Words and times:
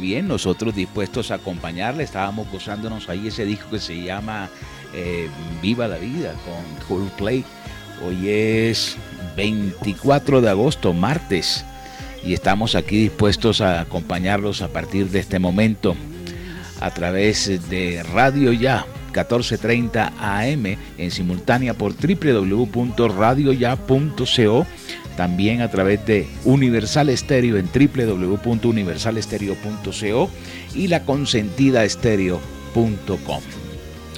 Nosotros 0.00 0.74
dispuestos 0.74 1.30
a 1.30 1.34
acompañarle. 1.34 2.04
Estábamos 2.04 2.50
gozándonos 2.50 3.08
ahí 3.08 3.28
ese 3.28 3.44
disco 3.44 3.70
que 3.70 3.80
se 3.80 4.00
llama 4.00 4.48
eh, 4.94 5.28
Viva 5.60 5.88
la 5.88 5.98
Vida 5.98 6.34
con 6.44 6.86
Coldplay. 6.86 7.44
Hoy 8.06 8.28
es 8.28 8.96
24 9.36 10.40
de 10.40 10.50
agosto, 10.50 10.92
martes, 10.92 11.64
y 12.24 12.32
estamos 12.32 12.76
aquí 12.76 12.98
dispuestos 12.98 13.60
a 13.60 13.80
acompañarlos 13.80 14.62
a 14.62 14.68
partir 14.68 15.10
de 15.10 15.18
este 15.18 15.38
momento 15.38 15.96
a 16.80 16.90
través 16.92 17.68
de 17.68 18.02
Radio 18.04 18.52
Ya 18.52 18.86
1430 19.06 20.12
AM 20.20 20.76
en 20.96 21.10
simultánea 21.10 21.74
por 21.74 21.94
www.radioya.co 21.94 24.66
también 25.18 25.60
a 25.62 25.68
través 25.68 26.06
de 26.06 26.28
Universal 26.44 27.08
Estéreo 27.08 27.56
en 27.56 27.68
www.universalestereo.co 27.74 30.30
y 30.76 30.86
la 30.86 31.04
consentida 31.04 31.82
estéreo.com. 31.82 33.40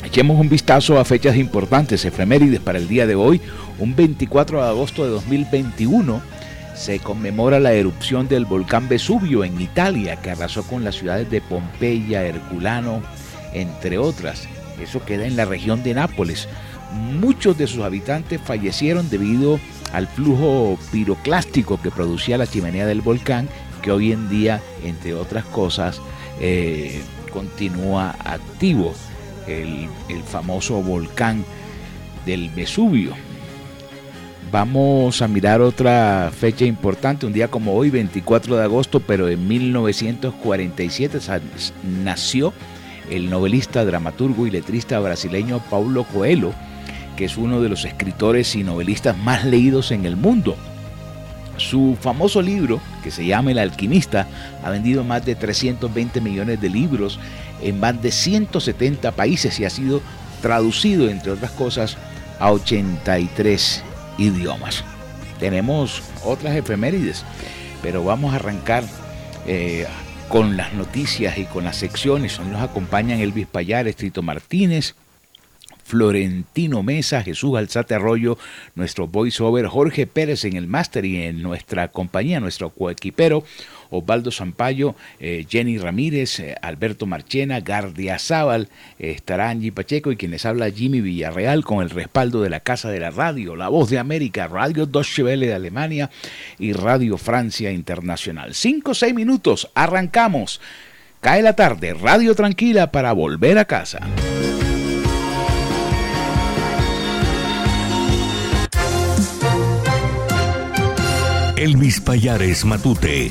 Echemos 0.05 0.38
un 0.38 0.50
vistazo 0.50 1.00
a 1.00 1.06
fechas 1.06 1.37
importantes, 1.37 2.05
efemérides 2.05 2.61
para 2.61 2.77
el 2.77 2.87
día 2.87 3.06
de 3.06 3.15
hoy. 3.15 3.41
Un 3.78 3.97
24 3.97 4.62
de 4.62 4.69
agosto 4.69 5.05
de 5.05 5.11
2021 5.12 6.21
se 6.77 6.99
conmemora 6.99 7.61
la 7.61 7.72
erupción 7.72 8.28
del 8.28 8.44
volcán 8.44 8.87
Vesubio 8.87 9.43
en 9.43 9.59
Italia, 9.59 10.17
que 10.17 10.32
arrasó 10.32 10.65
con 10.65 10.84
las 10.84 10.97
ciudades 10.97 11.31
de 11.31 11.41
Pompeya, 11.41 12.27
Herculano, 12.27 13.00
entre 13.55 13.97
otras. 13.97 14.47
Eso 14.78 15.03
queda 15.03 15.25
en 15.25 15.37
la 15.37 15.47
región 15.47 15.82
de 15.82 15.94
Nápoles. 15.94 16.47
Muchos 16.93 17.56
de 17.56 17.67
sus 17.67 17.84
habitantes 17.84 18.38
fallecieron 18.44 19.09
debido 19.09 19.55
a 19.55 19.80
al 19.93 20.06
flujo 20.06 20.78
piroclástico 20.93 21.81
que 21.81 21.91
producía 21.91 22.39
la 22.39 22.47
chimenea 22.47 22.87
del 22.87 23.01
volcán, 23.01 23.49
que 23.83 23.91
hoy 23.91 24.12
en 24.12 24.28
día, 24.28 24.61
entre 24.84 25.15
otras 25.15 25.45
cosas, 25.47 26.01
eh, 26.41 27.03
continúa 27.33 28.15
activo, 28.25 28.95
el, 29.47 29.89
el 30.09 30.23
famoso 30.23 30.83
volcán 30.83 31.45
del 32.27 32.50
Vesubio. 32.50 33.15
Vamos 34.53 35.23
a 35.23 35.29
mirar 35.29 35.61
otra 35.61 36.33
fecha 36.37 36.65
importante, 36.65 37.25
un 37.25 37.33
día 37.33 37.49
como 37.49 37.75
hoy, 37.75 37.89
24 37.89 38.56
de 38.56 38.65
agosto, 38.65 38.99
pero 38.99 39.29
en 39.29 39.47
1947 39.47 41.19
nació 42.03 42.53
el 43.09 43.31
novelista, 43.31 43.84
dramaturgo 43.84 44.47
y 44.47 44.50
letrista 44.50 44.99
brasileño 44.99 45.61
Paulo 45.71 46.05
Coelho, 46.05 46.53
que 47.20 47.26
es 47.26 47.36
uno 47.36 47.60
de 47.60 47.69
los 47.69 47.84
escritores 47.84 48.56
y 48.56 48.64
novelistas 48.64 49.14
más 49.14 49.44
leídos 49.44 49.91
en 49.91 50.06
el 50.06 50.16
mundo. 50.16 50.56
Su 51.58 51.98
famoso 52.00 52.41
libro, 52.41 52.81
que 53.04 53.10
se 53.10 53.26
llama 53.26 53.50
El 53.50 53.58
alquimista, 53.58 54.26
ha 54.64 54.70
vendido 54.70 55.04
más 55.04 55.26
de 55.26 55.34
320 55.34 56.22
millones 56.22 56.62
de 56.62 56.70
libros 56.70 57.20
en 57.60 57.78
más 57.78 58.00
de 58.00 58.10
170 58.10 59.12
países 59.12 59.60
y 59.60 59.66
ha 59.66 59.70
sido 59.70 60.00
traducido, 60.41 61.11
entre 61.11 61.32
otras 61.32 61.50
cosas, 61.50 61.99
a 62.38 62.52
83 62.52 63.82
idiomas. 64.16 64.82
Tenemos 65.38 66.00
otras 66.25 66.56
efemérides, 66.56 67.26
pero 67.82 68.02
vamos 68.02 68.32
a 68.32 68.37
arrancar 68.37 68.82
eh, 69.46 69.87
con 70.31 70.56
las 70.56 70.73
noticias 70.73 71.37
y 71.37 71.44
con 71.44 71.64
las 71.64 71.76
secciones. 71.76 72.40
Nos 72.40 72.62
acompañan 72.62 73.20
Elvis 73.20 73.46
Payar, 73.46 73.88
Estrito 73.88 74.23
Martínez, 74.23 74.94
Florentino 75.90 76.84
Mesa, 76.84 77.20
Jesús 77.25 77.58
Alzate 77.58 77.96
Arroyo, 77.96 78.38
nuestro 78.76 79.08
voiceover, 79.08 79.66
Jorge 79.66 80.06
Pérez 80.06 80.44
en 80.44 80.54
el 80.54 80.69
máster 80.69 81.04
y 81.04 81.20
en 81.25 81.42
nuestra 81.42 81.88
compañía, 81.88 82.38
nuestro 82.38 82.70
coequipero, 82.70 83.42
Osvaldo 83.90 84.31
Zampayo, 84.31 84.94
eh, 85.19 85.44
Jenny 85.50 85.78
Ramírez, 85.78 86.38
eh, 86.38 86.54
Alberto 86.62 87.06
Marchena, 87.06 87.58
Gardia 87.58 88.20
Zaval, 88.20 88.69
eh, 89.00 89.10
estará 89.10 89.50
Angie 89.50 89.72
Pacheco 89.72 90.12
y 90.12 90.16
quien 90.16 90.31
les 90.31 90.46
habla 90.46 90.70
Jimmy 90.70 91.00
Villarreal 91.00 91.64
con 91.64 91.82
el 91.82 91.90
respaldo 91.90 92.40
de 92.40 92.50
la 92.50 92.60
Casa 92.60 92.88
de 92.88 93.00
la 93.00 93.10
Radio, 93.10 93.56
La 93.56 93.69
Voz 93.69 93.90
de 93.90 93.98
América, 93.98 94.46
Radio 94.46 94.87
Deutsche 94.87 95.25
Welle 95.25 95.48
de 95.48 95.54
Alemania 95.54 96.08
y 96.60 96.72
Radio 96.72 97.19
Francia 97.19 97.72
Internacional. 97.72 98.54
Cinco 98.54 98.92
o 98.92 98.94
seis 98.94 99.12
minutos, 99.12 99.69
arrancamos. 99.75 100.60
Cae 101.20 101.42
la 101.42 101.56
tarde, 101.56 101.94
Radio 101.94 102.37
Tranquila 102.37 102.92
para 102.92 103.12
volver 103.12 103.58
a 103.58 103.64
casa. 103.64 104.06
Elvis 111.61 112.01
Payares 112.01 112.65
Matute. 112.65 113.31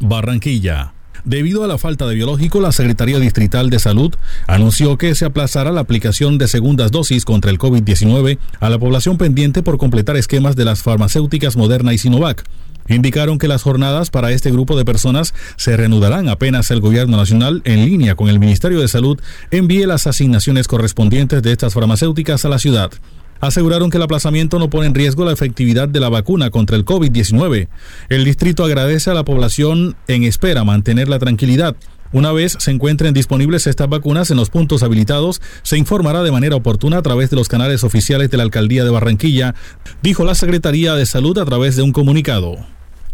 Barranquilla. 0.00 0.92
Debido 1.24 1.62
a 1.62 1.68
la 1.68 1.78
falta 1.78 2.08
de 2.08 2.16
biológico, 2.16 2.60
la 2.60 2.72
Secretaría 2.72 3.20
Distrital 3.20 3.70
de 3.70 3.78
Salud 3.78 4.12
anunció 4.48 4.98
que 4.98 5.14
se 5.14 5.24
aplazará 5.24 5.70
la 5.70 5.82
aplicación 5.82 6.36
de 6.36 6.48
segundas 6.48 6.90
dosis 6.90 7.24
contra 7.24 7.52
el 7.52 7.60
COVID-19 7.60 8.38
a 8.58 8.70
la 8.70 8.78
población 8.80 9.18
pendiente 9.18 9.62
por 9.62 9.78
completar 9.78 10.16
esquemas 10.16 10.56
de 10.56 10.64
las 10.64 10.82
farmacéuticas 10.82 11.56
Moderna 11.56 11.94
y 11.94 11.98
Sinovac. 11.98 12.42
Indicaron 12.88 13.38
que 13.38 13.46
las 13.46 13.62
jornadas 13.62 14.10
para 14.10 14.32
este 14.32 14.50
grupo 14.50 14.76
de 14.76 14.84
personas 14.84 15.32
se 15.54 15.76
reanudarán 15.76 16.28
apenas 16.28 16.72
el 16.72 16.80
Gobierno 16.80 17.16
Nacional, 17.16 17.62
en 17.64 17.84
línea 17.84 18.16
con 18.16 18.28
el 18.28 18.40
Ministerio 18.40 18.80
de 18.80 18.88
Salud, 18.88 19.20
envíe 19.52 19.86
las 19.86 20.08
asignaciones 20.08 20.66
correspondientes 20.66 21.40
de 21.40 21.52
estas 21.52 21.72
farmacéuticas 21.72 22.44
a 22.44 22.48
la 22.48 22.58
ciudad 22.58 22.90
aseguraron 23.40 23.90
que 23.90 23.96
el 23.96 24.02
aplazamiento 24.02 24.58
no 24.58 24.70
pone 24.70 24.86
en 24.86 24.94
riesgo 24.94 25.24
la 25.24 25.32
efectividad 25.32 25.88
de 25.88 26.00
la 26.00 26.08
vacuna 26.08 26.50
contra 26.50 26.76
el 26.76 26.84
COVID-19. 26.84 27.68
El 28.08 28.24
distrito 28.24 28.64
agradece 28.64 29.10
a 29.10 29.14
la 29.14 29.24
población 29.24 29.96
en 30.08 30.24
espera 30.24 30.64
mantener 30.64 31.08
la 31.08 31.18
tranquilidad. 31.18 31.76
Una 32.12 32.32
vez 32.32 32.56
se 32.58 32.72
encuentren 32.72 33.14
disponibles 33.14 33.68
estas 33.68 33.88
vacunas 33.88 34.32
en 34.32 34.36
los 34.36 34.50
puntos 34.50 34.82
habilitados, 34.82 35.40
se 35.62 35.78
informará 35.78 36.24
de 36.24 36.32
manera 36.32 36.56
oportuna 36.56 36.98
a 36.98 37.02
través 37.02 37.30
de 37.30 37.36
los 37.36 37.48
canales 37.48 37.84
oficiales 37.84 38.30
de 38.30 38.36
la 38.36 38.42
Alcaldía 38.42 38.82
de 38.82 38.90
Barranquilla, 38.90 39.54
dijo 40.02 40.24
la 40.24 40.34
Secretaría 40.34 40.94
de 40.94 41.06
Salud 41.06 41.38
a 41.38 41.44
través 41.44 41.76
de 41.76 41.82
un 41.82 41.92
comunicado. 41.92 42.56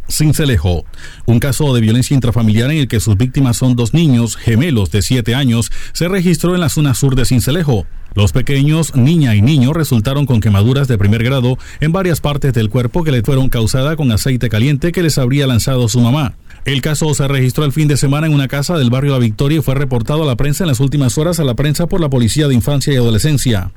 Cincelejo, 0.08 0.84
un 1.26 1.40
caso 1.40 1.74
de 1.74 1.80
violencia 1.80 2.14
intrafamiliar 2.14 2.70
en 2.70 2.78
el 2.78 2.88
que 2.88 3.00
sus 3.00 3.16
víctimas 3.16 3.56
son 3.56 3.76
dos 3.76 3.92
niños 3.92 4.36
gemelos 4.36 4.90
de 4.90 5.02
7 5.02 5.34
años, 5.34 5.70
se 5.92 6.08
registró 6.08 6.54
en 6.54 6.60
la 6.60 6.68
zona 6.68 6.94
sur 6.94 7.16
de 7.16 7.24
Cincelejo. 7.24 7.86
Los 8.16 8.32
pequeños, 8.32 8.96
niña 8.96 9.34
y 9.34 9.42
niño, 9.42 9.74
resultaron 9.74 10.24
con 10.24 10.40
quemaduras 10.40 10.88
de 10.88 10.96
primer 10.96 11.22
grado 11.22 11.58
en 11.80 11.92
varias 11.92 12.22
partes 12.22 12.54
del 12.54 12.70
cuerpo 12.70 13.04
que 13.04 13.12
le 13.12 13.20
fueron 13.20 13.50
causadas 13.50 13.94
con 13.96 14.10
aceite 14.10 14.48
caliente 14.48 14.90
que 14.90 15.02
les 15.02 15.18
habría 15.18 15.46
lanzado 15.46 15.86
su 15.86 16.00
mamá. 16.00 16.34
El 16.64 16.80
caso 16.80 17.12
se 17.12 17.28
registró 17.28 17.66
el 17.66 17.72
fin 17.72 17.88
de 17.88 17.98
semana 17.98 18.26
en 18.26 18.32
una 18.32 18.48
casa 18.48 18.78
del 18.78 18.88
barrio 18.88 19.12
La 19.12 19.18
Victoria 19.18 19.58
y 19.58 19.62
fue 19.62 19.74
reportado 19.74 20.22
a 20.22 20.26
la 20.26 20.36
prensa 20.36 20.64
en 20.64 20.68
las 20.68 20.80
últimas 20.80 21.18
horas 21.18 21.40
a 21.40 21.44
la 21.44 21.52
prensa 21.52 21.88
por 21.88 22.00
la 22.00 22.08
Policía 22.08 22.48
de 22.48 22.54
Infancia 22.54 22.94
y 22.94 22.96
Adolescencia. 22.96 23.72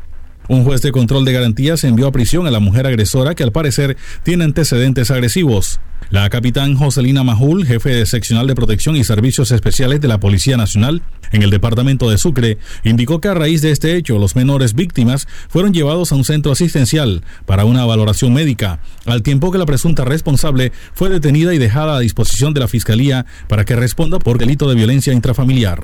Un 0.49 0.63
juez 0.63 0.81
de 0.81 0.91
control 0.91 1.25
de 1.25 1.33
garantías 1.33 1.83
envió 1.83 2.07
a 2.07 2.11
prisión 2.11 2.47
a 2.47 2.51
la 2.51 2.59
mujer 2.59 2.87
agresora 2.87 3.35
que 3.35 3.43
al 3.43 3.51
parecer 3.51 3.97
tiene 4.23 4.45
antecedentes 4.45 5.11
agresivos. 5.11 5.79
La 6.09 6.27
capitán 6.31 6.75
Joselina 6.75 7.23
Majul, 7.23 7.67
jefe 7.67 7.91
de 7.91 8.07
seccional 8.07 8.47
de 8.47 8.55
protección 8.55 8.95
y 8.95 9.03
servicios 9.03 9.51
especiales 9.51 10.01
de 10.01 10.07
la 10.07 10.19
Policía 10.19 10.57
Nacional 10.57 11.03
en 11.31 11.43
el 11.43 11.51
departamento 11.51 12.09
de 12.09 12.17
Sucre, 12.17 12.57
indicó 12.83 13.21
que 13.21 13.27
a 13.27 13.35
raíz 13.35 13.61
de 13.61 13.69
este 13.69 13.95
hecho 13.95 14.17
los 14.17 14.35
menores 14.35 14.73
víctimas 14.73 15.27
fueron 15.49 15.71
llevados 15.71 16.11
a 16.11 16.15
un 16.15 16.25
centro 16.25 16.51
asistencial 16.51 17.21
para 17.45 17.65
una 17.65 17.85
valoración 17.85 18.33
médica, 18.33 18.79
al 19.05 19.21
tiempo 19.21 19.51
que 19.51 19.59
la 19.59 19.67
presunta 19.67 20.03
responsable 20.03 20.71
fue 20.95 21.09
detenida 21.09 21.53
y 21.53 21.59
dejada 21.59 21.95
a 21.95 21.99
disposición 21.99 22.55
de 22.55 22.61
la 22.61 22.67
Fiscalía 22.67 23.27
para 23.47 23.65
que 23.65 23.75
responda 23.75 24.17
por 24.17 24.39
delito 24.39 24.67
de 24.67 24.73
violencia 24.73 25.13
intrafamiliar. 25.13 25.83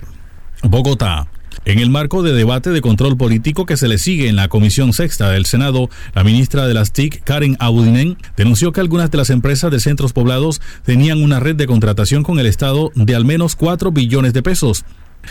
Bogotá. 0.64 1.28
En 1.64 1.80
el 1.80 1.90
marco 1.90 2.22
de 2.22 2.34
debate 2.34 2.72
de 2.72 2.82
control 2.82 3.16
político 3.16 3.66
que 3.66 3.78
se 3.78 3.88
le 3.88 3.98
sigue 3.98 4.28
en 4.28 4.36
la 4.36 4.50
Comisión 4.50 4.92
Sexta 4.92 5.30
del 5.32 5.46
Senado, 5.46 5.90
la 6.14 6.24
ministra 6.24 6.68
de 6.68 6.74
las 6.74 6.92
TIC, 6.92 7.24
Karen 7.24 7.56
Abudinen, 7.60 8.18
denunció 8.36 8.72
que 8.72 8.82
algunas 8.82 9.10
de 9.10 9.18
las 9.18 9.30
empresas 9.30 9.72
de 9.72 9.80
centros 9.80 10.12
poblados 10.12 10.62
tenían 10.84 11.24
una 11.24 11.40
red 11.40 11.56
de 11.56 11.68
contratación 11.68 12.24
con 12.24 12.40
el 12.40 12.46
Estado 12.46 12.92
de 12.96 13.16
al 13.16 13.26
menos 13.26 13.56
4 13.56 13.92
billones 13.92 14.34
de 14.34 14.44
pesos. 14.44 14.84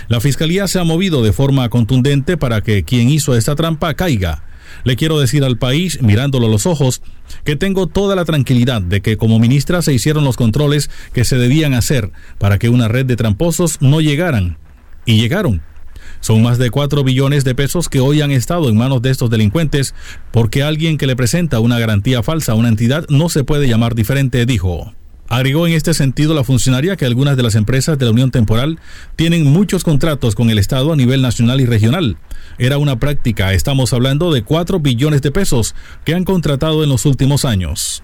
La 0.08 0.20
Fiscalía 0.20 0.66
se 0.66 0.80
ha 0.80 0.84
movido 0.84 1.22
de 1.22 1.32
forma 1.32 1.68
contundente 1.68 2.36
para 2.36 2.62
que 2.62 2.84
quien 2.84 3.10
hizo 3.10 3.36
esta 3.36 3.54
trampa 3.54 3.94
caiga. 3.94 4.42
Le 4.82 4.96
quiero 4.96 5.20
decir 5.20 5.44
al 5.44 5.56
país, 5.56 6.02
mirándolo 6.02 6.46
a 6.46 6.50
los 6.50 6.66
ojos, 6.66 7.00
que 7.44 7.54
tengo 7.54 7.86
toda 7.86 8.16
la 8.16 8.24
tranquilidad 8.24 8.82
de 8.82 9.02
que 9.02 9.16
como 9.16 9.38
ministra 9.38 9.82
se 9.82 9.92
hicieron 9.92 10.24
los 10.24 10.36
controles 10.36 10.90
que 11.12 11.24
se 11.24 11.36
debían 11.36 11.74
hacer 11.74 12.10
para 12.38 12.58
que 12.58 12.68
una 12.68 12.88
red 12.88 13.06
de 13.06 13.16
tramposos 13.16 13.80
no 13.80 14.00
llegaran. 14.00 14.58
Y 15.06 15.20
llegaron. 15.20 15.62
Son 16.24 16.42
más 16.42 16.56
de 16.56 16.70
4 16.70 17.04
billones 17.04 17.44
de 17.44 17.54
pesos 17.54 17.90
que 17.90 18.00
hoy 18.00 18.22
han 18.22 18.30
estado 18.30 18.70
en 18.70 18.78
manos 18.78 19.02
de 19.02 19.10
estos 19.10 19.28
delincuentes 19.28 19.94
porque 20.32 20.62
alguien 20.62 20.96
que 20.96 21.06
le 21.06 21.16
presenta 21.16 21.60
una 21.60 21.78
garantía 21.78 22.22
falsa 22.22 22.52
a 22.52 22.54
una 22.54 22.68
entidad 22.68 23.04
no 23.10 23.28
se 23.28 23.44
puede 23.44 23.68
llamar 23.68 23.94
diferente, 23.94 24.46
dijo. 24.46 24.94
Agregó 25.28 25.66
en 25.66 25.74
este 25.74 25.92
sentido 25.92 26.32
la 26.32 26.42
funcionaria 26.42 26.96
que 26.96 27.04
algunas 27.04 27.36
de 27.36 27.42
las 27.42 27.56
empresas 27.56 27.98
de 27.98 28.06
la 28.06 28.12
Unión 28.12 28.30
Temporal 28.30 28.78
tienen 29.16 29.44
muchos 29.44 29.84
contratos 29.84 30.34
con 30.34 30.48
el 30.48 30.58
Estado 30.58 30.94
a 30.94 30.96
nivel 30.96 31.20
nacional 31.20 31.60
y 31.60 31.66
regional. 31.66 32.16
Era 32.56 32.78
una 32.78 32.98
práctica, 32.98 33.52
estamos 33.52 33.92
hablando 33.92 34.32
de 34.32 34.44
4 34.44 34.80
billones 34.80 35.20
de 35.20 35.30
pesos 35.30 35.74
que 36.06 36.14
han 36.14 36.24
contratado 36.24 36.82
en 36.84 36.88
los 36.88 37.04
últimos 37.04 37.44
años. 37.44 38.02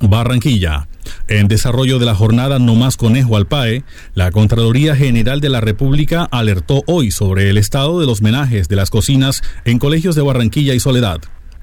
Barranquilla. 0.00 0.88
En 1.28 1.48
desarrollo 1.48 1.98
de 1.98 2.06
la 2.06 2.14
jornada 2.14 2.58
No 2.58 2.74
Más 2.74 2.96
Conejo 2.96 3.36
al 3.36 3.46
PAE, 3.46 3.84
la 4.14 4.30
Contraloría 4.30 4.96
General 4.96 5.40
de 5.40 5.48
la 5.48 5.60
República 5.60 6.24
alertó 6.30 6.82
hoy 6.86 7.10
sobre 7.10 7.50
el 7.50 7.58
estado 7.58 8.00
de 8.00 8.06
los 8.06 8.22
menajes 8.22 8.68
de 8.68 8.76
las 8.76 8.90
cocinas 8.90 9.42
en 9.64 9.78
colegios 9.78 10.14
de 10.14 10.22
Barranquilla 10.22 10.74
y 10.74 10.80
Soledad. 10.80 11.20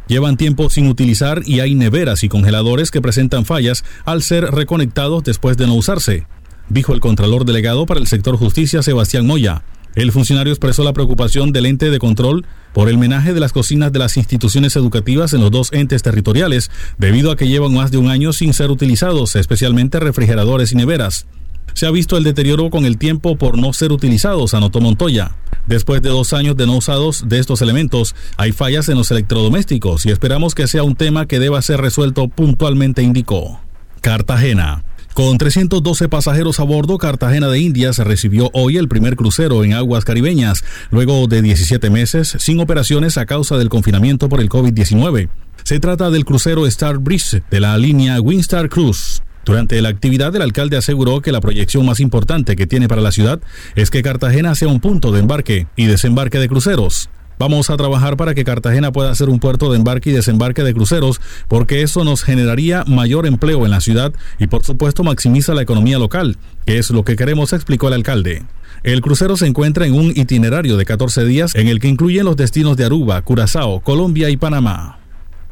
Llevan 0.08 0.38
tiempo 0.38 0.70
sin 0.70 0.88
utilizar 0.88 1.42
y 1.46 1.60
hay 1.60 1.76
neveras 1.76 2.24
y 2.24 2.30
congeladores 2.30 2.92
que 2.92 3.02
presentan 3.02 3.46
fallas 3.46 3.84
al 4.06 4.24
ser 4.24 4.46
reconectados 4.52 5.24
después 5.24 5.58
de 5.58 5.68
no 5.68 5.76
usarse, 5.76 6.26
dijo 6.70 6.94
el 6.94 7.02
Contralor 7.02 7.44
Delegado 7.44 7.86
para 7.86 8.00
el 8.00 8.08
sector 8.08 8.38
Justicia 8.38 8.82
Sebastián 8.82 9.28
Moya. 9.28 9.64
El 9.98 10.12
funcionario 10.12 10.54
expresó 10.54 10.84
la 10.84 10.94
preocupación 10.94 11.52
del 11.52 11.66
ente 11.66 11.90
de 11.90 11.98
control 11.98 12.46
por 12.72 12.88
el 12.88 13.00
menaje 13.00 13.34
de 13.34 13.40
las 13.40 13.52
cocinas 13.52 13.92
de 13.92 13.98
las 13.98 14.16
instituciones 14.16 14.76
educativas 14.76 15.34
en 15.34 15.42
los 15.42 15.50
dos 15.50 15.74
entes 15.74 16.04
territoriales, 16.04 16.70
debido 17.00 17.32
a 17.32 17.36
que 17.36 17.48
llevan 17.48 17.74
más 17.74 17.90
de 17.90 17.98
un 17.98 18.08
año 18.08 18.32
sin 18.32 18.54
ser 18.54 18.70
utilizados, 18.70 19.36
especialmente 19.36 20.00
refrigeradores 20.00 20.72
y 20.72 20.76
neveras. 20.76 21.26
Se 21.74 21.88
ha 21.88 21.92
visto 21.92 22.16
el 22.16 22.24
deterioro 22.24 22.70
con 22.70 22.86
el 22.86 23.00
tiempo 23.00 23.40
por 23.40 23.58
no 23.58 23.74
ser 23.74 23.92
utilizados, 23.92 24.54
anotó 24.54 24.82
Montoya. 24.82 25.36
Después 25.66 26.04
de 26.04 26.10
dos 26.10 26.32
años 26.32 26.56
de 26.56 26.68
no 26.68 26.78
usados 26.78 27.28
de 27.28 27.40
estos 27.40 27.64
elementos, 27.64 28.14
hay 28.38 28.52
fallas 28.52 28.90
en 28.90 29.00
los 29.00 29.10
electrodomésticos 29.10 30.06
y 30.06 30.12
esperamos 30.12 30.54
que 30.54 30.68
sea 30.68 30.84
un 30.84 30.96
tema 30.96 31.26
que 31.26 31.40
deba 31.40 31.60
ser 31.64 31.82
resuelto 31.82 32.28
puntualmente, 32.28 33.02
indicó. 33.02 33.62
Cartagena. 34.02 34.84
Con 35.18 35.40
312 35.40 36.10
pasajeros 36.10 36.60
a 36.60 36.64
bordo, 36.64 37.00
Cartagena 37.00 37.48
de 37.48 37.58
Indias 37.58 37.98
recibió 37.98 38.52
hoy 38.54 38.78
el 38.78 38.88
primer 38.88 39.16
crucero 39.16 39.64
en 39.64 39.74
aguas 39.74 40.06
caribeñas, 40.06 40.64
luego 40.92 41.26
de 41.26 41.42
17 41.42 41.90
meses 41.90 42.36
sin 42.38 42.60
operaciones 42.60 43.18
a 43.18 43.26
causa 43.26 43.58
del 43.58 43.68
confinamiento 43.68 44.30
por 44.30 44.42
el 44.42 44.48
COVID-19. 44.48 45.30
Se 45.64 45.80
trata 45.80 46.12
del 46.12 46.24
crucero 46.24 46.68
Star 46.68 47.00
Breeze 47.00 47.42
de 47.50 47.60
la 47.60 47.76
línea 47.80 48.22
Winstar 48.22 48.70
Cruise. 48.70 49.24
Durante 49.44 49.82
la 49.82 49.90
actividad, 49.90 50.36
el 50.36 50.44
alcalde 50.44 50.78
aseguró 50.78 51.20
que 51.22 51.32
la 51.32 51.42
proyección 51.42 51.84
más 51.84 52.00
importante 52.00 52.56
que 52.56 52.68
tiene 52.68 52.88
para 52.88 53.02
la 53.02 53.12
ciudad 53.12 53.40
es 53.76 53.90
que 53.90 54.04
Cartagena 54.04 54.54
sea 54.54 54.68
un 54.68 54.82
punto 54.82 55.12
de 55.12 55.22
embarque 55.22 55.66
y 55.76 55.88
desembarque 55.88 56.38
de 56.38 56.48
cruceros. 56.48 57.10
Vamos 57.40 57.70
a 57.70 57.78
trabajar 57.78 58.18
para 58.18 58.34
que 58.34 58.44
Cartagena 58.44 58.92
pueda 58.92 59.14
ser 59.14 59.30
un 59.30 59.40
puerto 59.40 59.70
de 59.70 59.78
embarque 59.78 60.10
y 60.10 60.14
desembarque 60.14 60.64
de 60.64 60.74
cruceros, 60.74 61.22
porque 61.48 61.84
eso 61.84 62.04
nos 62.04 62.24
generaría 62.24 62.84
mayor 62.86 63.28
empleo 63.28 63.66
en 63.66 63.72
la 63.72 63.82
ciudad 63.82 64.12
y 64.40 64.48
por 64.48 64.64
supuesto 64.64 65.04
maximiza 65.04 65.54
la 65.54 65.62
economía 65.62 66.00
local, 66.00 66.38
que 66.66 66.78
es 66.78 66.90
lo 66.90 67.04
que 67.04 67.16
queremos, 67.16 67.54
explicó 67.54 67.88
el 67.88 67.94
alcalde. 67.94 68.44
El 68.84 69.02
crucero 69.02 69.38
se 69.38 69.48
encuentra 69.48 69.86
en 69.86 69.94
un 69.94 70.12
itinerario 70.16 70.78
de 70.78 70.86
14 70.86 71.26
días 71.26 71.56
en 71.56 71.68
el 71.68 71.80
que 71.80 71.88
incluyen 71.88 72.26
los 72.26 72.38
destinos 72.38 72.78
de 72.78 72.86
Aruba, 72.86 73.22
Curazao, 73.22 73.82
Colombia 73.82 74.30
y 74.30 74.38
Panamá. 74.38 75.00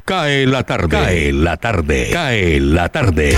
Cae 0.06 0.46
la 0.46 0.64
tarde, 0.64 0.90
cae 0.90 1.34
la 1.34 1.58
tarde, 1.58 2.10
cae 2.12 2.60
la 2.60 2.90
tarde. 2.90 3.36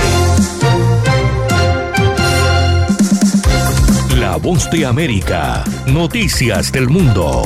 La 4.20 4.36
voz 4.36 4.70
de 4.72 4.86
América. 4.86 5.64
Noticias 5.86 6.72
del 6.72 6.90
mundo. 6.90 7.44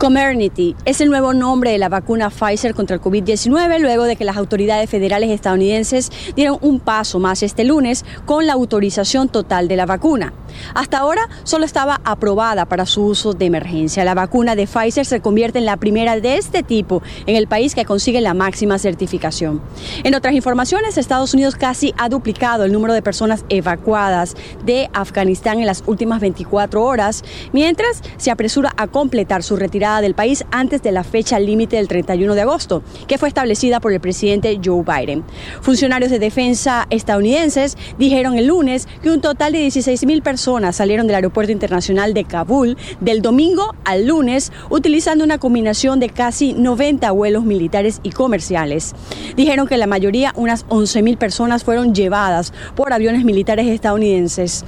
Comirnaty 0.00 0.76
es 0.86 1.02
el 1.02 1.10
nuevo 1.10 1.34
nombre 1.34 1.72
de 1.72 1.76
la 1.76 1.90
vacuna 1.90 2.30
Pfizer 2.30 2.74
contra 2.74 2.96
el 2.96 3.02
COVID-19 3.02 3.80
luego 3.80 4.04
de 4.04 4.16
que 4.16 4.24
las 4.24 4.38
autoridades 4.38 4.88
federales 4.88 5.28
estadounidenses 5.28 6.10
dieron 6.34 6.56
un 6.62 6.80
paso 6.80 7.18
más 7.18 7.42
este 7.42 7.64
lunes 7.64 8.06
con 8.24 8.46
la 8.46 8.54
autorización 8.54 9.28
total 9.28 9.68
de 9.68 9.76
la 9.76 9.84
vacuna. 9.84 10.32
Hasta 10.74 10.96
ahora 10.96 11.28
solo 11.44 11.66
estaba 11.66 12.00
aprobada 12.02 12.64
para 12.64 12.86
su 12.86 13.04
uso 13.04 13.34
de 13.34 13.44
emergencia. 13.44 14.02
La 14.02 14.14
vacuna 14.14 14.56
de 14.56 14.66
Pfizer 14.66 15.04
se 15.04 15.20
convierte 15.20 15.58
en 15.58 15.66
la 15.66 15.76
primera 15.76 16.18
de 16.18 16.38
este 16.38 16.62
tipo 16.62 17.02
en 17.26 17.36
el 17.36 17.46
país 17.46 17.74
que 17.74 17.84
consigue 17.84 18.22
la 18.22 18.32
máxima 18.32 18.78
certificación. 18.78 19.60
En 20.02 20.14
otras 20.14 20.32
informaciones, 20.32 20.96
Estados 20.96 21.34
Unidos 21.34 21.56
casi 21.56 21.92
ha 21.98 22.08
duplicado 22.08 22.64
el 22.64 22.72
número 22.72 22.94
de 22.94 23.02
personas 23.02 23.44
evacuadas 23.50 24.34
de 24.64 24.88
Afganistán 24.94 25.58
en 25.58 25.66
las 25.66 25.84
últimas 25.86 26.22
24 26.22 26.82
horas, 26.82 27.22
mientras 27.52 28.02
se 28.16 28.30
apresura 28.30 28.72
a 28.78 28.86
completar 28.86 29.42
su 29.42 29.56
retirada 29.56 29.89
del 30.00 30.14
país 30.14 30.44
antes 30.52 30.82
de 30.82 30.92
la 30.92 31.02
fecha 31.02 31.40
límite 31.40 31.76
del 31.76 31.88
31 31.88 32.34
de 32.34 32.42
agosto, 32.42 32.82
que 33.08 33.18
fue 33.18 33.28
establecida 33.28 33.80
por 33.80 33.92
el 33.92 34.00
presidente 34.00 34.60
Joe 34.64 34.84
Biden. 34.84 35.24
Funcionarios 35.60 36.10
de 36.10 36.18
defensa 36.18 36.86
estadounidenses 36.90 37.76
dijeron 37.98 38.38
el 38.38 38.46
lunes 38.46 38.86
que 39.02 39.10
un 39.10 39.20
total 39.20 39.52
de 39.52 39.58
16 39.58 40.06
mil 40.06 40.22
personas 40.22 40.76
salieron 40.76 41.06
del 41.06 41.16
aeropuerto 41.16 41.52
internacional 41.52 42.14
de 42.14 42.24
Kabul 42.24 42.76
del 43.00 43.22
domingo 43.22 43.74
al 43.84 44.06
lunes 44.06 44.52
utilizando 44.70 45.24
una 45.24 45.38
combinación 45.38 45.98
de 45.98 46.10
casi 46.10 46.52
90 46.52 47.10
vuelos 47.10 47.44
militares 47.44 48.00
y 48.02 48.10
comerciales. 48.10 48.94
Dijeron 49.36 49.66
que 49.66 49.76
la 49.76 49.86
mayoría, 49.86 50.32
unas 50.36 50.64
11 50.68 51.02
mil 51.02 51.16
personas, 51.16 51.64
fueron 51.64 51.94
llevadas 51.94 52.52
por 52.76 52.92
aviones 52.92 53.24
militares 53.24 53.66
estadounidenses. 53.66 54.64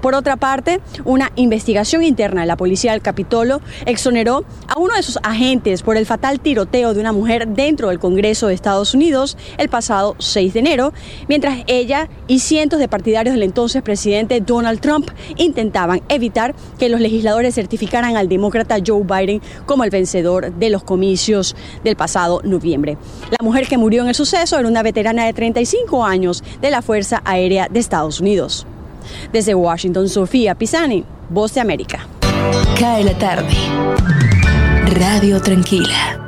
Por 0.00 0.14
otra 0.14 0.36
parte, 0.36 0.80
una 1.04 1.32
investigación 1.34 2.04
interna 2.04 2.42
de 2.42 2.46
la 2.46 2.56
policía 2.56 2.92
del 2.92 3.02
Capitolo 3.02 3.60
exoneró 3.84 4.44
a 4.68 4.78
uno 4.78 4.94
de 4.94 5.02
sus 5.02 5.18
agentes 5.22 5.82
por 5.82 5.96
el 5.96 6.06
fatal 6.06 6.40
tiroteo 6.40 6.94
de 6.94 7.00
una 7.00 7.12
mujer 7.12 7.48
dentro 7.48 7.88
del 7.88 7.98
Congreso 7.98 8.46
de 8.46 8.54
Estados 8.54 8.94
Unidos 8.94 9.36
el 9.56 9.68
pasado 9.68 10.14
6 10.18 10.54
de 10.54 10.60
enero, 10.60 10.92
mientras 11.28 11.58
ella 11.66 12.08
y 12.28 12.38
cientos 12.38 12.78
de 12.78 12.88
partidarios 12.88 13.34
del 13.34 13.42
entonces 13.42 13.82
presidente 13.82 14.40
Donald 14.40 14.80
Trump 14.80 15.10
intentaban 15.36 16.02
evitar 16.08 16.54
que 16.78 16.88
los 16.88 17.00
legisladores 17.00 17.54
certificaran 17.54 18.16
al 18.16 18.28
demócrata 18.28 18.78
Joe 18.84 19.02
Biden 19.02 19.42
como 19.66 19.84
el 19.84 19.90
vencedor 19.90 20.52
de 20.52 20.70
los 20.70 20.84
comicios 20.84 21.56
del 21.82 21.96
pasado 21.96 22.40
noviembre. 22.44 22.98
La 23.30 23.44
mujer 23.44 23.66
que 23.66 23.78
murió 23.78 24.02
en 24.02 24.08
el 24.08 24.14
suceso 24.14 24.58
era 24.58 24.68
una 24.68 24.82
veterana 24.82 25.26
de 25.26 25.32
35 25.32 26.04
años 26.04 26.44
de 26.60 26.70
la 26.70 26.82
Fuerza 26.82 27.20
Aérea 27.24 27.68
de 27.68 27.80
Estados 27.80 28.20
Unidos. 28.20 28.66
Desde 29.32 29.54
Washington, 29.54 30.08
Sofía 30.08 30.54
Pisani, 30.54 31.04
Voz 31.30 31.54
de 31.54 31.60
América. 31.60 32.06
Cae 32.78 33.04
la 33.04 33.16
tarde. 33.18 33.54
Radio 34.86 35.40
Tranquila. 35.42 36.27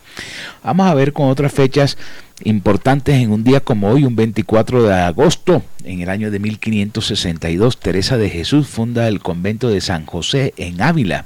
Vamos 0.63 0.87
a 0.87 0.93
ver 0.93 1.11
con 1.11 1.27
otras 1.27 1.51
fechas 1.51 1.97
importantes 2.45 3.15
en 3.15 3.33
un 3.33 3.43
día 3.43 3.59
como 3.59 3.89
hoy, 3.89 4.05
un 4.05 4.15
24 4.15 4.83
de 4.83 4.93
agosto, 4.93 5.61
en 5.83 5.99
el 5.99 6.09
año 6.09 6.31
de 6.31 6.39
1562, 6.39 7.81
Teresa 7.81 8.17
de 8.17 8.29
Jesús 8.29 8.69
funda 8.69 9.09
el 9.09 9.19
convento 9.19 9.67
de 9.67 9.81
San 9.81 10.05
José 10.05 10.53
en 10.55 10.81
Ávila. 10.81 11.25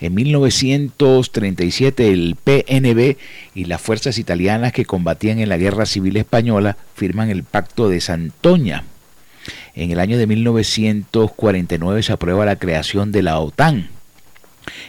En 0.00 0.14
1937 0.14 2.12
el 2.12 2.36
PNB 2.42 3.16
y 3.54 3.64
las 3.64 3.80
fuerzas 3.80 4.18
italianas 4.18 4.72
que 4.72 4.84
combatían 4.84 5.40
en 5.40 5.48
la 5.48 5.56
Guerra 5.56 5.86
Civil 5.86 6.16
Española 6.16 6.76
firman 6.94 7.30
el 7.30 7.42
Pacto 7.42 7.88
de 7.88 8.00
Santoña. 8.00 8.84
En 9.74 9.90
el 9.90 10.00
año 10.00 10.18
de 10.18 10.26
1949 10.26 12.02
se 12.02 12.12
aprueba 12.12 12.44
la 12.44 12.56
creación 12.56 13.12
de 13.12 13.22
la 13.22 13.38
OTAN. 13.40 13.97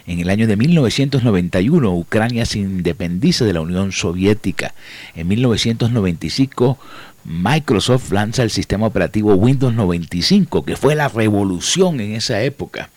En 0.08 0.20
el 0.20 0.30
año 0.30 0.48
de 0.48 0.56
1991 0.56 1.94
Ucrania 1.96 2.46
se 2.46 2.60
independiza 2.60 3.46
de 3.46 3.54
la 3.54 3.62
Unión 3.62 3.92
Soviética. 3.92 4.74
En 5.16 5.28
1995 5.28 6.78
Microsoft 7.26 8.12
lanza 8.12 8.44
el 8.44 8.50
sistema 8.50 8.88
operativo 8.88 9.36
Windows 9.36 9.74
95, 9.74 10.64
que 10.66 10.76
fue 10.76 10.96
la 10.96 11.10
revolución 11.10 12.00
en 12.00 12.14
esa 12.14 12.42
época. 12.42 12.90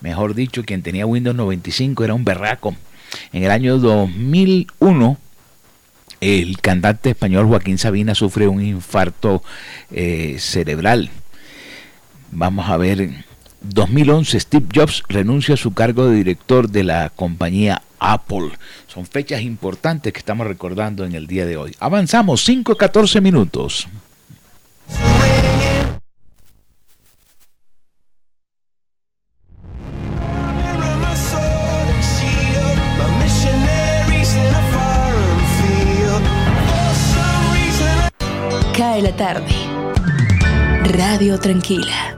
Mejor 0.00 0.34
dicho, 0.34 0.64
quien 0.64 0.82
tenía 0.82 1.06
Windows 1.06 1.36
95 1.36 2.04
era 2.04 2.14
un 2.14 2.24
berraco. 2.24 2.76
En 3.32 3.44
el 3.44 3.50
año 3.50 3.78
2001 3.78 5.18
el 6.20 6.60
cantante 6.60 7.10
español 7.10 7.46
Joaquín 7.46 7.78
Sabina 7.78 8.14
sufre 8.14 8.48
un 8.48 8.62
infarto 8.62 9.42
eh, 9.90 10.36
cerebral. 10.38 11.10
Vamos 12.32 12.68
a 12.68 12.76
ver, 12.76 13.24
2011 13.60 14.40
Steve 14.40 14.66
Jobs 14.74 15.02
renuncia 15.08 15.54
a 15.54 15.58
su 15.58 15.74
cargo 15.74 16.08
de 16.08 16.16
director 16.16 16.68
de 16.68 16.84
la 16.84 17.10
compañía 17.10 17.82
Apple. 17.98 18.50
Son 18.86 19.06
fechas 19.06 19.42
importantes 19.42 20.12
que 20.12 20.18
estamos 20.18 20.46
recordando 20.46 21.04
en 21.04 21.14
el 21.14 21.26
día 21.26 21.46
de 21.46 21.56
hoy. 21.56 21.74
Avanzamos 21.80 22.44
5 22.44 22.76
14 22.76 23.20
minutos. 23.20 23.88
Cae 38.76 39.02
la 39.02 39.16
tarde. 39.16 39.52
Radio 40.84 41.38
Tranquila. 41.40 42.17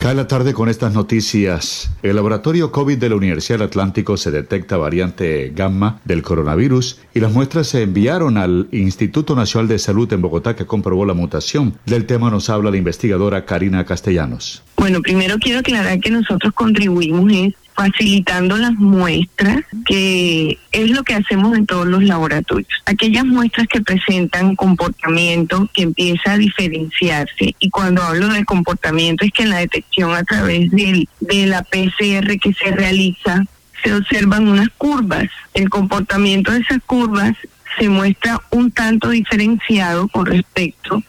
Cae 0.00 0.14
la 0.14 0.26
tarde 0.26 0.54
con 0.54 0.70
estas 0.70 0.94
noticias. 0.94 1.90
El 2.02 2.16
laboratorio 2.16 2.72
COVID 2.72 2.96
de 2.96 3.10
la 3.10 3.16
Universidad 3.16 3.60
Atlántico 3.60 4.16
se 4.16 4.30
detecta 4.30 4.78
variante 4.78 5.52
gamma 5.54 6.00
del 6.06 6.22
coronavirus 6.22 7.00
y 7.12 7.20
las 7.20 7.34
muestras 7.34 7.66
se 7.66 7.82
enviaron 7.82 8.38
al 8.38 8.66
Instituto 8.72 9.36
Nacional 9.36 9.68
de 9.68 9.78
Salud 9.78 10.10
en 10.14 10.22
Bogotá 10.22 10.56
que 10.56 10.64
comprobó 10.64 11.04
la 11.04 11.12
mutación. 11.12 11.74
Del 11.84 12.06
tema 12.06 12.30
nos 12.30 12.48
habla 12.48 12.70
la 12.70 12.78
investigadora 12.78 13.44
Karina 13.44 13.84
Castellanos. 13.84 14.62
Bueno, 14.78 15.02
primero 15.02 15.36
quiero 15.38 15.58
aclarar 15.58 16.00
que 16.00 16.10
nosotros 16.10 16.54
contribuimos 16.54 17.30
es 17.30 17.54
facilitando 17.80 18.58
las 18.58 18.74
muestras, 18.74 19.64
que 19.86 20.58
es 20.70 20.90
lo 20.90 21.02
que 21.02 21.14
hacemos 21.14 21.56
en 21.56 21.64
todos 21.64 21.86
los 21.86 22.02
laboratorios. 22.02 22.68
Aquellas 22.84 23.24
muestras 23.24 23.68
que 23.68 23.80
presentan 23.80 24.54
comportamiento 24.54 25.66
que 25.72 25.84
empieza 25.84 26.32
a 26.32 26.36
diferenciarse. 26.36 27.54
Y 27.58 27.70
cuando 27.70 28.02
hablo 28.02 28.28
de 28.28 28.44
comportamiento 28.44 29.24
es 29.24 29.32
que 29.32 29.44
en 29.44 29.50
la 29.50 29.60
detección 29.60 30.14
a 30.14 30.24
través 30.24 30.70
del, 30.72 31.08
de 31.20 31.46
la 31.46 31.62
PCR 31.62 32.38
que 32.38 32.52
se 32.52 32.70
realiza 32.70 33.44
se 33.82 33.94
observan 33.94 34.46
unas 34.46 34.68
curvas. 34.76 35.30
El 35.54 35.70
comportamiento 35.70 36.52
de 36.52 36.60
esas 36.60 36.82
curvas 36.84 37.32
se 37.78 37.88
muestra 37.88 38.42
un 38.50 38.72
tanto 38.72 39.08
diferenciado 39.08 40.06
con 40.08 40.26
respecto 40.26 41.02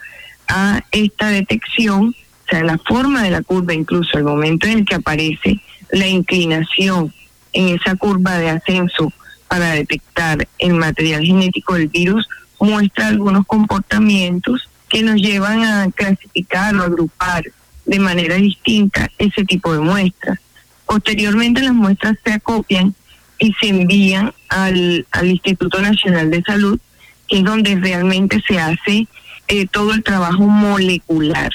a 0.47 0.81
esta 0.91 1.27
detección, 1.27 2.15
o 2.15 2.49
sea, 2.49 2.63
la 2.63 2.77
forma 2.77 3.23
de 3.23 3.31
la 3.31 3.41
curva, 3.41 3.73
incluso 3.73 4.17
el 4.17 4.23
momento 4.23 4.67
en 4.67 4.79
el 4.79 4.85
que 4.85 4.95
aparece 4.95 5.59
la 5.91 6.07
inclinación 6.07 7.13
en 7.53 7.75
esa 7.75 7.95
curva 7.95 8.37
de 8.37 8.49
ascenso 8.49 9.11
para 9.47 9.71
detectar 9.71 10.47
el 10.59 10.73
material 10.73 11.23
genético 11.23 11.73
del 11.73 11.89
virus, 11.89 12.27
muestra 12.59 13.07
algunos 13.07 13.45
comportamientos 13.45 14.69
que 14.87 15.03
nos 15.03 15.15
llevan 15.15 15.63
a 15.63 15.91
clasificar 15.91 16.75
o 16.75 16.83
agrupar 16.83 17.43
de 17.85 17.99
manera 17.99 18.35
distinta 18.35 19.09
ese 19.17 19.43
tipo 19.43 19.73
de 19.73 19.79
muestras. 19.79 20.39
Posteriormente 20.85 21.61
las 21.61 21.73
muestras 21.73 22.17
se 22.23 22.33
acopian 22.33 22.93
y 23.39 23.53
se 23.53 23.69
envían 23.69 24.33
al, 24.49 25.05
Instituto 25.23 25.81
Nacional 25.81 26.29
de 26.29 26.43
Salud, 26.43 26.79
que 27.27 27.39
es 27.39 27.43
donde 27.43 27.75
realmente 27.75 28.41
se 28.47 28.59
hace 28.59 29.07
eh, 29.47 29.67
todo 29.67 29.93
el 29.93 30.03
trabajo 30.03 30.43
molecular, 30.43 31.51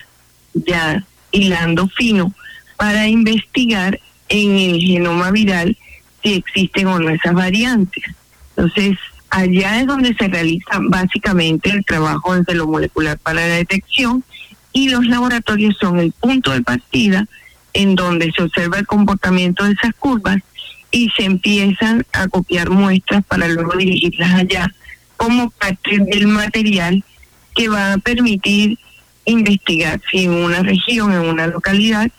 ya 0.52 1.04
hilando 1.30 1.88
fino, 1.88 2.34
para 2.76 3.06
investigar 3.06 4.00
en 4.28 4.56
el 4.56 4.80
genoma 4.80 5.30
viral 5.30 5.76
si 6.22 6.34
existen 6.34 6.86
o 6.88 6.98
no 6.98 7.10
esas 7.10 7.34
variantes. 7.34 8.04
Entonces, 8.56 8.98
allá 9.30 9.80
es 9.80 9.86
donde 9.86 10.14
se 10.14 10.28
realiza 10.28 10.78
básicamente 10.80 11.70
el 11.70 11.84
trabajo 11.84 12.34
desde 12.34 12.54
lo 12.54 12.66
molecular 12.66 13.18
para 13.18 13.46
la 13.46 13.54
detección 13.54 14.24
y 14.72 14.88
los 14.88 15.06
laboratorios 15.06 15.76
son 15.80 15.98
el 15.98 16.12
punto 16.12 16.52
de 16.52 16.62
partida 16.62 17.26
en 17.72 17.94
donde 17.94 18.32
se 18.32 18.42
observa 18.42 18.78
el 18.78 18.86
comportamiento 18.86 19.64
de 19.64 19.72
esas 19.72 19.94
curvas 19.94 20.38
y 20.90 21.10
se 21.10 21.24
empiezan 21.24 22.06
a 22.12 22.28
copiar 22.28 22.70
muestras 22.70 23.24
para 23.24 23.48
luego 23.48 23.76
dirigirlas 23.76 24.32
allá 24.32 24.72
como 25.16 25.50
parte 25.50 25.98
del 25.98 26.26
material 26.26 27.04
que 27.54 27.68
va 27.68 27.94
a 27.94 27.98
permitir 27.98 28.78
investigar 29.24 30.00
si 30.10 30.24
en 30.24 30.32
una 30.32 30.62
región, 30.62 31.12
en 31.12 31.20
una 31.20 31.46
localidad, 31.46 32.10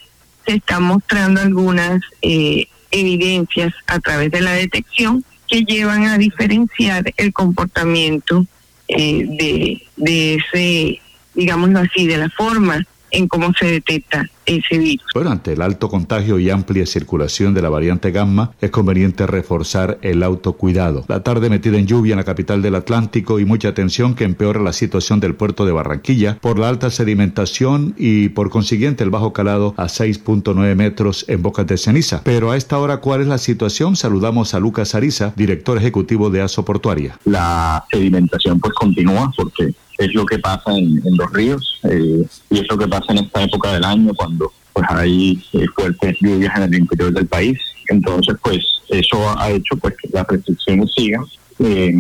se 0.48 0.56
están 0.56 0.84
mostrando 0.84 1.42
algunas 1.42 2.02
eh, 2.22 2.68
evidencias 2.92 3.74
a 3.86 4.00
través 4.00 4.32
de 4.32 4.42
la 4.42 4.54
detección 4.54 5.24
que 5.48 5.64
llevan 5.64 6.06
a 6.06 6.18
diferenciar 6.18 7.14
el 7.18 7.34
comportamiento 7.34 8.46
eh, 8.88 9.26
de, 9.28 9.86
de 9.98 10.36
ese, 10.36 11.02
digámoslo 11.36 11.80
así, 11.80 12.08
de 12.08 12.18
la 12.18 12.30
forma 12.30 12.86
en 13.18 13.28
cómo 13.28 13.52
se 13.60 13.66
detecta 13.66 14.30
ese 14.46 14.78
virus. 14.78 15.06
Bueno, 15.16 15.32
ante 15.32 15.54
el 15.54 15.62
alto 15.64 15.90
contagio 15.90 16.38
y 16.38 16.52
amplia 16.52 16.86
circulación 16.86 17.56
de 17.56 17.64
la 17.64 17.70
variante 17.70 18.12
gamma, 18.12 18.52
es 18.62 18.70
conveniente 18.70 19.26
reforzar 19.26 19.98
el 20.04 20.22
autocuidado. 20.22 21.04
La 21.08 21.24
tarde 21.24 21.50
metida 21.50 21.80
en 21.80 21.88
lluvia 21.88 22.14
en 22.14 22.18
la 22.18 22.24
capital 22.24 22.62
del 22.62 22.76
Atlántico 22.76 23.40
y 23.40 23.46
mucha 23.46 23.74
tensión 23.74 24.14
que 24.14 24.24
empeora 24.24 24.62
la 24.62 24.72
situación 24.72 25.20
del 25.20 25.34
puerto 25.34 25.66
de 25.66 25.72
Barranquilla 25.72 26.38
por 26.40 26.60
la 26.60 26.70
alta 26.70 26.92
sedimentación 26.92 27.96
y 27.98 28.30
por 28.30 28.52
consiguiente 28.52 29.04
el 29.04 29.10
bajo 29.10 29.34
calado 29.34 29.74
a 29.78 29.86
6.9 29.86 30.76
metros 30.76 31.26
en 31.28 31.42
Bocas 31.42 31.66
de 31.66 31.78
Ceniza. 31.78 32.22
Pero 32.24 32.52
a 32.52 32.58
esta 32.58 32.78
hora, 32.78 32.98
¿cuál 32.98 33.22
es 33.22 33.28
la 33.28 33.40
situación? 33.40 33.96
Saludamos 33.96 34.54
a 34.54 34.60
Lucas 34.60 34.94
Ariza, 34.94 35.34
director 35.36 35.78
ejecutivo 35.80 36.30
de 36.30 36.42
ASO 36.42 36.64
Portuaria. 36.64 37.18
La 37.26 37.84
sedimentación 37.90 38.60
pues 38.60 38.74
continúa 38.76 39.32
porque 39.36 39.74
es 39.98 40.14
lo 40.14 40.26
que 40.26 40.40
pasa 40.40 40.72
en, 40.76 41.02
los 41.04 41.32
ríos 41.34 41.80
eh, 41.84 42.24
y 42.50 42.60
es 42.60 42.68
lo 42.70 42.78
que 42.78 42.88
pasa 42.88 43.06
en 43.10 43.20
esta 43.20 43.44
época 43.44 43.74
del 43.74 43.84
año 43.84 44.14
cuando 44.16 44.52
pues 44.74 44.86
hay 44.90 45.44
eh, 45.54 45.66
fuertes 45.76 46.16
lluvias 46.22 46.56
en 46.56 46.64
el 46.64 46.76
interior 46.76 47.12
del 47.12 47.26
país. 47.26 47.60
Entonces, 47.90 48.36
pues 48.44 48.60
eso 48.90 49.40
ha 49.40 49.50
hecho 49.50 49.76
pues 49.78 49.96
que 49.98 50.10
las 50.12 50.28
restricciones 50.28 50.92
sigan 50.96 51.24
eh, 51.60 51.94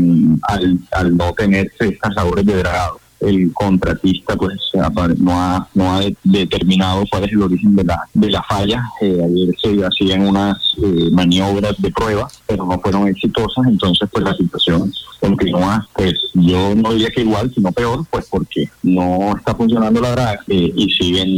al, 0.43 0.79
al 0.91 1.17
no 1.17 1.33
tener 1.33 1.71
estas 1.79 2.15
labores 2.15 2.45
de 2.45 2.57
dragado. 2.57 2.99
El 3.19 3.51
contratista 3.53 4.35
pues 4.35 4.53
no 5.19 5.31
ha, 5.33 5.67
no 5.73 5.93
ha 5.93 5.99
de- 6.01 6.15
determinado 6.23 7.03
cuál 7.09 7.23
es 7.23 7.31
el 7.31 7.41
origen 7.41 7.75
de 7.75 7.83
la, 7.83 7.99
de 8.13 8.29
la 8.29 8.43
falla. 8.43 8.83
Eh, 9.01 9.19
ayer 9.23 9.55
se 9.61 9.85
hacían 9.85 10.27
unas 10.27 10.57
eh, 10.83 11.09
maniobras 11.11 11.75
de 11.81 11.91
prueba, 11.91 12.27
pero 12.45 12.65
no 12.65 12.79
fueron 12.79 13.07
exitosas, 13.07 13.65
entonces 13.67 14.07
pues 14.11 14.23
la 14.23 14.35
situación 14.35 14.91
continúa, 15.19 15.87
pues 15.93 16.13
yo 16.35 16.75
no 16.75 16.93
diría 16.93 17.09
que 17.09 17.21
igual, 17.21 17.51
sino 17.53 17.71
peor, 17.71 18.05
pues 18.11 18.27
porque 18.29 18.69
no 18.83 19.35
está 19.35 19.55
funcionando 19.55 19.99
la 19.99 20.11
draga 20.11 20.39
eh, 20.47 20.71
y 20.75 20.89
siguen 20.91 21.29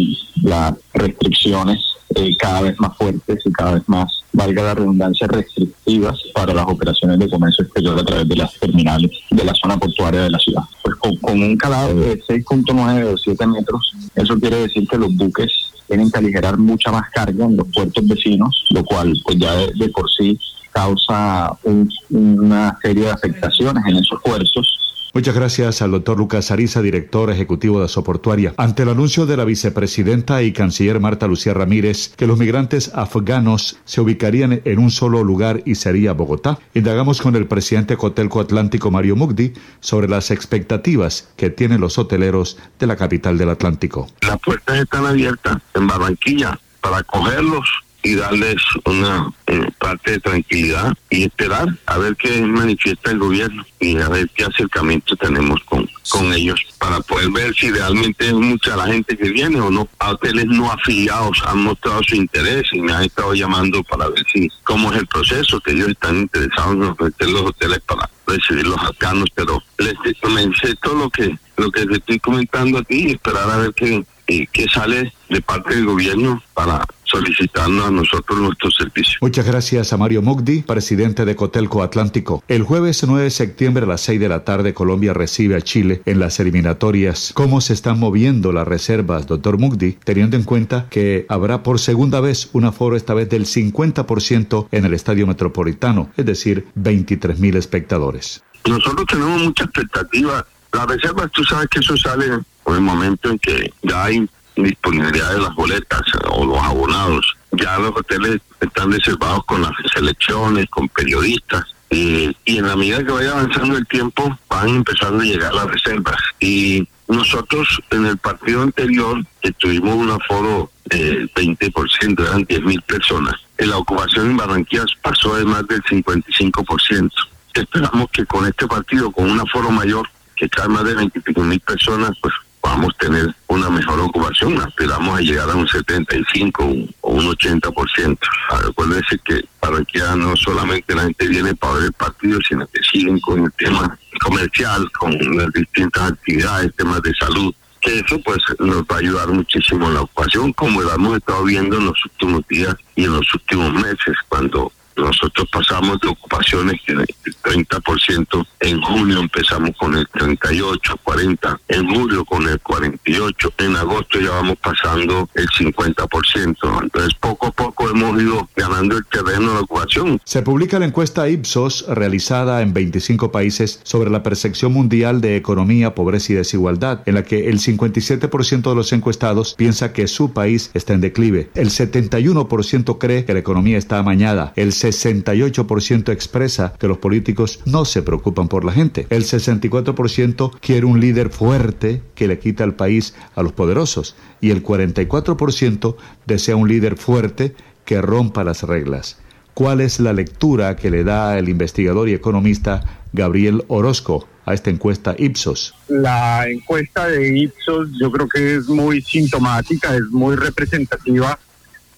las 0.43 0.73
restricciones 0.93 1.79
eh, 2.15 2.35
cada 2.37 2.61
vez 2.61 2.75
más 2.79 2.97
fuertes 2.97 3.39
y 3.45 3.51
cada 3.51 3.75
vez 3.75 3.83
más, 3.87 4.23
valga 4.31 4.63
la 4.63 4.75
redundancia, 4.75 5.27
restrictivas 5.27 6.17
para 6.33 6.53
las 6.53 6.67
operaciones 6.67 7.17
de 7.19 7.29
comercio 7.29 7.63
exterior 7.65 7.99
a 7.99 8.03
través 8.03 8.27
de 8.27 8.35
las 8.35 8.53
terminales 8.59 9.11
de 9.31 9.43
la 9.43 9.53
zona 9.53 9.77
portuaria 9.77 10.21
de 10.21 10.29
la 10.29 10.39
ciudad. 10.39 10.61
Pues 10.83 10.95
con, 11.21 11.41
un 11.41 11.57
calado 11.57 11.93
de 11.95 12.21
6.9 12.23 13.13
o 13.13 13.17
7 13.17 13.47
metros, 13.47 13.91
eso 14.15 14.39
quiere 14.39 14.57
decir 14.57 14.87
que 14.87 14.97
los 14.97 15.13
buques 15.15 15.51
tienen 15.87 16.11
que 16.11 16.19
aligerar 16.19 16.57
mucha 16.57 16.91
más 16.91 17.09
carga 17.11 17.45
en 17.45 17.57
los 17.57 17.67
puertos 17.73 18.07
vecinos, 18.07 18.65
lo 18.69 18.83
cual 18.83 19.13
pues 19.25 19.37
ya 19.39 19.55
de, 19.55 19.71
de 19.73 19.89
por 19.89 20.05
sí 20.11 20.39
causa 20.71 21.51
un- 21.63 21.89
una 22.11 22.77
serie 22.81 23.05
de 23.05 23.11
afectaciones 23.11 23.83
en 23.87 23.97
esos 23.97 24.19
puertos 24.23 24.75
Muchas 25.11 25.33
gracias 25.33 25.81
al 25.81 25.89
doctor 25.89 26.19
Lucas 26.19 26.51
Ariza, 26.51 26.83
director 26.83 27.31
ejecutivo 27.31 27.81
de 27.81 27.87
Soportuaria. 27.87 28.53
Ante 28.57 28.83
el 28.83 28.89
anuncio 28.89 29.25
de 29.25 29.37
la 29.37 29.43
vicepresidenta 29.43 30.43
y 30.43 30.53
canciller 30.53 30.99
Marta 30.99 31.25
Lucía 31.27 31.55
Ramírez 31.55 32.13
que 32.15 32.27
los 32.27 32.37
migrantes 32.37 32.91
afganos 32.93 33.79
se 33.85 34.01
ubicarían 34.01 34.61
en 34.63 34.79
un 34.79 34.91
solo 34.91 35.23
lugar 35.23 35.63
y 35.65 35.75
sería 35.75 36.13
Bogotá, 36.13 36.59
indagamos 36.75 37.21
con 37.21 37.35
el 37.35 37.47
presidente 37.47 37.97
Cotelco 37.97 38.39
Atlántico 38.39 38.91
Mario 38.91 39.15
Mugdi 39.15 39.53
sobre 39.79 40.07
las 40.07 40.29
expectativas 40.29 41.29
que 41.35 41.49
tienen 41.49 41.81
los 41.81 41.97
hoteleros 41.97 42.57
de 42.77 42.87
la 42.87 42.95
capital 42.95 43.37
del 43.39 43.49
Atlántico. 43.49 44.07
las 44.21 44.39
puertas 44.39 44.77
están 44.77 45.07
abiertas 45.07 45.57
en 45.73 45.87
Barranquilla 45.87 46.59
para 46.81 46.99
acogerlos 46.99 47.67
y 48.03 48.15
darles 48.15 48.57
una 48.85 49.31
eh, 49.47 49.69
parte 49.77 50.11
de 50.11 50.19
tranquilidad 50.19 50.93
y 51.09 51.23
esperar 51.23 51.67
a 51.85 51.97
ver 51.97 52.15
qué 52.15 52.41
manifiesta 52.41 53.11
el 53.11 53.19
gobierno 53.19 53.65
y 53.79 53.97
a 53.97 54.09
ver 54.09 54.29
qué 54.35 54.45
acercamiento 54.45 55.15
tenemos 55.15 55.61
con, 55.65 55.89
con 56.09 56.33
ellos 56.33 56.59
para 56.77 56.99
poder 57.01 57.29
ver 57.31 57.53
si 57.55 57.69
realmente 57.71 58.27
es 58.27 58.33
mucha 58.33 58.75
la 58.75 58.85
gente 58.87 59.17
que 59.17 59.29
viene 59.29 59.59
o 59.59 59.69
no. 59.69 59.87
A 59.99 60.11
hoteles 60.11 60.45
no 60.45 60.71
afiliados 60.71 61.41
han 61.45 61.63
mostrado 61.63 62.01
su 62.03 62.15
interés 62.15 62.63
y 62.71 62.81
me 62.81 62.93
han 62.93 63.03
estado 63.03 63.33
llamando 63.33 63.83
para 63.83 64.07
ver 64.07 64.23
si 64.31 64.49
cómo 64.63 64.91
es 64.91 64.99
el 64.99 65.07
proceso, 65.07 65.59
que 65.59 65.71
ellos 65.71 65.89
están 65.89 66.17
interesados 66.17 66.75
en 66.75 66.83
ofrecer 66.83 67.29
los 67.29 67.41
hoteles 67.41 67.79
para 67.81 68.09
recibir 68.25 68.67
los 68.67 68.79
afganos, 68.79 69.29
pero 69.33 69.61
les 69.77 69.95
comencé 70.21 70.75
todo 70.75 70.95
lo 70.95 71.09
que 71.09 71.37
lo 71.59 71.71
que 71.71 71.85
te 71.85 71.95
estoy 71.95 72.19
comentando 72.19 72.79
a 72.79 72.83
ti 72.83 73.07
y 73.07 73.11
esperar 73.11 73.49
a 73.49 73.57
ver 73.57 73.73
qué, 73.73 74.03
eh, 74.27 74.47
qué 74.51 74.65
sale 74.73 75.13
de 75.29 75.41
parte 75.41 75.75
del 75.75 75.85
gobierno 75.85 76.41
para 76.53 76.85
solicitarnos 77.09 77.85
a 77.85 77.91
nosotros 77.91 78.39
nuestros 78.39 78.75
servicios. 78.75 79.17
Muchas 79.21 79.45
gracias 79.45 79.91
a 79.93 79.97
Mario 79.97 80.21
Mugdi, 80.21 80.61
presidente 80.61 81.25
de 81.25 81.35
Cotelco 81.35 81.83
Atlántico. 81.83 82.43
El 82.47 82.63
jueves 82.63 83.03
9 83.05 83.23
de 83.23 83.29
septiembre 83.31 83.83
a 83.83 83.87
las 83.87 84.01
6 84.01 84.19
de 84.19 84.29
la 84.29 84.43
tarde 84.43 84.73
Colombia 84.73 85.13
recibe 85.13 85.55
a 85.55 85.61
Chile 85.61 86.01
en 86.05 86.19
las 86.19 86.39
eliminatorias. 86.39 87.31
¿Cómo 87.33 87.61
se 87.61 87.73
están 87.73 87.99
moviendo 87.99 88.51
las 88.51 88.67
reservas, 88.67 89.27
doctor 89.27 89.57
Mugdi, 89.57 89.93
teniendo 90.03 90.37
en 90.37 90.43
cuenta 90.43 90.87
que 90.89 91.25
habrá 91.29 91.63
por 91.63 91.79
segunda 91.79 92.19
vez 92.21 92.49
un 92.53 92.65
aforo 92.65 92.95
esta 92.95 93.13
vez 93.13 93.29
del 93.29 93.45
50% 93.45 94.67
en 94.71 94.85
el 94.85 94.93
Estadio 94.93 95.27
Metropolitano, 95.27 96.11
es 96.17 96.25
decir, 96.25 96.67
23 96.75 97.39
mil 97.39 97.55
espectadores? 97.55 98.43
Nosotros 98.67 99.05
tenemos 99.07 99.41
mucha 99.41 99.63
expectativa. 99.63 100.45
Las 100.71 100.85
reservas, 100.85 101.31
tú 101.31 101.43
sabes 101.43 101.67
que 101.69 101.79
eso 101.79 101.97
sale 101.97 102.25
en 102.25 102.45
el 102.75 102.81
momento 102.81 103.29
en 103.29 103.39
que 103.39 103.73
ya 103.81 104.05
hay 104.05 104.29
disponibilidad 104.63 105.33
de 105.33 105.41
las 105.41 105.55
boletas 105.55 106.01
o 106.29 106.45
los 106.45 106.57
abonados. 106.57 107.35
Ya 107.51 107.77
los 107.79 107.91
hoteles 107.95 108.39
están 108.59 108.91
reservados 108.91 109.45
con 109.45 109.61
las 109.61 109.71
selecciones, 109.93 110.67
con 110.69 110.87
periodistas. 110.89 111.63
eh, 111.91 112.31
y 112.45 112.57
en 112.59 112.67
la 112.67 112.75
medida 112.75 113.03
que 113.03 113.11
vaya 113.11 113.31
avanzando 113.31 113.75
el 113.75 113.87
tiempo, 113.87 114.37
van 114.47 114.69
empezando 114.69 115.23
a 115.23 115.25
llegar 115.25 115.53
las 115.53 115.65
reservas. 115.65 116.17
Y 116.39 116.87
nosotros 117.07 117.81
en 117.89 118.05
el 118.05 118.17
partido 118.17 118.61
anterior, 118.61 119.25
tuvimos 119.57 119.95
un 119.95 120.11
aforo 120.11 120.69
del 120.85 121.31
20%, 121.33 122.27
eran 122.27 122.43
10 122.43 122.61
mil 122.61 122.81
personas, 122.83 123.35
en 123.57 123.69
la 123.69 123.77
ocupación 123.77 124.31
en 124.31 124.37
Barranquilla 124.37 124.85
pasó 125.01 125.35
de 125.35 125.45
más 125.45 125.67
del 125.67 125.81
55%. 125.83 127.11
Esperamos 127.53 128.09
que 128.11 128.25
con 128.25 128.45
este 128.45 128.67
partido, 128.67 129.11
con 129.11 129.29
un 129.29 129.39
aforo 129.39 129.71
mayor, 129.71 130.07
que 130.35 130.47
cae 130.47 130.69
más 130.69 130.85
de 130.85 130.93
25 130.93 131.41
mil 131.41 131.59
personas, 131.59 132.11
pues 132.21 132.33
a 132.63 132.87
tener 132.99 133.33
una 133.47 133.69
mejor 133.69 133.99
ocupación. 133.99 134.59
Aspiramos 134.61 135.17
a 135.17 135.21
llegar 135.21 135.49
a 135.49 135.55
un 135.55 135.67
75 135.67 136.65
un- 136.65 136.93
o 137.01 137.11
un 137.13 137.27
80%. 137.27 138.19
Acuérdense 138.67 139.19
que 139.25 139.43
Barranquilla 139.61 140.15
no 140.15 140.35
solamente 140.35 140.95
la 140.95 141.03
gente 141.03 141.27
viene 141.27 141.55
para 141.55 141.73
ver 141.73 141.83
el 141.85 141.93
partido, 141.93 142.39
sino 142.47 142.67
que 142.67 142.79
siguen 142.83 143.19
con 143.19 143.43
el 143.45 143.51
tema 143.53 143.97
comercial, 144.21 144.89
con 144.93 145.11
las 145.37 145.51
distintas 145.53 146.11
actividades, 146.11 146.73
temas 146.75 147.01
de 147.01 147.13
salud. 147.15 147.53
Que 147.81 147.99
eso 147.99 148.19
pues 148.25 148.39
nos 148.59 148.81
va 148.83 148.95
a 148.95 148.99
ayudar 148.99 149.27
muchísimo 149.29 149.87
en 149.87 149.93
la 149.93 150.01
ocupación, 150.01 150.51
como 150.53 150.81
lo 150.81 150.93
hemos 150.93 151.17
estado 151.17 151.43
viendo 151.45 151.77
en 151.77 151.85
los 151.85 152.05
últimos 152.05 152.45
días 152.49 152.75
y 152.95 153.05
en 153.05 153.13
los 153.13 153.33
últimos 153.33 153.73
meses, 153.73 154.15
cuando 154.27 154.71
nosotros 154.99 155.47
pasamos 155.51 155.99
de 156.01 156.09
ocupaciones 156.09 156.79
que 156.85 156.93
el 156.93 157.05
30%, 157.43 158.45
en 158.59 158.81
junio 158.81 159.19
empezamos 159.19 159.71
con 159.77 159.95
el 159.95 160.07
38, 160.07 160.99
40, 161.03 161.59
en 161.67 161.87
julio 161.89 162.25
con 162.25 162.47
el 162.47 162.59
48, 162.59 163.53
en 163.57 163.75
agosto 163.75 164.19
ya 164.19 164.31
vamos 164.31 164.57
pasando 164.57 165.29
el 165.33 165.47
50%. 165.47 166.83
Entonces 166.83 167.13
poco 167.19 167.47
a 167.47 167.51
poco 167.51 167.89
hemos 167.89 168.21
ido 168.21 168.47
ganando 168.55 168.97
el 168.97 169.05
terreno 169.05 169.49
de 169.49 169.53
la 169.55 169.59
ocupación. 169.61 170.19
Se 170.23 170.41
publica 170.41 170.79
la 170.79 170.85
encuesta 170.85 171.29
Ipsos 171.29 171.85
realizada 171.87 172.61
en 172.61 172.73
25 172.73 173.31
países 173.31 173.79
sobre 173.83 174.09
la 174.09 174.23
percepción 174.23 174.73
mundial 174.73 175.21
de 175.21 175.35
economía, 175.35 175.95
pobreza 175.95 176.33
y 176.33 176.35
desigualdad, 176.35 177.01
en 177.05 177.15
la 177.15 177.23
que 177.23 177.49
el 177.49 177.59
57% 177.59 178.69
de 178.69 178.75
los 178.75 178.93
encuestados 178.93 179.55
piensa 179.55 179.93
que 179.93 180.07
su 180.07 180.33
país 180.33 180.71
está 180.73 180.93
en 180.93 181.01
declive, 181.01 181.49
el 181.55 181.69
71% 181.69 182.97
cree 182.97 183.25
que 183.25 183.33
la 183.33 183.39
economía 183.39 183.77
está 183.77 183.99
amañada, 183.99 184.53
el 184.55 184.73
68% 184.91 186.11
expresa 186.11 186.73
que 186.79 186.87
los 186.87 186.97
políticos 186.97 187.59
no 187.65 187.85
se 187.85 188.01
preocupan 188.01 188.47
por 188.47 188.65
la 188.65 188.71
gente. 188.71 189.07
El 189.09 189.23
64% 189.23 190.59
quiere 190.59 190.85
un 190.85 190.99
líder 190.99 191.29
fuerte 191.29 192.01
que 192.15 192.27
le 192.27 192.39
quita 192.39 192.63
el 192.63 192.73
país 192.73 193.13
a 193.35 193.43
los 193.43 193.53
poderosos. 193.53 194.15
Y 194.41 194.51
el 194.51 194.63
44% 194.63 195.95
desea 196.25 196.55
un 196.55 196.67
líder 196.67 196.97
fuerte 196.97 197.55
que 197.85 198.01
rompa 198.01 198.43
las 198.43 198.63
reglas. 198.63 199.17
¿Cuál 199.53 199.81
es 199.81 199.99
la 199.99 200.13
lectura 200.13 200.75
que 200.75 200.89
le 200.89 201.03
da 201.03 201.37
el 201.37 201.49
investigador 201.49 202.07
y 202.07 202.13
economista 202.13 203.01
Gabriel 203.11 203.65
Orozco 203.67 204.27
a 204.45 204.53
esta 204.53 204.69
encuesta 204.69 205.15
Ipsos? 205.17 205.75
La 205.89 206.47
encuesta 206.47 207.07
de 207.07 207.37
Ipsos 207.37 207.89
yo 207.99 208.09
creo 208.11 208.29
que 208.29 208.55
es 208.55 208.69
muy 208.69 209.01
sintomática, 209.01 209.95
es 209.95 210.07
muy 210.11 210.35
representativa 210.35 211.37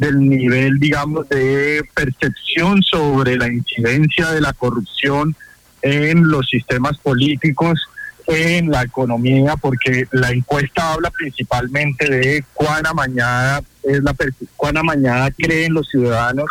del 0.02 0.18
nivel, 0.18 0.80
digamos, 0.80 1.30
de 1.30 1.84
percepción 1.94 2.82
sobre 2.82 3.36
la 3.36 3.48
incidencia 3.48 4.32
de 4.32 4.42
la 4.42 4.52
corrupción 4.52 5.36
en 5.84 6.28
los 6.28 6.50
sistemas 6.50 6.98
políticos, 6.98 7.88
en 8.26 8.72
la 8.72 8.82
economía, 8.82 9.56
porque 9.58 10.08
la 10.12 10.32
encuesta 10.32 10.94
habla 10.94 11.12
principalmente 11.12 12.10
de 12.10 12.44
cuán 12.56 12.88
amañada 12.88 13.62
es 13.84 14.02
la 14.02 14.16
cuán 14.56 14.78
amañada 14.78 15.30
creen 15.38 15.76
los 15.76 15.88
ciudadanos 15.88 16.48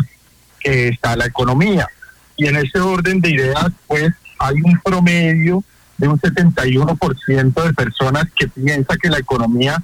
que 0.61 0.87
está 0.87 1.17
la 1.17 1.27
economía. 1.27 1.89
Y 2.37 2.47
en 2.47 2.55
ese 2.55 2.79
orden 2.79 3.21
de 3.21 3.31
ideas, 3.31 3.67
pues 3.89 4.13
hay 4.39 4.63
un 4.63 4.79
promedio 4.79 5.65
de 5.99 6.07
un 6.07 6.21
71% 6.21 7.65
de 7.65 7.73
personas 7.75 8.27
que 8.39 8.47
piensa 8.47 8.97
que 8.97 9.11
la 9.11 9.19
economía 9.19 9.83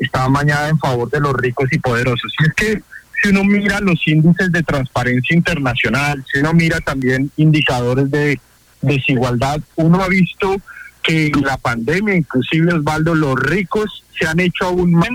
está 0.00 0.22
amañada 0.22 0.68
en 0.68 0.78
favor 0.78 1.10
de 1.10 1.18
los 1.18 1.34
ricos 1.34 1.66
y 1.72 1.80
poderosos. 1.80 2.32
Y 2.38 2.46
es 2.46 2.54
que 2.54 2.82
si 3.20 3.30
uno 3.30 3.44
mira 3.44 3.80
los 3.80 4.06
índices 4.06 4.52
de 4.52 4.62
transparencia 4.62 5.36
internacional, 5.36 6.24
si 6.32 6.38
uno 6.38 6.52
mira 6.52 6.80
también 6.80 7.30
indicadores 7.36 8.10
de 8.10 8.40
desigualdad, 8.80 9.60
uno 9.76 10.02
ha 10.02 10.08
visto 10.08 10.56
que 11.02 11.32
la 11.42 11.56
pandemia, 11.56 12.14
inclusive 12.14 12.74
Osvaldo, 12.74 13.14
los 13.14 13.34
ricos 13.34 14.04
se 14.18 14.26
han 14.26 14.40
hecho 14.40 14.66
aún 14.66 14.92
más. 14.92 15.08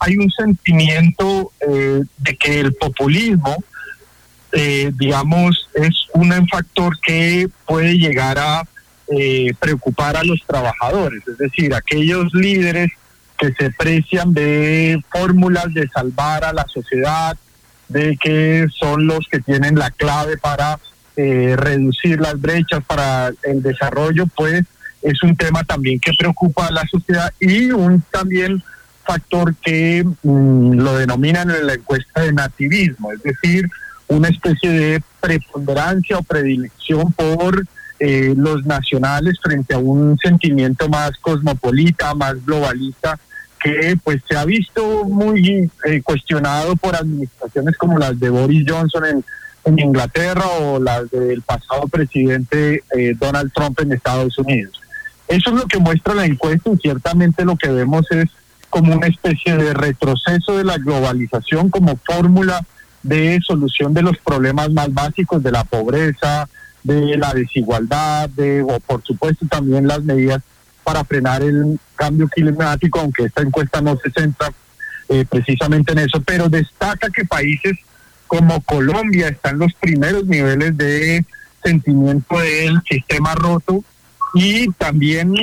Hay 0.00 0.16
un 0.16 0.30
sentimiento 0.30 1.52
eh, 1.60 2.02
de 2.18 2.36
que 2.36 2.60
el 2.60 2.74
populismo, 2.74 3.56
eh, 4.52 4.90
digamos, 4.96 5.68
es 5.74 6.08
un 6.14 6.32
factor 6.48 6.98
que 7.00 7.48
puede 7.64 7.96
llegar 7.96 8.38
a 8.38 8.62
eh, 9.08 9.54
preocupar 9.60 10.16
a 10.16 10.24
los 10.24 10.42
trabajadores, 10.46 11.22
es 11.28 11.38
decir, 11.38 11.72
aquellos 11.74 12.34
líderes 12.34 12.90
que 13.38 13.52
se 13.52 13.70
precian 13.70 14.32
de 14.34 14.98
fórmulas 15.10 15.72
de 15.72 15.86
salvar 15.88 16.44
a 16.44 16.52
la 16.52 16.66
sociedad, 16.66 17.36
de 17.88 18.16
que 18.20 18.66
son 18.78 19.06
los 19.06 19.26
que 19.30 19.40
tienen 19.40 19.76
la 19.76 19.90
clave 19.90 20.36
para 20.38 20.78
eh, 21.16 21.54
reducir 21.56 22.20
las 22.20 22.40
brechas 22.40 22.84
para 22.86 23.30
el 23.44 23.62
desarrollo, 23.62 24.26
pues 24.34 24.64
es 25.02 25.22
un 25.22 25.36
tema 25.36 25.62
también 25.64 26.00
que 26.00 26.12
preocupa 26.18 26.66
a 26.66 26.72
la 26.72 26.84
sociedad 26.86 27.32
y 27.38 27.70
un 27.70 28.02
también 28.10 28.62
factor 29.04 29.54
que 29.56 30.04
mm, 30.04 30.72
lo 30.72 30.96
denominan 30.96 31.50
en 31.50 31.66
la 31.66 31.74
encuesta 31.74 32.22
de 32.22 32.32
nativismo, 32.32 33.12
es 33.12 33.22
decir, 33.22 33.68
una 34.08 34.28
especie 34.28 34.70
de 34.70 35.02
preponderancia 35.20 36.18
o 36.18 36.22
predilección 36.22 37.12
por 37.12 37.64
eh, 37.98 38.34
los 38.36 38.66
nacionales 38.66 39.38
frente 39.42 39.74
a 39.74 39.78
un 39.78 40.18
sentimiento 40.18 40.88
más 40.88 41.12
cosmopolita, 41.20 42.14
más 42.14 42.44
globalista, 42.44 43.18
que 43.66 43.98
pues 44.02 44.22
se 44.28 44.36
ha 44.36 44.44
visto 44.44 45.04
muy 45.04 45.70
eh, 45.84 46.02
cuestionado 46.02 46.76
por 46.76 46.94
administraciones 46.94 47.76
como 47.76 47.98
las 47.98 48.18
de 48.18 48.30
Boris 48.30 48.64
Johnson 48.68 49.04
en, 49.06 49.24
en 49.64 49.78
Inglaterra 49.78 50.46
o 50.60 50.78
las 50.78 51.10
del 51.10 51.42
pasado 51.42 51.88
presidente 51.88 52.82
eh, 52.96 53.14
Donald 53.18 53.52
Trump 53.52 53.78
en 53.80 53.92
Estados 53.92 54.38
Unidos. 54.38 54.80
Eso 55.28 55.50
es 55.50 55.56
lo 55.56 55.66
que 55.66 55.78
muestra 55.78 56.14
la 56.14 56.24
encuesta 56.24 56.70
y 56.70 56.76
ciertamente 56.76 57.44
lo 57.44 57.56
que 57.56 57.68
vemos 57.68 58.06
es 58.10 58.26
como 58.70 58.94
una 58.94 59.08
especie 59.08 59.56
de 59.56 59.74
retroceso 59.74 60.56
de 60.56 60.64
la 60.64 60.78
globalización 60.78 61.68
como 61.70 61.96
fórmula 61.96 62.60
de 63.02 63.38
solución 63.44 63.94
de 63.94 64.02
los 64.02 64.18
problemas 64.18 64.70
más 64.70 64.92
básicos 64.92 65.42
de 65.42 65.52
la 65.52 65.64
pobreza, 65.64 66.48
de 66.82 67.16
la 67.16 67.32
desigualdad, 67.34 68.28
de, 68.30 68.62
o 68.62 68.78
por 68.80 69.02
supuesto 69.02 69.46
también 69.48 69.86
las 69.86 70.02
medidas 70.02 70.42
para 70.86 71.04
frenar 71.04 71.42
el 71.42 71.80
cambio 71.96 72.28
climático, 72.28 73.00
aunque 73.00 73.24
esta 73.24 73.42
encuesta 73.42 73.80
no 73.80 73.98
se 73.98 74.08
centra 74.12 74.52
eh, 75.08 75.24
precisamente 75.28 75.90
en 75.90 75.98
eso, 75.98 76.22
pero 76.24 76.48
destaca 76.48 77.10
que 77.10 77.24
países 77.24 77.76
como 78.28 78.60
Colombia 78.60 79.26
están 79.26 79.58
los 79.58 79.74
primeros 79.74 80.26
niveles 80.26 80.76
de 80.76 81.24
sentimiento 81.64 82.38
del 82.38 82.80
sistema 82.88 83.34
roto 83.34 83.82
y 84.32 84.70
también 84.74 85.34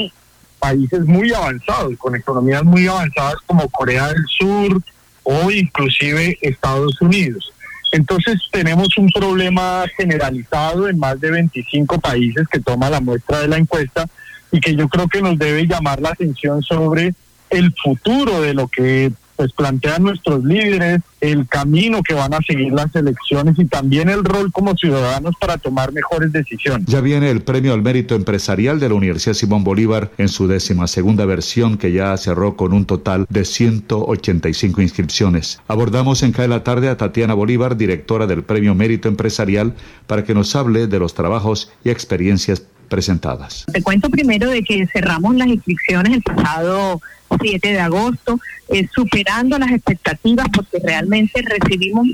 países 0.60 1.02
muy 1.02 1.34
avanzados, 1.34 1.98
con 1.98 2.16
economías 2.16 2.64
muy 2.64 2.88
avanzadas 2.88 3.36
como 3.46 3.68
Corea 3.68 4.08
del 4.08 4.24
Sur 4.40 4.82
o 5.24 5.52
inclusive 5.52 6.38
Estados 6.42 7.02
Unidos. 7.02 7.52
Entonces 7.92 8.40
tenemos 8.50 8.98
un 8.98 9.10
problema 9.12 9.84
generalizado 9.98 10.88
en 10.88 10.98
más 11.00 11.20
de 11.20 11.32
25 11.32 12.00
países 12.00 12.48
que 12.50 12.62
toma 12.62 12.90
la 12.90 13.02
muestra 13.02 13.40
de 13.40 13.50
la 13.50 13.58
encuesta 13.58 14.08
y 14.54 14.62
que 14.62 14.76
yo 14.76 14.88
creo 14.88 15.10
que 15.10 15.22
nos 15.22 15.38
debe 15.38 15.68
llamar 15.68 16.00
la 16.00 16.10
atención 16.10 16.62
sobre 16.62 17.14
el 17.50 17.74
futuro 17.74 18.40
de 18.40 18.54
lo 18.54 18.68
que 18.70 19.12
pues 19.36 19.52
plantean 19.52 20.04
nuestros 20.04 20.44
líderes, 20.44 21.02
el 21.20 21.48
camino 21.48 22.04
que 22.04 22.14
van 22.14 22.34
a 22.36 22.40
seguir 22.46 22.72
las 22.72 22.96
elecciones 22.96 23.58
y 23.58 23.66
también 23.66 24.10
el 24.10 24.24
rol 24.24 24.52
como 24.52 24.76
ciudadanos 24.76 25.34
para 25.40 25.58
tomar 25.58 25.92
mejores 25.92 26.32
decisiones. 26.32 26.86
Ya 26.88 27.02
viene 27.02 27.32
el 27.32 27.42
premio 27.42 27.74
al 27.74 27.82
mérito 27.82 28.14
empresarial 28.14 28.80
de 28.80 28.90
la 28.90 28.96
Universidad 28.96 29.34
Simón 29.34 29.64
Bolívar 29.64 30.12
en 30.18 30.30
su 30.30 30.48
décima 30.48 30.88
segunda 30.88 31.26
versión 31.26 31.78
que 31.78 31.92
ya 31.92 32.16
cerró 32.18 32.56
con 32.56 32.74
un 32.74 32.86
total 32.86 33.26
de 33.28 33.44
185 33.44 34.82
inscripciones. 34.82 35.60
Abordamos 35.68 36.22
en 36.22 36.32
CAE 36.32 36.48
la 36.48 36.64
tarde 36.64 36.90
a 36.90 36.98
Tatiana 36.98 37.34
Bolívar, 37.34 37.76
directora 37.76 38.28
del 38.28 38.44
premio 38.44 38.76
Mérito 38.76 39.08
Empresarial, 39.08 39.74
para 40.06 40.24
que 40.24 40.36
nos 40.36 40.56
hable 40.56 40.86
de 40.86 41.00
los 41.00 41.16
trabajos 41.16 41.72
y 41.84 41.90
experiencias 41.90 42.68
presentadas. 42.94 43.66
Te 43.74 43.82
cuento 43.82 44.12
primero 44.12 44.52
de 44.52 44.62
que 44.62 44.86
cerramos 44.86 45.36
las 45.36 45.48
inscripciones 45.48 46.14
el 46.14 46.22
pasado 46.22 47.02
7 47.42 47.68
de 47.72 47.80
agosto, 47.80 48.40
eh, 48.70 48.88
superando 48.94 49.58
las 49.58 49.72
expectativas 49.72 50.46
porque 50.54 50.78
realmente 50.78 51.42
recibimos 51.42 52.08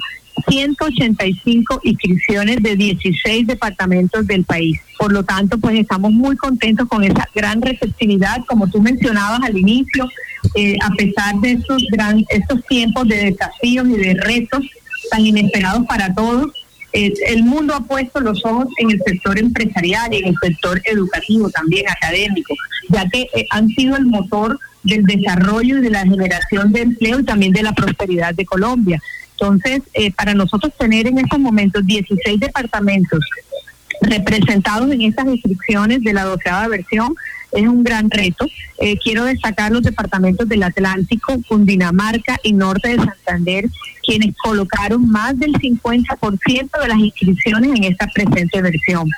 185 0.48 1.82
inscripciones 1.84 2.64
de 2.64 2.78
16 2.78 3.48
departamentos 3.48 4.26
del 4.26 4.46
país. 4.46 4.80
Por 4.98 5.12
lo 5.12 5.24
tanto, 5.24 5.58
pues 5.58 5.78
estamos 5.78 6.14
muy 6.14 6.38
contentos 6.38 6.88
con 6.88 7.04
esa 7.04 7.28
gran 7.36 7.62
receptividad, 7.62 8.46
como 8.48 8.70
tú 8.70 8.82
mencionabas 8.82 9.42
al 9.44 9.58
inicio, 9.58 10.10
eh, 10.56 10.78
a 10.82 10.92
pesar 10.92 11.36
de 11.42 11.52
estos, 11.52 11.84
gran, 11.92 12.24
estos 12.30 12.66
tiempos 12.68 13.06
de 13.10 13.32
desafíos 13.32 13.86
y 13.90 13.98
de 13.98 14.14
retos 14.14 14.62
tan 15.12 15.26
inesperados 15.26 15.86
para 15.88 16.14
todos. 16.14 16.52
Eh, 16.94 17.14
el 17.28 17.44
mundo 17.44 17.76
ha 17.76 17.82
puesto 17.82 18.20
los 18.20 18.44
ojos 18.46 18.68
en 18.78 18.92
el 18.92 19.02
sector 19.06 19.38
empresarial 19.38 20.14
y 20.14 20.18
en 20.18 20.28
el 20.28 20.36
sector 20.42 20.82
educativo 20.86 21.50
también 21.50 21.88
académico, 21.90 22.56
ya 22.90 23.08
que 23.10 23.28
eh, 23.36 23.46
han 23.52 23.70
sido 23.70 23.96
el 23.96 24.06
motor 24.06 24.60
del 24.84 25.04
desarrollo 25.04 25.78
y 25.78 25.82
de 25.82 25.90
la 25.90 26.06
generación 26.06 26.72
de 26.72 26.82
empleo 26.82 27.20
y 27.20 27.26
también 27.26 27.54
de 27.54 27.64
la 27.64 27.74
prosperidad 27.74 28.34
de 28.34 28.46
Colombia. 28.46 29.02
Entonces, 29.34 29.82
eh, 29.94 30.12
para 30.12 30.34
nosotros 30.34 30.74
tener 30.78 31.08
en 31.08 31.20
estos 31.20 31.40
momentos 31.40 31.86
16 31.86 32.40
departamentos 32.40 33.20
representados 34.02 34.92
en 34.92 35.02
estas 35.02 35.28
inscripciones 35.28 36.02
de 36.02 36.14
la 36.14 36.24
doceava 36.24 36.68
versión 36.68 37.16
es 37.52 37.68
un 37.68 37.84
gran 37.84 38.10
reto. 38.10 38.48
Eh, 38.80 38.98
quiero 38.98 39.26
destacar 39.26 39.72
los 39.72 39.84
departamentos 39.84 40.48
del 40.48 40.64
Atlántico, 40.64 41.36
Cundinamarca 41.48 42.40
y 42.44 42.54
Norte 42.54 42.90
de 42.90 43.04
Santander, 43.04 43.66
quienes 44.04 44.36
colocaron 44.38 45.10
más 45.10 45.38
del 45.38 45.54
50% 45.54 46.82
de 46.82 46.88
las 46.88 46.98
inscripciones 46.98 47.72
en 47.76 47.84
esta 47.86 48.08
presente 48.08 48.62
versión. 48.62 49.10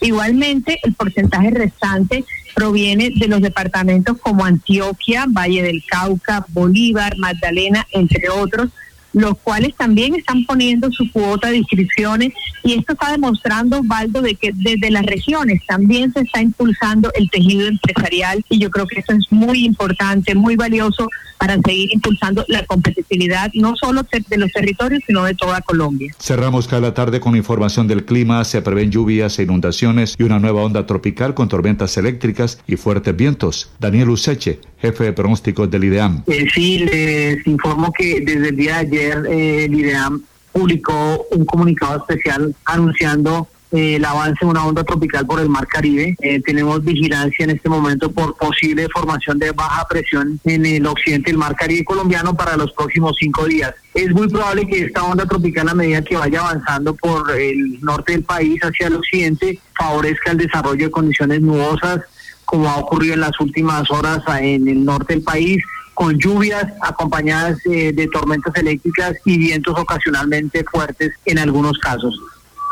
Igualmente, 0.00 0.78
el 0.82 0.94
porcentaje 0.94 1.50
restante 1.50 2.24
proviene 2.54 3.10
de 3.14 3.28
los 3.28 3.40
departamentos 3.40 4.18
como 4.18 4.44
Antioquia, 4.44 5.26
Valle 5.28 5.62
del 5.62 5.82
Cauca, 5.86 6.44
Bolívar, 6.48 7.16
Magdalena, 7.18 7.86
entre 7.92 8.28
otros, 8.28 8.70
los 9.16 9.38
cuales 9.38 9.74
también 9.74 10.14
están 10.14 10.44
poniendo 10.44 10.92
su 10.92 11.10
cuota 11.10 11.48
de 11.48 11.56
inscripciones 11.56 12.34
y 12.62 12.74
esto 12.74 12.92
está 12.92 13.12
demostrando, 13.12 13.80
Valdo, 13.82 14.20
de 14.20 14.34
que 14.34 14.52
desde 14.52 14.90
las 14.90 15.06
regiones 15.06 15.62
también 15.66 16.12
se 16.12 16.20
está 16.20 16.42
impulsando 16.42 17.10
el 17.14 17.30
tejido 17.30 17.66
empresarial 17.66 18.44
y 18.50 18.58
yo 18.58 18.70
creo 18.70 18.86
que 18.86 19.00
eso 19.00 19.12
es 19.12 19.32
muy 19.32 19.64
importante, 19.64 20.34
muy 20.34 20.54
valioso 20.54 21.08
para 21.38 21.58
seguir 21.64 21.90
impulsando 21.92 22.44
la 22.48 22.64
competitividad 22.66 23.50
no 23.54 23.76
solo 23.76 24.02
de 24.28 24.38
los 24.38 24.52
territorios, 24.52 25.02
sino 25.06 25.24
de 25.24 25.34
toda 25.34 25.60
Colombia. 25.60 26.14
Cerramos 26.18 26.66
cada 26.66 26.94
tarde 26.94 27.20
con 27.20 27.36
información 27.36 27.86
del 27.86 28.04
clima. 28.04 28.44
Se 28.44 28.62
prevén 28.62 28.90
lluvias 28.90 29.38
e 29.38 29.42
inundaciones 29.42 30.14
y 30.18 30.22
una 30.22 30.38
nueva 30.38 30.62
onda 30.62 30.86
tropical 30.86 31.34
con 31.34 31.48
tormentas 31.48 31.96
eléctricas 31.98 32.58
y 32.66 32.76
fuertes 32.76 33.14
vientos. 33.14 33.70
Daniel 33.78 34.10
Useche, 34.10 34.60
jefe 34.80 35.04
de 35.04 35.12
pronósticos 35.12 35.70
del 35.70 35.84
IDEAM. 35.84 36.22
Eh, 36.26 36.46
sí, 36.54 36.78
les 36.78 37.46
informo 37.46 37.92
que 37.92 38.20
desde 38.20 38.48
el 38.48 38.56
día 38.56 38.82
de 38.84 38.96
ayer 38.96 39.05
eh, 39.12 39.64
el 39.64 39.74
IDEAM 39.74 40.22
publicó 40.52 41.26
un 41.30 41.44
comunicado 41.44 41.98
especial 41.98 42.54
anunciando 42.64 43.48
eh, 43.72 43.96
el 43.96 44.04
avance 44.04 44.38
de 44.40 44.46
una 44.46 44.64
onda 44.64 44.84
tropical 44.84 45.26
por 45.26 45.40
el 45.40 45.48
Mar 45.48 45.66
Caribe. 45.66 46.16
Eh, 46.20 46.40
tenemos 46.40 46.84
vigilancia 46.84 47.44
en 47.44 47.50
este 47.50 47.68
momento 47.68 48.10
por 48.10 48.36
posible 48.36 48.88
formación 48.88 49.38
de 49.38 49.50
baja 49.50 49.86
presión 49.88 50.40
en 50.44 50.64
el 50.64 50.86
occidente 50.86 51.30
del 51.30 51.38
Mar 51.38 51.56
Caribe 51.56 51.84
colombiano 51.84 52.34
para 52.34 52.56
los 52.56 52.72
próximos 52.72 53.16
cinco 53.18 53.44
días. 53.44 53.74
Es 53.92 54.10
muy 54.12 54.28
probable 54.28 54.66
que 54.66 54.84
esta 54.84 55.02
onda 55.02 55.26
tropical 55.26 55.68
a 55.68 55.74
medida 55.74 56.02
que 56.02 56.16
vaya 56.16 56.40
avanzando 56.40 56.94
por 56.94 57.30
el 57.32 57.80
norte 57.82 58.12
del 58.12 58.22
país 58.22 58.60
hacia 58.62 58.86
el 58.86 58.96
occidente 58.96 59.58
favorezca 59.76 60.30
el 60.30 60.38
desarrollo 60.38 60.86
de 60.86 60.90
condiciones 60.90 61.40
nubosas 61.40 62.00
como 62.46 62.70
ha 62.70 62.76
ocurrido 62.76 63.14
en 63.14 63.20
las 63.20 63.38
últimas 63.40 63.90
horas 63.90 64.20
en 64.40 64.68
el 64.68 64.84
norte 64.84 65.14
del 65.14 65.22
país 65.22 65.62
con 65.96 66.18
lluvias 66.18 66.66
acompañadas 66.82 67.58
eh, 67.64 67.90
de 67.90 68.06
tormentas 68.08 68.54
eléctricas 68.54 69.14
y 69.24 69.38
vientos 69.38 69.78
ocasionalmente 69.78 70.62
fuertes 70.70 71.12
en 71.24 71.38
algunos 71.38 71.78
casos. 71.78 72.20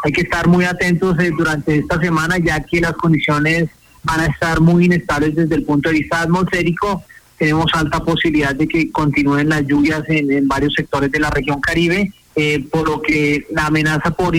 Hay 0.05 0.13
que 0.13 0.21
estar 0.21 0.47
muy 0.47 0.67
atentos 0.67 1.19
eh, 1.19 1.31
durante 1.35 1.79
esta 1.79 1.99
semana 1.99 2.37
ya 2.37 2.61
que 2.61 2.83
las 2.83 2.93
condiciones 2.93 3.71
van 4.03 4.21
a 4.21 4.27
estar 4.27 4.61
muy 4.61 4.85
inestables 4.85 5.35
desde 5.35 5.55
el 5.55 5.65
punto 5.65 5.89
de 5.89 6.01
vista 6.01 6.21
atmosférico. 6.21 7.03
Tenemos 7.39 7.73
alta 7.73 8.01
posibilidad 8.01 8.55
de 8.55 8.69
que 8.69 8.93
continúen 8.93 9.49
las 9.49 9.67
lluvias 9.67 10.03
en, 10.09 10.31
en 10.31 10.47
varios 10.47 10.75
sectores 10.75 11.11
de 11.11 11.19
la 11.19 11.31
región 11.31 11.63
Caribe, 11.63 12.13
eh, 12.37 12.63
por 12.71 12.87
lo 12.87 13.01
que 13.01 13.47
la 13.53 13.69
amenaza 13.69 14.11
por, 14.11 14.35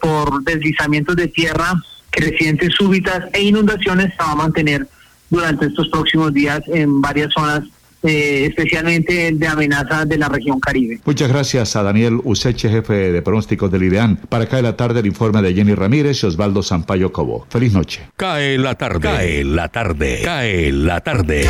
por 0.00 0.44
deslizamientos 0.44 1.14
de 1.14 1.28
tierra, 1.28 1.74
crecientes 2.08 2.72
súbitas 2.74 3.26
e 3.34 3.42
inundaciones 3.42 4.14
se 4.16 4.22
va 4.24 4.32
a 4.32 4.36
mantener 4.36 4.88
durante 5.28 5.66
estos 5.66 5.88
próximos 5.88 6.32
días 6.32 6.62
en 6.68 7.02
varias 7.02 7.30
zonas, 7.34 7.64
eh, 8.02 8.46
especialmente 8.48 9.32
de 9.32 9.46
amenaza 9.46 10.04
de 10.04 10.16
la 10.16 10.28
región 10.28 10.58
Caribe. 10.60 11.00
Muchas 11.04 11.28
gracias 11.28 11.76
a 11.76 11.82
Daniel 11.82 12.20
Useche, 12.24 12.68
jefe 12.68 13.12
de 13.12 13.22
pronósticos 13.22 13.70
del 13.70 13.82
IDEAN. 13.84 14.16
Para 14.28 14.44
acá 14.44 14.56
de 14.56 14.62
la 14.62 14.76
tarde 14.76 15.00
el 15.00 15.06
informe 15.06 15.42
de 15.42 15.54
Jenny 15.54 15.74
Ramírez 15.74 16.22
y 16.22 16.26
Osvaldo 16.26 16.62
Sampaio 16.62 17.12
Cobo. 17.12 17.46
Feliz 17.50 17.72
noche. 17.72 18.02
Cae 18.16 18.58
la 18.58 18.74
tarde. 18.74 19.00
Cae 19.00 19.44
la 19.44 19.68
tarde. 19.68 20.20
Cae 20.24 20.72
la 20.72 21.00
tarde. 21.00 21.48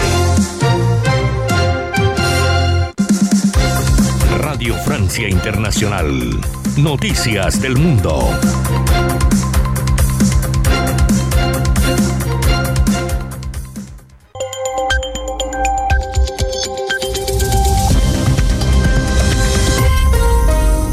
Radio 4.38 4.74
Francia 4.84 5.28
Internacional. 5.28 6.40
Noticias 6.76 7.60
del 7.62 7.76
Mundo. 7.76 8.30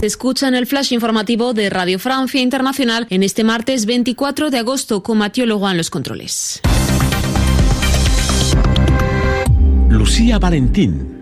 Escuchan 0.08 0.56
el 0.56 0.68
flash 0.68 0.94
informativo 0.94 1.54
de 1.54 1.70
Radio 1.70 2.00
Francia 2.00 2.40
Internacional 2.40 3.08
en 3.10 3.24
este 3.24 3.44
martes 3.44 3.86
24 3.86 4.50
de 4.50 4.58
agosto 4.58 5.04
con 5.04 5.18
Mathieu 5.18 5.46
en 5.46 5.76
los 5.76 5.90
controles. 5.90 6.62
Lucía 9.90 10.40
Valentín. 10.40 11.17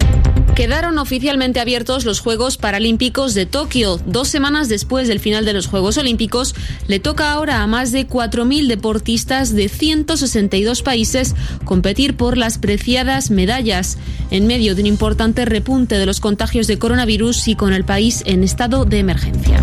Quedaron 0.55 0.99
oficialmente 0.99 1.59
abiertos 1.59 2.05
los 2.05 2.21
Juegos 2.21 2.55
Paralímpicos 2.55 3.33
de 3.33 3.45
Tokio. 3.45 3.99
Dos 4.05 4.29
semanas 4.29 4.69
después 4.69 5.09
del 5.09 5.19
final 5.19 5.43
de 5.43 5.51
los 5.51 5.67
Juegos 5.67 5.97
Olímpicos, 5.97 6.55
le 6.87 7.01
toca 7.01 7.33
ahora 7.33 7.61
a 7.61 7.67
más 7.67 7.91
de 7.91 8.07
4.000 8.07 8.67
deportistas 8.67 9.53
de 9.53 9.67
162 9.67 10.81
países 10.81 11.35
competir 11.65 12.15
por 12.15 12.37
las 12.37 12.57
preciadas 12.57 13.31
medallas, 13.31 13.97
en 14.31 14.47
medio 14.47 14.75
de 14.75 14.83
un 14.83 14.87
importante 14.87 15.43
repunte 15.43 15.97
de 15.97 16.05
los 16.05 16.21
contagios 16.21 16.67
de 16.67 16.79
coronavirus 16.79 17.49
y 17.49 17.55
con 17.55 17.73
el 17.73 17.83
país 17.83 18.23
en 18.25 18.41
estado 18.41 18.85
de 18.85 18.99
emergencia. 18.99 19.61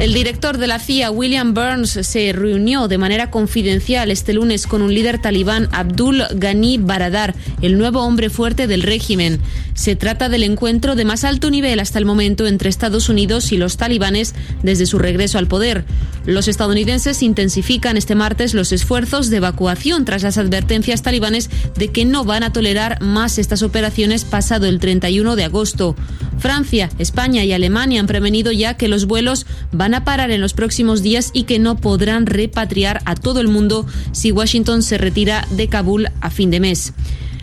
El 0.00 0.14
director 0.14 0.58
de 0.58 0.68
la 0.68 0.78
CIA, 0.78 1.10
William 1.10 1.54
Burns, 1.54 1.90
se 1.90 2.32
reunió 2.32 2.86
de 2.86 2.98
manera 2.98 3.32
confidencial 3.32 4.12
este 4.12 4.32
lunes 4.32 4.68
con 4.68 4.80
un 4.80 4.94
líder 4.94 5.20
talibán, 5.20 5.68
Abdul 5.72 6.22
Ghani 6.36 6.78
Baradar, 6.78 7.34
el 7.62 7.78
nuevo 7.78 8.04
hombre 8.04 8.30
fuerte 8.30 8.68
del 8.68 8.82
régimen. 8.82 9.40
Se 9.74 9.96
trata 9.96 10.28
del 10.28 10.44
encuentro 10.44 10.94
de 10.94 11.04
más 11.04 11.24
alto 11.24 11.50
nivel 11.50 11.80
hasta 11.80 11.98
el 11.98 12.04
momento 12.04 12.46
entre 12.46 12.68
Estados 12.68 13.08
Unidos 13.08 13.50
y 13.50 13.56
los 13.56 13.76
talibanes 13.76 14.36
desde 14.62 14.86
su 14.86 15.00
regreso 15.00 15.36
al 15.36 15.48
poder. 15.48 15.84
Los 16.26 16.46
estadounidenses 16.46 17.20
intensifican 17.24 17.96
este 17.96 18.14
martes 18.14 18.54
los 18.54 18.70
esfuerzos 18.70 19.30
de 19.30 19.38
evacuación 19.38 20.04
tras 20.04 20.22
las 20.22 20.38
advertencias 20.38 21.02
talibanes 21.02 21.50
de 21.76 21.88
que 21.88 22.04
no 22.04 22.24
van 22.24 22.44
a 22.44 22.52
tolerar 22.52 23.02
más 23.02 23.36
estas 23.38 23.62
operaciones 23.62 24.24
pasado 24.24 24.66
el 24.66 24.78
31 24.78 25.34
de 25.34 25.44
agosto. 25.44 25.96
Francia, 26.38 26.90
España 26.98 27.44
y 27.44 27.52
Alemania 27.52 28.00
han 28.00 28.06
prevenido 28.06 28.52
ya 28.52 28.74
que 28.74 28.88
los 28.88 29.06
vuelos 29.06 29.46
van 29.72 29.94
a 29.94 30.04
parar 30.04 30.30
en 30.30 30.40
los 30.40 30.54
próximos 30.54 31.02
días 31.02 31.30
y 31.32 31.44
que 31.44 31.58
no 31.58 31.76
podrán 31.76 32.26
repatriar 32.26 33.02
a 33.04 33.14
todo 33.14 33.40
el 33.40 33.48
mundo 33.48 33.86
si 34.12 34.32
Washington 34.32 34.82
se 34.82 34.98
retira 34.98 35.46
de 35.50 35.68
Kabul 35.68 36.08
a 36.20 36.30
fin 36.30 36.50
de 36.50 36.60
mes. 36.60 36.92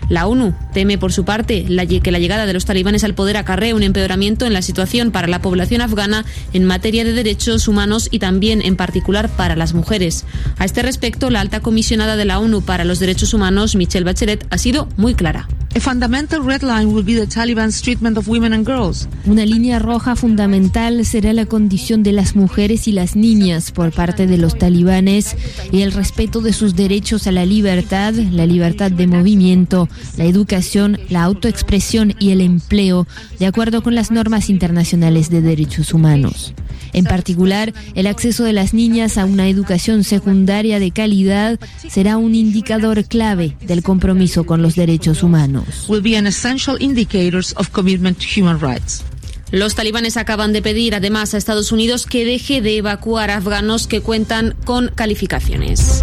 La 0.10 0.27
ONU 0.27 0.53
teme, 0.73 0.97
por 0.97 1.12
su 1.12 1.25
parte, 1.25 1.65
que 1.65 2.12
la 2.12 2.19
llegada 2.19 2.45
de 2.45 2.53
los 2.53 2.65
talibanes 2.65 3.03
al 3.03 3.15
poder 3.15 3.38
acarree 3.38 3.73
un 3.73 3.81
empeoramiento 3.81 4.45
en 4.45 4.53
la 4.53 4.62
situación 4.62 5.12
para 5.12 5.27
la 5.27 5.41
población 5.41 5.81
afgana 5.81 6.25
en 6.53 6.65
materia 6.65 7.03
de 7.03 7.13
derechos 7.13 7.67
humanos 7.67 8.08
y 8.12 8.19
también, 8.19 8.62
en 8.62 8.75
particular, 8.75 9.29
para 9.29 9.55
las 9.55 9.73
mujeres. 9.73 10.25
A 10.58 10.65
este 10.65 10.84
respecto, 10.84 11.29
la 11.29 11.41
alta 11.41 11.62
comisionada 11.62 12.17
de 12.17 12.25
la 12.25 12.39
ONU 12.39 12.62
para 12.62 12.86
los 12.86 12.99
Derechos 12.99 13.34
Humanos, 13.34 13.75
Michelle 13.75 14.05
Bachelet, 14.05 14.45
ha 14.51 14.58
sido 14.58 14.88
muy 14.95 15.15
clara. 15.15 15.47
Fundamental 15.79 16.41
red 16.41 16.63
line 16.63 16.93
will 16.93 17.03
be 17.03 17.13
the 17.13 17.27
Taliban's 17.27 17.81
treatment 17.81 18.17
of 18.17 18.27
women 18.27 18.53
and 18.53 18.65
girls. 18.65 19.07
Una 19.25 19.45
línea 19.45 19.77
roja 19.77 20.15
fundamental 20.15 21.05
será 21.05 21.31
la 21.33 21.45
condición 21.45 22.01
de 22.01 22.11
las 22.11 22.35
mujeres 22.35 22.88
y 22.88 22.91
las 22.91 23.15
niñas 23.15 23.71
por 23.71 23.91
parte 23.91 24.25
de 24.25 24.38
los 24.38 24.57
talibanes 24.57 25.35
y 25.71 25.81
el 25.81 25.91
respeto 25.91 26.41
de 26.41 26.53
sus 26.53 26.75
derechos 26.75 27.27
a 27.27 27.31
la 27.31 27.45
libertad, 27.45 28.13
la 28.13 28.45
libertad 28.45 28.89
de 28.89 29.05
movimiento, 29.05 29.88
la 30.17 30.25
educación, 30.25 30.97
la 31.09 31.23
autoexpresión 31.23 32.15
y 32.19 32.31
el 32.31 32.41
empleo, 32.41 33.05
de 33.38 33.45
acuerdo 33.45 33.83
con 33.83 33.95
las 33.95 34.11
normas 34.11 34.49
internacionales 34.49 35.29
de 35.29 35.41
derechos 35.41 35.93
humanos. 35.93 36.53
En 36.95 37.03
particular, 37.03 37.73
el 37.93 38.08
acceso 38.08 38.45
de 38.45 38.53
las 38.53 38.73
niñas 38.73 39.17
a 39.17 39.25
una 39.25 39.49
educación 39.49 40.05
secundaria 40.05 40.79
de 40.79 40.91
calidad 40.91 41.60
será 41.89 42.15
un 42.15 42.36
indicador 42.36 43.03
clave 43.03 43.58
del 43.60 43.84
compromiso 43.84 44.45
con 44.45 44.62
los 44.62 44.75
derechos 44.75 45.21
humanos. 45.21 45.89
Will 45.89 46.01
be 46.01 46.17
an 46.17 46.25
essential 46.25 46.77
indicators 46.81 47.53
of 47.58 47.69
commitment 47.71 48.17
to 48.19 48.25
human 48.39 48.62
rights. 48.62 49.03
Los 49.51 49.75
talibanes 49.75 50.15
acaban 50.15 50.53
de 50.53 50.62
pedir 50.62 50.95
además 50.95 51.34
a 51.34 51.38
Estados 51.38 51.73
Unidos 51.73 52.05
que 52.05 52.23
deje 52.23 52.62
de 52.62 52.77
evacuar 52.77 53.29
afganos 53.29 53.88
que 53.88 53.99
cuentan 53.99 54.55
con 54.63 54.88
calificaciones. 54.88 56.01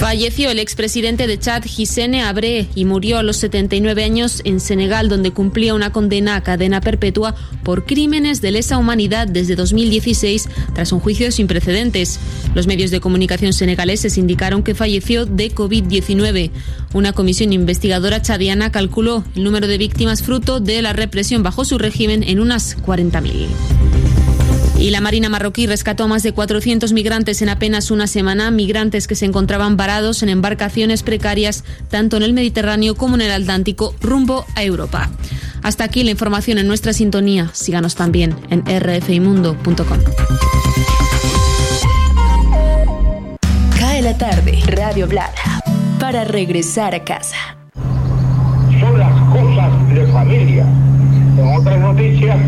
Falleció 0.00 0.50
el 0.50 0.58
expresidente 0.58 1.26
de 1.26 1.38
Chad, 1.38 1.62
Hissene 1.64 2.22
Abre, 2.22 2.68
y 2.74 2.86
murió 2.86 3.18
a 3.18 3.22
los 3.22 3.36
79 3.36 4.02
años 4.02 4.40
en 4.46 4.58
Senegal, 4.58 5.10
donde 5.10 5.30
cumplía 5.30 5.74
una 5.74 5.92
condena 5.92 6.36
a 6.36 6.40
cadena 6.42 6.80
perpetua 6.80 7.34
por 7.62 7.84
crímenes 7.84 8.40
de 8.40 8.50
lesa 8.50 8.78
humanidad 8.78 9.28
desde 9.28 9.56
2016, 9.56 10.48
tras 10.74 10.92
un 10.92 11.00
juicio 11.00 11.30
sin 11.30 11.46
precedentes. 11.46 12.18
Los 12.54 12.66
medios 12.66 12.90
de 12.90 13.00
comunicación 13.00 13.52
senegaleses 13.52 14.16
indicaron 14.16 14.62
que 14.62 14.74
falleció 14.74 15.26
de 15.26 15.54
COVID-19. 15.54 16.50
Una 16.94 17.12
comisión 17.12 17.52
investigadora 17.52 18.22
chadiana 18.22 18.72
calculó 18.72 19.22
el 19.36 19.44
número 19.44 19.66
de 19.66 19.76
víctimas 19.76 20.22
fruto 20.22 20.60
de 20.60 20.80
la 20.80 20.94
represión 20.94 21.42
bajo 21.42 21.66
su 21.66 21.76
régimen 21.76 22.22
en 22.22 22.40
unas 22.40 22.74
40.000. 22.78 23.48
Y 24.80 24.88
la 24.88 25.02
Marina 25.02 25.28
marroquí 25.28 25.66
rescató 25.66 26.04
a 26.04 26.06
más 26.06 26.22
de 26.22 26.32
400 26.32 26.94
migrantes 26.94 27.42
en 27.42 27.50
apenas 27.50 27.90
una 27.90 28.06
semana, 28.06 28.50
migrantes 28.50 29.06
que 29.06 29.14
se 29.14 29.26
encontraban 29.26 29.76
varados 29.76 30.22
en 30.22 30.30
embarcaciones 30.30 31.02
precarias 31.02 31.64
tanto 31.90 32.16
en 32.16 32.22
el 32.22 32.32
Mediterráneo 32.32 32.94
como 32.94 33.16
en 33.16 33.20
el 33.20 33.30
Atlántico 33.30 33.94
rumbo 34.00 34.46
a 34.54 34.64
Europa. 34.64 35.10
Hasta 35.62 35.84
aquí 35.84 36.02
la 36.02 36.12
información 36.12 36.56
en 36.56 36.66
nuestra 36.66 36.94
sintonía. 36.94 37.50
Síganos 37.52 37.94
también 37.94 38.34
en 38.48 38.64
rfimundo.com. 38.64 39.98
Cae 43.78 44.00
la 44.00 44.16
tarde, 44.16 44.62
Radio 44.66 45.06
Blada, 45.06 45.62
para 45.98 46.24
regresar 46.24 46.94
a 46.94 47.04
casa. 47.04 47.36
son 48.80 48.98
las 48.98 49.12
cosas 49.30 49.94
de 49.94 50.06
familia. 50.06 50.64
En 51.36 51.54
otras 51.54 51.78
noticias, 51.80 52.38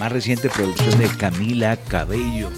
más 0.00 0.10
reciente 0.10 0.48
producción 0.48 0.98
de 0.98 1.06
Camila 1.18 1.76
Cabello, 1.76 2.48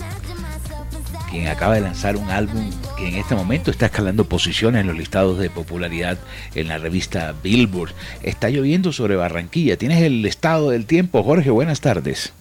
quien 1.28 1.48
acaba 1.48 1.74
de 1.74 1.81
lanzar 1.81 2.16
un 2.16 2.31
álbum 2.31 2.70
que 2.96 3.09
en 3.09 3.16
este 3.16 3.35
momento 3.35 3.72
está 3.72 3.87
escalando 3.87 4.26
posiciones 4.26 4.83
en 4.83 4.87
los 4.87 4.96
listados 4.96 5.40
de 5.40 5.50
popularidad 5.50 6.18
en 6.55 6.68
la 6.68 6.78
revista 6.78 7.35
Billboard. 7.42 7.94
Está 8.22 8.48
lloviendo 8.48 8.92
sobre 8.92 9.16
Barranquilla. 9.16 9.76
¿Tienes 9.76 10.02
el 10.02 10.24
estado 10.24 10.70
del 10.70 10.87
tiempo, 10.87 11.24
Jorge? 11.24 11.50
Buenas 11.50 11.81
tardes. 11.81 12.33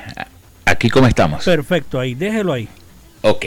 aquí 0.65 0.89
cómo 0.89 1.07
estamos. 1.07 1.43
Perfecto, 1.43 1.99
ahí, 1.99 2.13
déjelo 2.13 2.53
ahí. 2.53 2.67
Ok. 3.23 3.45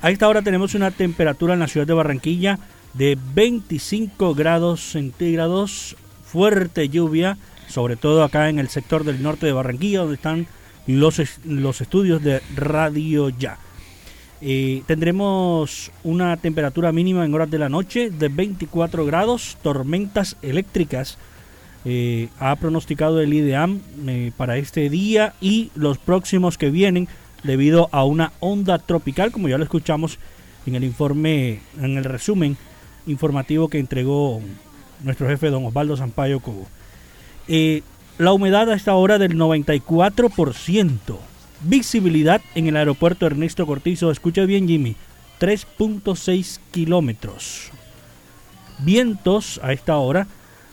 A 0.00 0.10
esta 0.10 0.28
hora 0.28 0.40
tenemos 0.42 0.74
una 0.74 0.90
temperatura 0.92 1.54
en 1.54 1.60
la 1.60 1.68
ciudad 1.68 1.86
de 1.86 1.92
Barranquilla 1.92 2.58
de 2.94 3.18
25 3.34 4.34
grados 4.34 4.80
centígrados, 4.92 5.96
fuerte 6.24 6.88
lluvia, 6.88 7.38
sobre 7.68 7.96
todo 7.96 8.22
acá 8.22 8.48
en 8.48 8.58
el 8.58 8.68
sector 8.68 9.02
del 9.04 9.22
norte 9.22 9.46
de 9.46 9.52
Barranquilla, 9.52 10.00
donde 10.00 10.14
están 10.14 10.46
los, 10.86 11.20
los 11.44 11.80
estudios 11.80 12.22
de 12.22 12.40
Radio 12.54 13.28
Ya. 13.30 13.58
Tendremos 14.86 15.92
una 16.02 16.36
temperatura 16.36 16.90
mínima 16.90 17.24
en 17.24 17.32
horas 17.32 17.50
de 17.50 17.60
la 17.60 17.68
noche 17.68 18.10
de 18.10 18.28
24 18.28 19.06
grados, 19.06 19.56
tormentas 19.62 20.36
eléctricas. 20.42 21.16
eh, 21.84 22.28
ha 22.38 22.54
pronosticado 22.56 23.20
el 23.20 23.32
IDEAM 23.34 23.80
eh, 24.06 24.32
para 24.36 24.56
este 24.56 24.88
día 24.88 25.34
y 25.40 25.70
los 25.74 25.98
próximos 25.98 26.58
que 26.58 26.70
vienen 26.70 27.08
debido 27.42 27.88
a 27.92 28.04
una 28.04 28.32
onda 28.40 28.78
tropical, 28.78 29.32
como 29.32 29.48
ya 29.48 29.58
lo 29.58 29.64
escuchamos 29.64 30.18
en 30.66 30.76
el 30.76 30.84
informe, 30.84 31.60
en 31.80 31.98
el 31.98 32.04
resumen 32.04 32.56
informativo 33.06 33.68
que 33.68 33.78
entregó 33.78 34.40
nuestro 35.02 35.28
jefe 35.28 35.50
don 35.50 35.66
Osvaldo 35.66 35.96
Sampaio 35.96 36.40
Cobo. 36.40 36.66
Eh, 37.48 37.82
la 38.18 38.32
humedad 38.32 38.70
a 38.70 38.74
esta 38.74 38.94
hora 38.94 39.18
del 39.18 39.36
94%. 39.36 41.18
Visibilidad 41.64 42.40
en 42.54 42.66
el 42.66 42.76
aeropuerto 42.76 43.26
Ernesto 43.26 43.66
Cortizo, 43.66 44.10
escucha 44.10 44.44
bien 44.44 44.66
Jimmy, 44.66 44.96
3.6 45.40 46.58
kilómetros. 46.72 47.70
Vientos 48.78 49.60
a 49.62 49.72
esta 49.72 49.96
hora, 49.96 50.26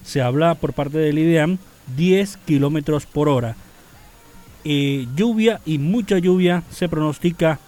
se 0.03 0.21
habla 0.21 0.55
por 0.55 0.73
parte 0.73 0.97
del 0.97 1.19
IDEAM, 1.19 1.59
10 1.95 2.37
kilómetros 2.37 3.05
por 3.05 3.29
hora. 3.29 3.55
Eh, 4.63 5.07
lluvia 5.15 5.61
y 5.65 5.77
mucha 5.77 6.17
lluvia 6.17 6.63
se 6.71 6.89
pronostica 6.89 7.59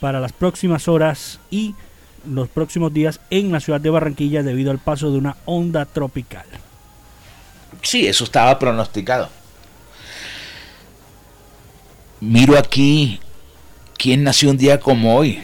para 0.00 0.20
las 0.20 0.32
próximas 0.32 0.86
horas 0.86 1.40
y 1.50 1.74
los 2.26 2.48
próximos 2.48 2.92
días 2.92 3.20
en 3.30 3.50
la 3.50 3.60
ciudad 3.60 3.80
de 3.80 3.90
Barranquilla 3.90 4.42
debido 4.42 4.70
al 4.70 4.78
paso 4.78 5.10
de 5.10 5.18
una 5.18 5.36
onda 5.46 5.84
tropical. 5.84 6.46
Sí, 7.82 8.06
eso 8.06 8.24
estaba 8.24 8.58
pronosticado. 8.58 9.28
Miro 12.20 12.58
aquí 12.58 13.20
quién 13.96 14.24
nació 14.24 14.50
un 14.50 14.56
día 14.56 14.80
como 14.80 15.16
hoy. 15.16 15.38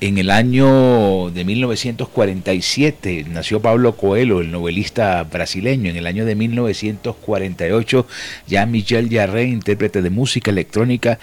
En 0.00 0.16
el 0.16 0.30
año 0.30 1.30
de 1.30 1.44
1947 1.44 3.26
nació 3.28 3.60
Pablo 3.60 3.94
Coelho, 3.94 4.40
el 4.40 4.50
novelista 4.50 5.22
brasileño. 5.24 5.90
En 5.90 5.96
el 5.96 6.06
año 6.06 6.24
de 6.24 6.34
1948 6.34 8.06
Jean-Michel 8.46 9.10
Jarre, 9.10 9.44
intérprete 9.44 10.00
de 10.00 10.08
música 10.08 10.50
electrónica 10.50 11.18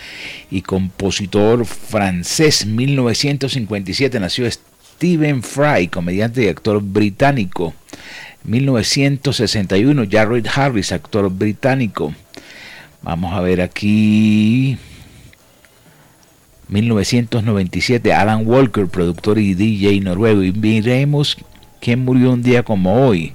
y 0.52 0.62
compositor 0.62 1.66
francés. 1.66 2.68
1957 2.68 4.20
nació 4.20 4.48
Stephen 4.52 5.42
Fry, 5.42 5.88
comediante 5.88 6.44
y 6.44 6.48
actor 6.48 6.80
británico. 6.80 7.74
1961 8.44 10.06
Jared 10.12 10.46
Harris, 10.54 10.92
actor 10.92 11.32
británico. 11.32 12.14
Vamos 13.04 13.34
a 13.34 13.42
ver 13.42 13.62
aquí. 13.62 14.78
1997 16.70 18.14
Alan 18.14 18.48
Walker, 18.48 18.88
productor 18.88 19.38
y 19.38 19.54
DJ 19.54 20.00
noruego. 20.00 20.44
Y 20.44 20.54
miremos 20.54 21.38
quién 21.82 22.04
murió 22.06 22.32
un 22.32 22.42
día 22.42 22.64
como 22.64 23.06
hoy. 23.06 23.34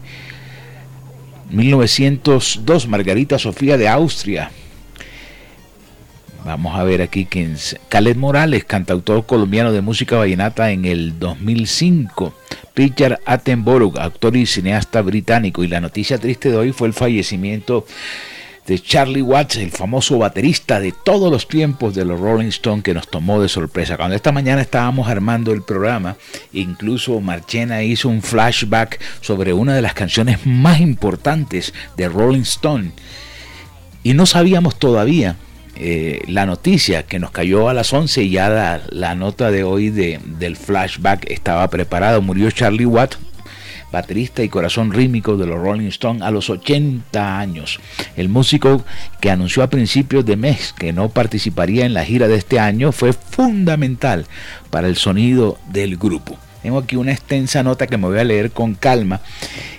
1902 1.51 2.89
Margarita 2.89 3.39
Sofía 3.39 3.77
de 3.77 3.89
Austria. 3.89 4.51
Vamos 6.45 6.79
a 6.79 6.85
ver 6.85 7.03
aquí 7.03 7.27
quién 7.27 7.53
es. 7.53 7.77
Khaled 7.91 8.17
Morales, 8.17 8.65
cantautor 8.65 9.27
colombiano 9.27 9.71
de 9.71 9.83
música 9.83 10.17
vallenata 10.17 10.71
en 10.71 10.87
el 10.87 11.19
2005. 11.19 12.35
Richard 12.75 13.21
Attenborough, 13.27 13.99
actor 13.99 14.35
y 14.35 14.47
cineasta 14.47 15.03
británico. 15.03 15.63
Y 15.63 15.69
la 15.69 15.81
noticia 15.81 16.17
triste 16.17 16.51
de 16.51 16.57
hoy 16.57 16.73
fue 16.73 16.89
el 16.89 16.95
fallecimiento 16.95 17.85
Charlie 18.77 19.23
Watts, 19.23 19.57
el 19.57 19.71
famoso 19.71 20.19
baterista 20.19 20.79
de 20.79 20.93
todos 20.93 21.33
los 21.33 21.49
tiempos 21.49 21.95
de 21.95 22.05
los 22.05 22.21
Rolling 22.21 22.49
Stones 22.49 22.85
que 22.85 22.93
nos 22.93 23.09
tomó 23.09 23.41
de 23.41 23.49
sorpresa. 23.49 23.97
Cuando 23.97 24.15
esta 24.15 24.33
mañana 24.33 24.61
estábamos 24.61 25.09
armando 25.09 25.53
el 25.53 25.63
programa, 25.63 26.17
incluso 26.53 27.19
Marchena 27.21 27.83
hizo 27.83 28.11
un 28.11 28.21
flashback 28.21 29.01
sobre 29.23 29.55
una 29.55 29.75
de 29.75 29.81
las 29.81 29.95
canciones 29.95 30.45
más 30.45 30.81
importantes 30.81 31.73
de 31.97 32.09
Rolling 32.09 32.43
Stone. 32.43 32.91
Y 34.03 34.13
no 34.13 34.27
sabíamos 34.27 34.79
todavía 34.79 35.37
eh, 35.77 36.23
la 36.27 36.45
noticia 36.45 37.05
que 37.05 37.21
nos 37.21 37.31
cayó 37.31 37.69
a 37.69 37.75
las 37.75 37.93
11 37.93 38.25
y 38.25 38.31
ya 38.31 38.49
la, 38.49 38.83
la 38.91 39.15
nota 39.15 39.51
de 39.51 39.63
hoy 39.63 39.91
de, 39.91 40.19
del 40.25 40.57
flashback 40.57 41.31
estaba 41.31 41.71
preparada. 41.71 42.21
Murió 42.21 42.51
Charlie 42.51 42.85
Watts, 42.85 43.19
baterista 43.93 44.43
y 44.43 44.49
corazón 44.49 44.93
rítmico 44.93 45.37
de 45.37 45.47
los 45.47 45.59
Rolling 45.59 45.89
Stones 45.89 46.23
a 46.23 46.31
los 46.31 46.51
80 46.51 47.39
años. 47.39 47.81
El 48.17 48.29
músico 48.29 48.85
que 49.21 49.31
anunció 49.31 49.63
a 49.63 49.71
principios 49.71 50.25
de 50.25 50.37
mes 50.37 50.75
que 50.77 50.93
no 50.93 51.09
participaría 51.09 51.87
en 51.87 51.95
la 51.95 52.05
gira 52.05 52.29
de 52.29 52.37
este 52.37 52.59
año 52.59 52.93
fue 52.93 53.13
fundamental 53.13 54.27
para 54.71 54.89
el 54.89 54.97
sonido 54.97 55.59
del 55.71 55.97
grupo. 55.97 56.37
Tengo 56.63 56.79
aquí 56.79 56.97
una 56.97 57.13
extensa 57.13 57.63
nota 57.63 57.87
que 57.87 57.97
me 57.97 58.09
voy 58.09 58.19
a 58.19 58.25
leer 58.25 58.51
con 58.51 58.75
calma 58.75 59.21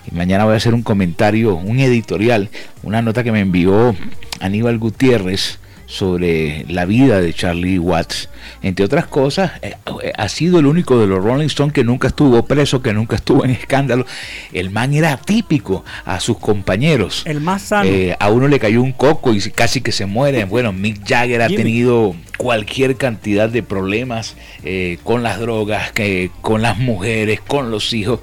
y 0.09 0.15
mañana 0.15 0.45
voy 0.45 0.53
a 0.53 0.57
hacer 0.57 0.73
un 0.73 0.81
comentario, 0.81 1.55
un 1.55 1.79
editorial, 1.79 2.49
una 2.83 3.01
nota 3.01 3.23
que 3.23 3.31
me 3.31 3.41
envió 3.41 3.95
Aníbal 4.39 4.79
Gutiérrez 4.79 5.59
sobre 5.89 6.65
la 6.69 6.85
vida 6.85 7.19
de 7.19 7.33
Charlie 7.33 7.79
Watts. 7.79 8.29
Entre 8.61 8.85
otras 8.85 9.07
cosas, 9.07 9.53
eh, 9.63 9.75
ha 10.15 10.29
sido 10.29 10.59
el 10.59 10.67
único 10.67 10.99
de 10.99 11.07
los 11.07 11.23
Rolling 11.23 11.47
Stones 11.47 11.73
que 11.73 11.83
nunca 11.83 12.09
estuvo 12.09 12.45
preso, 12.45 12.81
que 12.81 12.93
nunca 12.93 13.15
estuvo 13.15 13.43
en 13.43 13.49
escándalo. 13.51 14.05
El 14.53 14.69
man 14.69 14.93
era 14.93 15.17
típico 15.17 15.83
a 16.05 16.19
sus 16.19 16.37
compañeros. 16.37 17.23
El 17.25 17.41
más 17.41 17.63
sano. 17.63 17.89
Eh, 17.89 18.15
a 18.19 18.29
uno 18.29 18.47
le 18.47 18.59
cayó 18.59 18.83
un 18.83 18.91
coco 18.91 19.33
y 19.33 19.41
casi 19.49 19.81
que 19.81 19.91
se 19.91 20.05
muere. 20.05 20.45
Bueno, 20.45 20.71
Mick 20.71 21.07
Jagger 21.07 21.41
ha 21.41 21.47
tenido 21.47 22.15
cualquier 22.37 22.95
cantidad 22.95 23.49
de 23.49 23.63
problemas 23.63 24.35
eh, 24.63 24.99
con 25.03 25.23
las 25.23 25.39
drogas, 25.39 25.91
que, 25.91 26.29
con 26.41 26.61
las 26.61 26.77
mujeres, 26.77 27.41
con 27.41 27.71
los 27.71 27.93
hijos. 27.93 28.19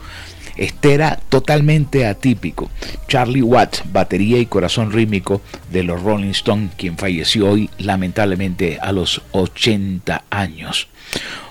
Este 0.57 0.95
era 0.95 1.19
totalmente 1.29 2.07
atípico. 2.07 2.71
Charlie 3.09 3.43
Watts, 3.43 3.83
batería 3.93 4.39
y 4.39 4.47
corazón 4.47 4.93
rítmico 4.93 5.41
de 5.71 5.83
los 5.83 6.03
Rolling 6.03 6.31
Stones, 6.31 6.71
quien 6.77 6.97
falleció 6.97 7.51
hoy 7.51 7.71
lamentablemente 7.79 8.79
a 8.81 8.93
los 8.93 9.23
80 9.33 10.25
años. 10.31 10.89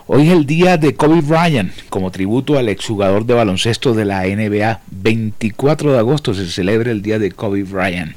Hoy 0.07 0.27
es 0.27 0.33
el 0.33 0.45
día 0.45 0.77
de 0.77 0.93
Kobe 0.93 1.21
Bryant, 1.21 1.71
como 1.89 2.11
tributo 2.11 2.59
al 2.59 2.69
exjugador 2.69 3.25
de 3.25 3.33
baloncesto 3.33 3.93
de 3.93 4.05
la 4.05 4.23
NBA. 4.23 4.81
24 4.91 5.93
de 5.93 5.97
agosto 5.97 6.33
se 6.35 6.47
celebra 6.47 6.91
el 6.91 7.01
día 7.01 7.17
de 7.17 7.31
Kobe 7.31 7.63
Bryant. 7.63 8.15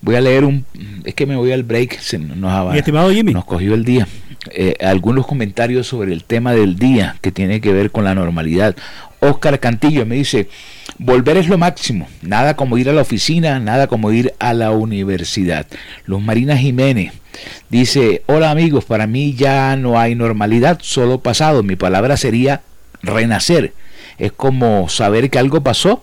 Voy 0.00 0.14
a 0.14 0.22
leer 0.22 0.44
un... 0.44 0.64
Es 1.04 1.14
que 1.14 1.26
me 1.26 1.36
voy 1.36 1.52
al 1.52 1.62
break, 1.62 1.98
se 1.98 2.18
nos, 2.18 2.72
Mi 2.72 2.78
estimado 2.78 3.10
Jimmy. 3.10 3.34
nos 3.34 3.44
cogió 3.44 3.74
el 3.74 3.84
día. 3.84 4.08
Eh, 4.50 4.76
algunos 4.80 5.26
comentarios 5.26 5.86
sobre 5.86 6.14
el 6.14 6.24
tema 6.24 6.54
del 6.54 6.76
día 6.76 7.16
que 7.20 7.30
tiene 7.30 7.60
que 7.60 7.74
ver 7.74 7.90
con 7.90 8.04
la 8.04 8.14
normalidad. 8.14 8.74
Oscar 9.20 9.60
Cantillo 9.60 10.06
me 10.06 10.14
dice, 10.14 10.48
Volver 11.02 11.38
es 11.38 11.48
lo 11.48 11.56
máximo, 11.56 12.08
nada 12.20 12.56
como 12.56 12.76
ir 12.76 12.90
a 12.90 12.92
la 12.92 13.02
oficina, 13.02 13.58
nada 13.58 13.86
como 13.86 14.12
ir 14.12 14.34
a 14.38 14.52
la 14.52 14.70
universidad. 14.70 15.66
Luz 16.04 16.22
Marina 16.22 16.58
Jiménez 16.58 17.12
dice, 17.70 18.22
hola 18.26 18.50
amigos, 18.50 18.84
para 18.84 19.06
mí 19.06 19.34
ya 19.34 19.76
no 19.76 19.98
hay 19.98 20.14
normalidad, 20.14 20.78
solo 20.82 21.20
pasado, 21.20 21.62
mi 21.62 21.76
palabra 21.76 22.18
sería 22.18 22.60
renacer. 23.02 23.72
Es 24.18 24.32
como 24.32 24.90
saber 24.90 25.30
que 25.30 25.38
algo 25.38 25.62
pasó 25.62 26.02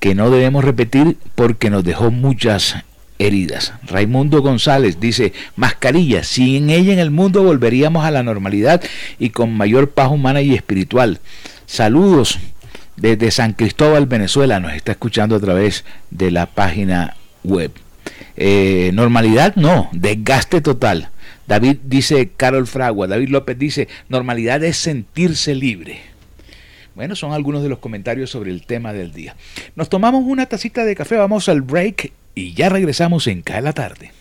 que 0.00 0.16
no 0.16 0.30
debemos 0.30 0.64
repetir 0.64 1.16
porque 1.36 1.70
nos 1.70 1.84
dejó 1.84 2.10
muchas 2.10 2.76
heridas. 3.18 3.72
Raimundo 3.86 4.42
González 4.42 5.00
dice, 5.00 5.32
mascarilla, 5.56 6.24
sin 6.24 6.70
ella 6.70 6.92
en 6.92 6.98
el 6.98 7.10
mundo 7.10 7.42
volveríamos 7.42 8.04
a 8.04 8.10
la 8.10 8.22
normalidad 8.22 8.82
y 9.18 9.30
con 9.30 9.56
mayor 9.56 9.90
paz 9.90 10.10
humana 10.10 10.42
y 10.42 10.54
espiritual. 10.54 11.20
Saludos 11.66 12.38
desde 12.96 13.30
San 13.30 13.52
Cristóbal, 13.52 14.06
Venezuela, 14.06 14.60
nos 14.60 14.72
está 14.72 14.92
escuchando 14.92 15.36
a 15.36 15.40
través 15.40 15.84
de 16.10 16.30
la 16.30 16.46
página 16.46 17.16
web. 17.42 17.72
Eh, 18.36 18.90
normalidad 18.94 19.54
no, 19.56 19.88
desgaste 19.92 20.60
total. 20.60 21.10
David 21.46 21.78
dice, 21.84 22.30
Carol 22.36 22.66
Fragua, 22.66 23.06
David 23.06 23.28
López 23.28 23.58
dice, 23.58 23.88
normalidad 24.08 24.62
es 24.64 24.76
sentirse 24.76 25.54
libre. 25.54 26.00
Bueno, 26.94 27.16
son 27.16 27.32
algunos 27.32 27.62
de 27.62 27.68
los 27.68 27.78
comentarios 27.78 28.30
sobre 28.30 28.50
el 28.50 28.66
tema 28.66 28.92
del 28.92 29.12
día. 29.12 29.36
Nos 29.74 29.88
tomamos 29.88 30.24
una 30.24 30.46
tacita 30.46 30.84
de 30.84 30.94
café, 30.94 31.16
vamos 31.16 31.48
al 31.48 31.62
break 31.62 32.12
y 32.34 32.54
ya 32.54 32.68
regresamos 32.68 33.26
en 33.26 33.42
Cae 33.42 33.62
la 33.62 33.72
tarde. 33.72 34.12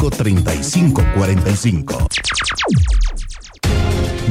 315-545-3545. 0.09 2.07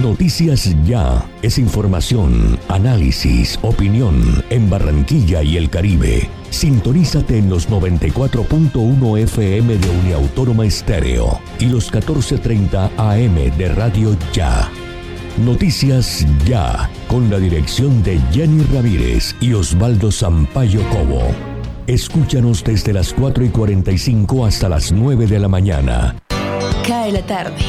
Noticias 0.02 0.74
Ya 0.86 1.22
es 1.42 1.58
información, 1.58 2.58
análisis, 2.68 3.58
opinión 3.60 4.42
en 4.48 4.70
Barranquilla 4.70 5.42
y 5.42 5.58
el 5.58 5.68
Caribe. 5.68 6.26
Sintonízate 6.48 7.36
en 7.36 7.50
los 7.50 7.68
94.1 7.68 9.18
FM 9.18 9.76
de 9.76 9.90
Uniautónoma 9.90 10.64
Estéreo 10.64 11.38
y 11.58 11.66
los 11.66 11.92
14.30 11.92 12.90
AM 12.96 13.56
de 13.58 13.68
Radio 13.74 14.16
Ya. 14.32 14.70
Noticias 15.44 16.26
Ya, 16.46 16.88
con 17.06 17.28
la 17.28 17.38
dirección 17.38 18.02
de 18.02 18.18
Jenny 18.32 18.64
Ramírez 18.72 19.36
y 19.40 19.52
Osvaldo 19.52 20.10
Sampaio 20.10 20.80
Cobo. 20.88 21.49
Escúchanos 21.90 22.62
desde 22.62 22.92
las 22.92 23.12
4 23.12 23.46
y 23.46 23.48
45 23.48 24.46
hasta 24.46 24.68
las 24.68 24.92
9 24.92 25.26
de 25.26 25.40
la 25.40 25.48
mañana. 25.48 26.14
Cae 26.86 27.10
la 27.10 27.26
tarde. 27.26 27.64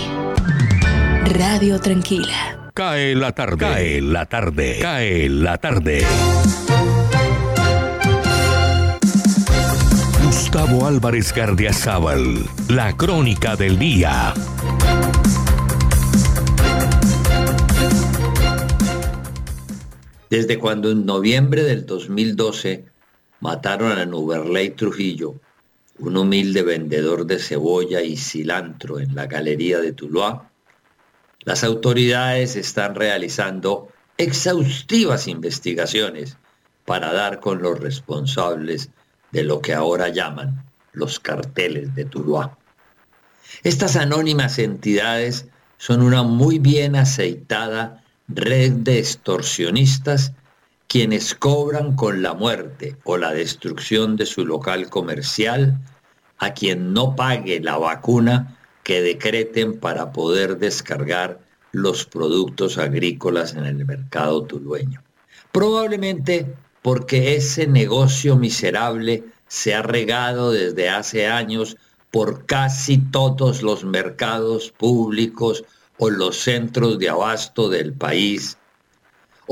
Radio 1.25 1.81
Tranquila. 1.81 2.69
Cae 2.75 3.15
la 3.15 3.31
tarde. 3.31 3.57
Cae 3.57 3.99
la 3.99 4.27
tarde. 4.27 4.77
Cae 4.79 5.27
la 5.27 5.57
tarde. 5.57 6.05
Gustavo 10.23 10.85
Álvarez 10.85 11.33
Gardiazabal. 11.33 12.45
La 12.69 12.95
crónica 12.95 13.55
del 13.55 13.79
día. 13.79 14.35
Desde 20.29 20.59
cuando 20.59 20.91
en 20.91 21.07
noviembre 21.07 21.63
del 21.63 21.87
2012 21.87 22.90
mataron 23.41 23.97
a 23.97 24.05
Nuberley 24.05 24.69
Trujillo, 24.71 25.35
un 25.99 26.15
humilde 26.15 26.63
vendedor 26.63 27.25
de 27.25 27.39
cebolla 27.39 28.01
y 28.01 28.15
cilantro 28.15 28.99
en 28.99 29.13
la 29.13 29.27
galería 29.27 29.79
de 29.79 29.91
Tuluá, 29.91 30.49
las 31.43 31.63
autoridades 31.63 32.55
están 32.55 32.95
realizando 32.95 33.89
exhaustivas 34.17 35.27
investigaciones 35.27 36.37
para 36.85 37.11
dar 37.13 37.39
con 37.39 37.61
los 37.61 37.79
responsables 37.79 38.89
de 39.31 39.43
lo 39.43 39.59
que 39.59 39.73
ahora 39.73 40.09
llaman 40.09 40.65
los 40.93 41.19
carteles 41.19 41.95
de 41.95 42.05
Tuluá. 42.05 42.57
Estas 43.63 43.95
anónimas 43.95 44.59
entidades 44.59 45.47
son 45.77 46.01
una 46.01 46.21
muy 46.21 46.59
bien 46.59 46.95
aceitada 46.95 48.03
red 48.27 48.71
de 48.71 48.99
extorsionistas 48.99 50.33
quienes 50.91 51.35
cobran 51.35 51.95
con 51.95 52.21
la 52.21 52.33
muerte 52.33 52.97
o 53.05 53.15
la 53.15 53.31
destrucción 53.31 54.17
de 54.17 54.25
su 54.25 54.45
local 54.45 54.89
comercial 54.89 55.79
a 56.37 56.53
quien 56.53 56.91
no 56.91 57.15
pague 57.15 57.61
la 57.61 57.77
vacuna 57.77 58.59
que 58.83 59.01
decreten 59.01 59.79
para 59.79 60.11
poder 60.11 60.57
descargar 60.57 61.39
los 61.71 62.05
productos 62.05 62.77
agrícolas 62.77 63.53
en 63.53 63.63
el 63.63 63.85
mercado 63.85 64.43
tulueño. 64.43 65.01
Probablemente 65.53 66.53
porque 66.81 67.37
ese 67.37 67.67
negocio 67.67 68.35
miserable 68.35 69.23
se 69.47 69.73
ha 69.73 69.83
regado 69.83 70.51
desde 70.51 70.89
hace 70.89 71.25
años 71.25 71.77
por 72.11 72.45
casi 72.45 72.97
todos 72.97 73.61
los 73.63 73.85
mercados 73.85 74.73
públicos 74.77 75.63
o 75.99 76.09
los 76.09 76.35
centros 76.35 76.99
de 76.99 77.07
abasto 77.07 77.69
del 77.69 77.93
país, 77.93 78.57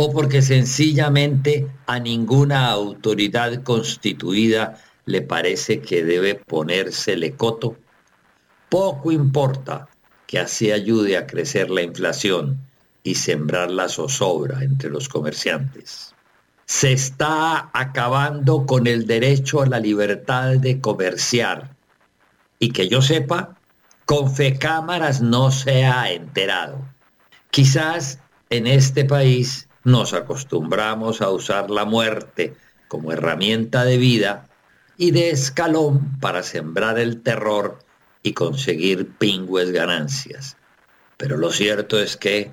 o 0.01 0.13
porque 0.13 0.41
sencillamente 0.41 1.67
a 1.85 1.99
ninguna 1.99 2.69
autoridad 2.69 3.63
constituida 3.63 4.81
le 5.03 5.21
parece 5.21 5.81
que 5.81 6.05
debe 6.05 6.35
ponérsele 6.35 7.33
coto. 7.33 7.75
Poco 8.69 9.11
importa 9.11 9.89
que 10.25 10.39
así 10.39 10.71
ayude 10.71 11.17
a 11.17 11.27
crecer 11.27 11.69
la 11.69 11.81
inflación 11.81 12.61
y 13.03 13.15
sembrar 13.15 13.71
la 13.71 13.89
zozobra 13.89 14.63
entre 14.63 14.89
los 14.89 15.09
comerciantes. 15.09 16.15
Se 16.65 16.93
está 16.93 17.69
acabando 17.73 18.65
con 18.65 18.87
el 18.87 19.05
derecho 19.05 19.61
a 19.61 19.65
la 19.65 19.81
libertad 19.81 20.53
de 20.59 20.79
comerciar. 20.79 21.75
Y 22.57 22.69
que 22.71 22.87
yo 22.87 23.01
sepa, 23.01 23.57
Confecámaras 24.05 25.21
no 25.21 25.51
se 25.51 25.83
ha 25.83 26.09
enterado. 26.09 26.87
Quizás 27.51 28.19
en 28.49 28.65
este 28.65 29.03
país 29.03 29.68
nos 29.89 30.13
acostumbramos 30.13 31.21
a 31.21 31.29
usar 31.29 31.69
la 31.69 31.85
muerte 31.85 32.55
como 32.87 33.11
herramienta 33.11 33.83
de 33.83 33.97
vida 33.97 34.47
y 34.97 35.11
de 35.11 35.29
escalón 35.31 36.19
para 36.19 36.43
sembrar 36.43 36.99
el 36.99 37.21
terror 37.21 37.79
y 38.21 38.33
conseguir 38.33 39.09
pingües 39.17 39.71
ganancias. 39.71 40.57
Pero 41.17 41.37
lo 41.37 41.51
cierto 41.51 41.99
es 41.99 42.17
que, 42.17 42.51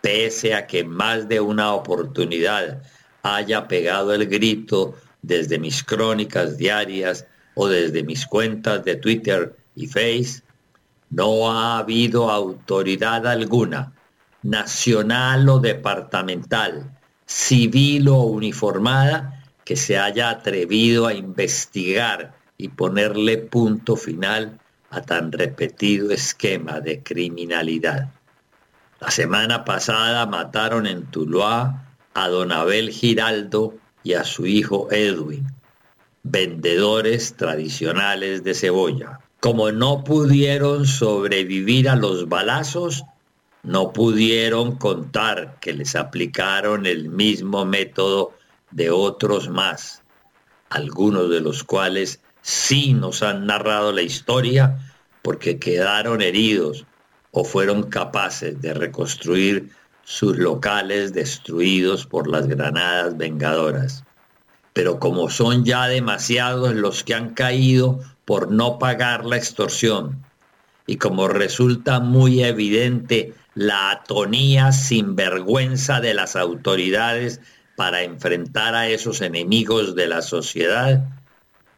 pese 0.00 0.54
a 0.54 0.66
que 0.66 0.84
más 0.84 1.28
de 1.28 1.40
una 1.40 1.72
oportunidad 1.74 2.82
haya 3.22 3.68
pegado 3.68 4.14
el 4.14 4.26
grito 4.26 4.94
desde 5.22 5.58
mis 5.58 5.82
crónicas 5.82 6.56
diarias 6.56 7.26
o 7.54 7.68
desde 7.68 8.02
mis 8.04 8.26
cuentas 8.26 8.84
de 8.84 8.96
Twitter 8.96 9.56
y 9.74 9.86
Face, 9.88 10.42
no 11.10 11.50
ha 11.50 11.78
habido 11.78 12.30
autoridad 12.30 13.26
alguna, 13.26 13.92
nacional 14.42 15.48
o 15.48 15.58
departamental, 15.58 16.96
civil 17.26 18.08
o 18.08 18.22
uniformada, 18.22 19.44
que 19.64 19.76
se 19.76 19.98
haya 19.98 20.30
atrevido 20.30 21.06
a 21.06 21.14
investigar 21.14 22.34
y 22.56 22.68
ponerle 22.68 23.38
punto 23.38 23.96
final 23.96 24.58
a 24.90 25.02
tan 25.02 25.32
repetido 25.32 26.10
esquema 26.10 26.80
de 26.80 27.02
criminalidad. 27.02 28.10
La 29.00 29.10
semana 29.10 29.64
pasada 29.64 30.26
mataron 30.26 30.86
en 30.86 31.06
Tuluá 31.06 31.84
a 32.14 32.28
don 32.28 32.50
Abel 32.50 32.90
Giraldo 32.90 33.74
y 34.02 34.14
a 34.14 34.24
su 34.24 34.46
hijo 34.46 34.88
Edwin, 34.90 35.46
vendedores 36.22 37.34
tradicionales 37.34 38.42
de 38.42 38.54
cebolla. 38.54 39.20
Como 39.40 39.70
no 39.70 40.02
pudieron 40.02 40.86
sobrevivir 40.86 41.88
a 41.88 41.94
los 41.94 42.28
balazos, 42.28 43.04
no 43.68 43.92
pudieron 43.92 44.76
contar 44.76 45.58
que 45.60 45.74
les 45.74 45.94
aplicaron 45.94 46.86
el 46.86 47.10
mismo 47.10 47.66
método 47.66 48.32
de 48.70 48.88
otros 48.88 49.50
más, 49.50 50.02
algunos 50.70 51.28
de 51.28 51.42
los 51.42 51.64
cuales 51.64 52.22
sí 52.40 52.94
nos 52.94 53.22
han 53.22 53.44
narrado 53.44 53.92
la 53.92 54.00
historia 54.00 54.78
porque 55.20 55.58
quedaron 55.58 56.22
heridos 56.22 56.86
o 57.30 57.44
fueron 57.44 57.90
capaces 57.90 58.58
de 58.62 58.72
reconstruir 58.72 59.68
sus 60.02 60.38
locales 60.38 61.12
destruidos 61.12 62.06
por 62.06 62.26
las 62.26 62.46
granadas 62.46 63.18
vengadoras. 63.18 64.02
Pero 64.72 64.98
como 64.98 65.28
son 65.28 65.66
ya 65.66 65.88
demasiados 65.88 66.74
los 66.74 67.04
que 67.04 67.14
han 67.14 67.34
caído 67.34 68.00
por 68.24 68.50
no 68.50 68.78
pagar 68.78 69.26
la 69.26 69.36
extorsión, 69.36 70.24
y 70.86 70.96
como 70.96 71.28
resulta 71.28 72.00
muy 72.00 72.42
evidente 72.42 73.34
la 73.58 73.90
atonía 73.90 74.70
sin 74.70 75.16
vergüenza 75.16 76.00
de 76.00 76.14
las 76.14 76.36
autoridades 76.36 77.40
para 77.76 78.04
enfrentar 78.04 78.76
a 78.76 78.86
esos 78.86 79.20
enemigos 79.20 79.96
de 79.96 80.06
la 80.06 80.22
sociedad, 80.22 81.08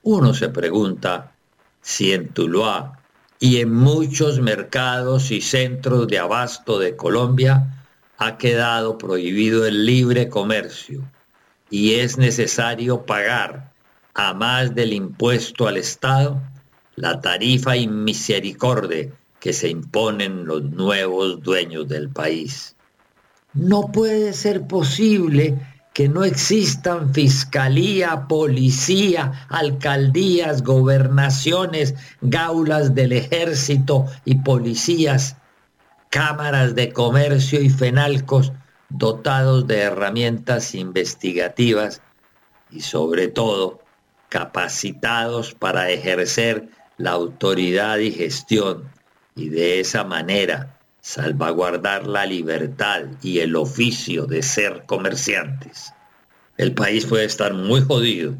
uno 0.02 0.34
se 0.34 0.50
pregunta 0.50 1.32
si 1.80 2.12
en 2.12 2.34
Tuluá 2.34 3.00
y 3.38 3.62
en 3.62 3.72
muchos 3.72 4.40
mercados 4.40 5.30
y 5.30 5.40
centros 5.40 6.06
de 6.06 6.18
abasto 6.18 6.78
de 6.78 6.96
Colombia 6.96 7.86
ha 8.18 8.36
quedado 8.36 8.98
prohibido 8.98 9.64
el 9.64 9.86
libre 9.86 10.28
comercio 10.28 11.10
y 11.70 11.94
es 11.94 12.18
necesario 12.18 13.06
pagar, 13.06 13.72
a 14.12 14.34
más 14.34 14.74
del 14.74 14.92
impuesto 14.92 15.66
al 15.66 15.78
Estado, 15.78 16.42
la 16.94 17.22
tarifa 17.22 17.74
inmisericordia 17.74 19.12
que 19.40 19.52
se 19.52 19.68
imponen 19.68 20.44
los 20.44 20.62
nuevos 20.62 21.42
dueños 21.42 21.88
del 21.88 22.10
país. 22.10 22.76
No 23.54 23.90
puede 23.90 24.32
ser 24.34 24.66
posible 24.66 25.58
que 25.94 26.08
no 26.08 26.22
existan 26.24 27.12
fiscalía, 27.12 28.28
policía, 28.28 29.46
alcaldías, 29.48 30.62
gobernaciones, 30.62 31.94
gaulas 32.20 32.94
del 32.94 33.12
ejército 33.12 34.06
y 34.24 34.36
policías, 34.36 35.36
cámaras 36.10 36.74
de 36.74 36.92
comercio 36.92 37.60
y 37.60 37.70
fenalcos 37.70 38.52
dotados 38.88 39.66
de 39.66 39.80
herramientas 39.80 40.74
investigativas 40.74 42.02
y 42.70 42.82
sobre 42.82 43.28
todo 43.28 43.80
capacitados 44.28 45.54
para 45.54 45.90
ejercer 45.90 46.68
la 46.98 47.12
autoridad 47.12 47.98
y 47.98 48.12
gestión 48.12 48.84
y 49.34 49.48
de 49.48 49.80
esa 49.80 50.04
manera 50.04 50.78
salvaguardar 51.00 52.06
la 52.06 52.26
libertad 52.26 53.02
y 53.22 53.38
el 53.40 53.56
oficio 53.56 54.26
de 54.26 54.42
ser 54.42 54.84
comerciantes. 54.86 55.92
El 56.56 56.74
país 56.74 57.06
puede 57.06 57.24
estar 57.24 57.54
muy 57.54 57.82
jodido, 57.82 58.34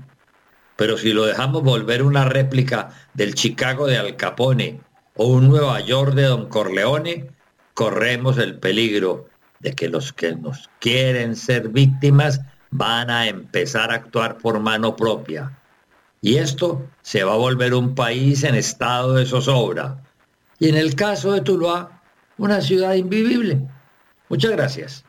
pero 0.77 0.99
si 0.99 1.13
lo 1.13 1.25
dejamos 1.25 1.63
volver 1.63 2.03
una 2.03 2.25
réplica 2.25 2.91
del 3.15 3.35
Chicago 3.35 3.87
de 3.87 3.99
Al 3.99 4.17
Capone 4.17 4.81
o 5.15 5.27
un 5.27 5.49
Nueva 5.49 5.81
York 5.81 6.15
de 6.15 6.25
Don 6.25 6.49
Corleone, 6.49 7.31
corremos 7.75 8.39
el 8.39 8.59
peligro 8.59 9.29
de 9.61 9.75
que 9.75 9.89
los 9.89 10.13
que 10.13 10.35
nos 10.35 10.69
quieren 10.81 11.37
ser 11.37 11.69
víctimas 11.69 12.41
van 12.71 13.11
a 13.11 13.27
empezar 13.29 13.91
a 13.91 13.97
actuar 13.97 14.39
por 14.39 14.61
mano 14.61 14.97
propia. 14.97 15.59
Y 16.23 16.37
esto 16.37 16.87
se 17.03 17.25
va 17.25 17.35
a 17.35 17.39
volver 17.39 17.75
un 17.75 17.95
país 17.95 18.45
en 18.45 18.55
estado 18.55 19.15
de 19.15 19.27
zozobra. 19.27 20.03
Y 20.61 20.69
en 20.69 20.77
el 20.77 20.95
caso 20.95 21.33
de 21.33 21.41
Tuluá, 21.41 22.03
una 22.37 22.61
ciudad 22.61 22.95
invivible. 22.95 23.63
Muchas 24.29 24.51
gracias. 24.51 25.05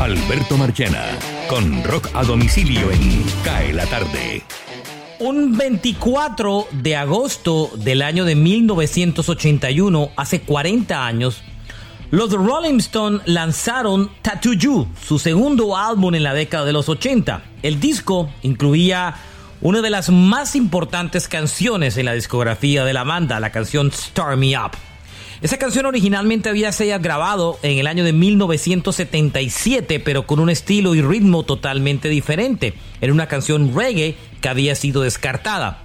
Alberto 0.00 0.56
Marchena, 0.56 1.04
con 1.48 1.82
rock 1.82 2.08
a 2.14 2.22
domicilio 2.22 2.90
en 2.92 3.24
Cae 3.44 3.72
la 3.72 3.84
Tarde. 3.86 4.44
Un 5.18 5.56
24 5.56 6.68
de 6.70 6.96
agosto 6.96 7.70
del 7.76 8.00
año 8.00 8.24
de 8.24 8.36
1981, 8.36 10.10
hace 10.16 10.40
40 10.42 11.04
años, 11.04 11.42
los 12.12 12.30
Rolling 12.30 12.78
Stones 12.78 13.22
lanzaron 13.26 14.10
Tattoo 14.22 14.52
You, 14.52 14.86
su 15.04 15.18
segundo 15.18 15.76
álbum 15.76 16.14
en 16.14 16.22
la 16.22 16.34
década 16.34 16.64
de 16.64 16.72
los 16.72 16.88
80. 16.88 17.42
El 17.62 17.80
disco 17.80 18.30
incluía 18.42 19.14
una 19.62 19.80
de 19.80 19.90
las 19.90 20.10
más 20.10 20.56
importantes 20.56 21.28
canciones 21.28 21.96
en 21.96 22.06
la 22.06 22.14
discografía 22.14 22.84
de 22.84 22.92
la 22.92 23.04
banda, 23.04 23.38
la 23.38 23.52
canción 23.52 23.88
Star 23.88 24.36
Me 24.36 24.58
Up. 24.58 24.72
Esa 25.40 25.56
canción 25.56 25.86
originalmente 25.86 26.48
había 26.48 26.72
sido 26.72 26.98
grabado 26.98 27.58
en 27.62 27.78
el 27.78 27.86
año 27.86 28.02
de 28.02 28.12
1977, 28.12 30.00
pero 30.00 30.26
con 30.26 30.40
un 30.40 30.50
estilo 30.50 30.96
y 30.96 31.02
ritmo 31.02 31.44
totalmente 31.44 32.08
diferente. 32.08 32.74
Era 33.00 33.12
una 33.12 33.28
canción 33.28 33.72
reggae 33.74 34.16
que 34.40 34.48
había 34.48 34.74
sido 34.74 35.02
descartada. 35.02 35.81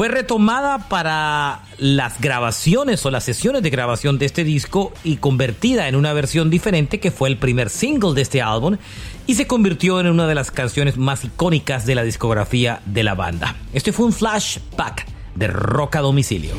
Fue 0.00 0.08
retomada 0.08 0.88
para 0.88 1.60
las 1.76 2.22
grabaciones 2.22 3.04
o 3.04 3.10
las 3.10 3.22
sesiones 3.22 3.62
de 3.62 3.68
grabación 3.68 4.18
de 4.18 4.24
este 4.24 4.44
disco 4.44 4.94
y 5.04 5.18
convertida 5.18 5.88
en 5.88 5.94
una 5.94 6.14
versión 6.14 6.48
diferente 6.48 7.00
que 7.00 7.10
fue 7.10 7.28
el 7.28 7.36
primer 7.36 7.68
single 7.68 8.14
de 8.14 8.22
este 8.22 8.40
álbum 8.40 8.78
y 9.26 9.34
se 9.34 9.46
convirtió 9.46 10.00
en 10.00 10.06
una 10.06 10.26
de 10.26 10.34
las 10.34 10.50
canciones 10.50 10.96
más 10.96 11.22
icónicas 11.26 11.84
de 11.84 11.96
la 11.96 12.02
discografía 12.02 12.80
de 12.86 13.02
la 13.02 13.14
banda. 13.14 13.56
Este 13.74 13.92
fue 13.92 14.06
un 14.06 14.14
flashback 14.14 15.04
de 15.34 15.48
rock 15.48 15.96
a 15.96 16.00
domicilio. 16.00 16.54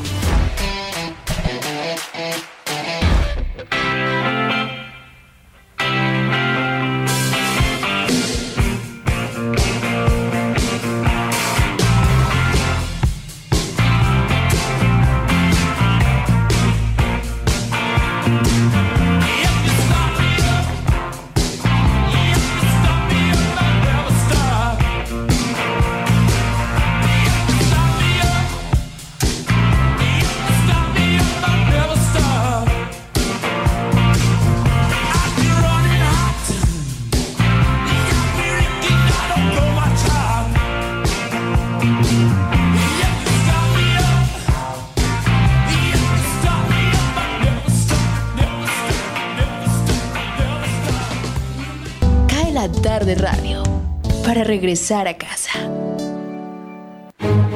Regresar 54.51 55.07
a 55.07 55.17
casa. 55.17 55.53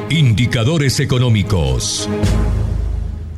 Indicadores 0.10 1.02
económicos. 1.02 2.08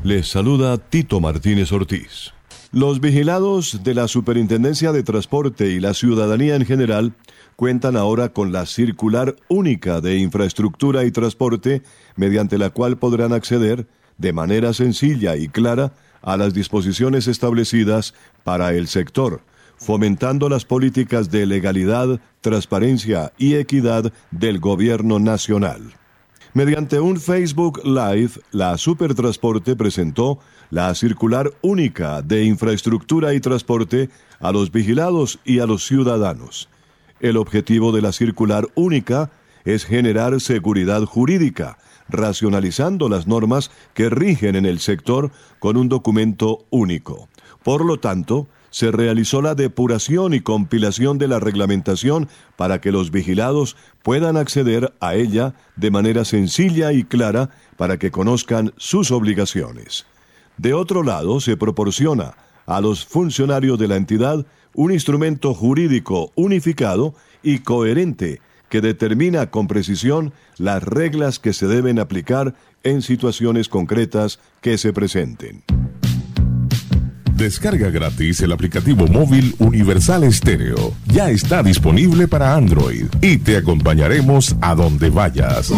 Les 0.03 0.28
saluda 0.28 0.78
Tito 0.78 1.20
Martínez 1.20 1.72
Ortiz. 1.72 2.34
Los 2.72 3.01
vigilados 3.01 3.84
de 3.84 3.95
la 3.95 4.08
Superintendencia 4.08 4.91
de 4.91 5.01
Transporte 5.01 5.72
y 5.72 5.80
la 5.80 5.95
ciudadanía 5.95 6.53
en 6.55 6.66
general 6.68 7.14
cuentan 7.55 7.97
ahora 7.97 8.30
con 8.30 8.51
la 8.51 8.68
circular 8.68 9.36
única 9.47 10.01
de 10.01 10.18
infraestructura 10.18 11.03
y 11.03 11.10
transporte 11.10 11.82
mediante 12.16 12.60
la 12.60 12.70
cual 12.70 12.99
podrán 12.99 13.34
acceder 13.34 13.88
de 14.20 14.34
manera 14.34 14.72
sencilla 14.74 15.36
y 15.36 15.47
clara 15.47 15.93
a 16.22 16.38
las 16.38 16.53
disposiciones 16.53 17.28
establecidas 17.28 18.14
para 18.43 18.74
el 18.74 18.88
sector, 18.88 19.41
fomentando 19.78 20.49
las 20.49 20.65
políticas 20.65 21.30
de 21.32 21.45
legalidad, 21.45 22.19
transparencia 22.41 23.32
y 23.38 23.55
equidad 23.55 24.11
del 24.32 24.59
gobierno 24.59 25.19
nacional. 25.19 25.93
Mediante 26.53 26.99
un 26.99 27.19
Facebook 27.19 27.82
Live, 27.86 28.32
la 28.51 28.78
Supertransporte 28.78 29.75
presentó 29.75 30.39
la 30.69 30.93
circular 30.95 31.51
única 31.61 32.21
de 32.21 32.45
infraestructura 32.45 33.34
y 33.34 33.39
transporte 33.39 34.09
a 34.39 34.51
los 34.51 34.71
vigilados 34.71 35.39
y 35.45 35.59
a 35.59 35.67
los 35.67 35.86
ciudadanos. 35.86 36.69
El 37.19 37.38
objetivo 37.38 37.91
de 37.91 38.01
la 38.01 38.11
circular 38.11 38.67
única 38.75 39.30
es 39.65 39.86
generar 39.86 40.39
seguridad 40.41 41.03
jurídica, 41.03 41.78
racionalizando 42.09 43.09
las 43.09 43.28
normas 43.28 43.69
que 43.93 44.09
rigen 44.09 44.55
en 44.55 44.65
el 44.65 44.80
sector 44.80 45.32
con 45.59 45.78
un 45.78 45.89
documento 45.89 46.65
único. 46.69 47.28
Por 47.63 47.86
lo 47.86 47.97
tanto, 47.97 48.47
se 48.78 48.91
realizó 48.91 49.41
la 49.41 49.55
depuración 49.55 50.36
y 50.36 50.41
compilación 50.41 51.17
de 51.17 51.28
la 51.28 51.39
reglamentación 51.39 52.30
para 52.57 52.80
que 52.80 52.91
los 52.91 53.09
vigilados 53.09 53.75
puedan 54.03 54.38
acceder 54.38 54.93
a 54.99 55.15
ella 55.15 55.55
de 55.75 55.89
manera 55.89 56.23
sencilla 56.25 56.93
y 56.93 57.03
clara 57.03 57.49
para 57.75 57.97
que 57.97 58.11
conozcan 58.11 58.73
sus 58.78 59.09
obligaciones. 59.09 60.05
De 60.57 60.75
otro 60.75 61.01
lado, 61.01 61.39
se 61.39 61.57
proporciona 61.57 62.36
a 62.67 62.80
los 62.80 63.03
funcionarios 63.03 63.80
de 63.80 63.88
la 63.88 63.95
entidad 63.95 64.45
un 64.75 64.91
instrumento 64.91 65.55
jurídico 65.55 66.32
unificado 66.36 67.15
y 67.41 67.61
coherente 67.61 68.41
que 68.69 68.82
determina 68.82 69.49
con 69.49 69.65
precisión 69.65 70.34
las 70.59 70.84
reglas 70.84 71.39
que 71.39 71.53
se 71.53 71.65
deben 71.65 71.97
aplicar 71.97 72.53
en 72.84 73.01
situaciones 73.01 73.69
concretas 73.69 74.39
que 74.61 74.78
se 74.78 74.93
presenten. 74.93 75.63
Descarga 77.38 77.91
gratis 77.91 78.41
el 78.41 78.51
aplicativo 78.51 79.05
móvil 79.05 79.53
Universal 79.59 80.23
Estéreo. 80.23 80.95
Ya 81.05 81.29
está 81.29 81.61
disponible 81.61 82.27
para 82.27 82.55
Android 82.55 83.05
y 83.21 83.38
te 83.38 83.57
acompañaremos 83.57 84.55
a 84.59 84.73
donde 84.73 85.11
vayas. 85.11 85.71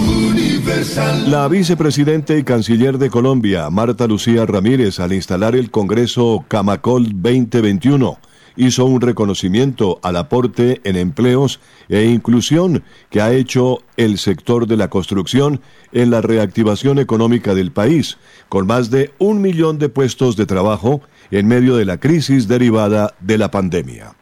La 1.27 1.49
vicepresidenta 1.49 2.37
y 2.37 2.43
canciller 2.43 2.97
de 2.97 3.09
Colombia, 3.09 3.69
Marta 3.69 4.07
Lucía 4.07 4.45
Ramírez, 4.45 5.01
al 5.01 5.11
instalar 5.11 5.53
el 5.53 5.69
Congreso 5.69 6.45
Camacol 6.47 7.09
2021, 7.21 8.17
hizo 8.55 8.85
un 8.85 9.01
reconocimiento 9.01 9.99
al 10.01 10.15
aporte 10.15 10.79
en 10.85 10.95
empleos 10.95 11.59
e 11.89 12.05
inclusión 12.05 12.83
que 13.09 13.21
ha 13.21 13.33
hecho 13.33 13.79
el 13.97 14.17
sector 14.17 14.65
de 14.65 14.77
la 14.77 14.89
construcción 14.89 15.59
en 15.91 16.09
la 16.09 16.21
reactivación 16.21 16.99
económica 16.99 17.53
del 17.53 17.71
país, 17.71 18.17
con 18.47 18.65
más 18.65 18.91
de 18.91 19.11
un 19.17 19.41
millón 19.41 19.77
de 19.77 19.89
puestos 19.89 20.37
de 20.37 20.45
trabajo 20.45 21.01
en 21.31 21.47
medio 21.47 21.75
de 21.75 21.85
la 21.85 21.97
crisis 21.97 22.47
derivada 22.47 23.13
de 23.19 23.37
la 23.37 23.51
pandemia. 23.51 24.15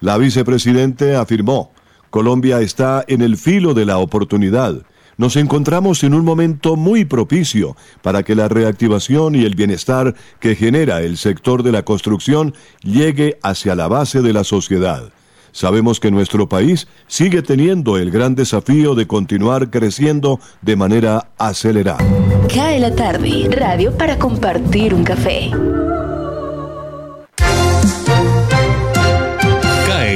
La 0.00 0.16
vicepresidente 0.16 1.16
afirmó, 1.16 1.72
Colombia 2.10 2.60
está 2.60 3.04
en 3.06 3.22
el 3.22 3.36
filo 3.36 3.74
de 3.74 3.86
la 3.86 3.98
oportunidad. 3.98 4.82
Nos 5.16 5.36
encontramos 5.36 6.02
en 6.02 6.14
un 6.14 6.24
momento 6.24 6.76
muy 6.76 7.04
propicio 7.04 7.76
para 8.02 8.22
que 8.22 8.34
la 8.34 8.48
reactivación 8.48 9.34
y 9.34 9.44
el 9.44 9.54
bienestar 9.54 10.14
que 10.40 10.56
genera 10.56 11.02
el 11.02 11.18
sector 11.18 11.62
de 11.62 11.72
la 11.72 11.84
construcción 11.84 12.54
llegue 12.82 13.38
hacia 13.42 13.74
la 13.74 13.86
base 13.86 14.22
de 14.22 14.32
la 14.32 14.44
sociedad. 14.44 15.12
Sabemos 15.52 16.00
que 16.00 16.10
nuestro 16.10 16.48
país 16.48 16.88
sigue 17.06 17.42
teniendo 17.42 17.98
el 17.98 18.10
gran 18.10 18.34
desafío 18.34 18.94
de 18.94 19.06
continuar 19.06 19.70
creciendo 19.70 20.40
de 20.62 20.76
manera 20.76 21.32
acelerada. 21.38 21.98
Cae 22.52 22.80
la 22.80 22.94
tarde, 22.94 23.48
radio 23.50 23.92
para 23.96 24.18
compartir 24.18 24.94
un 24.94 25.04
café. 25.04 25.50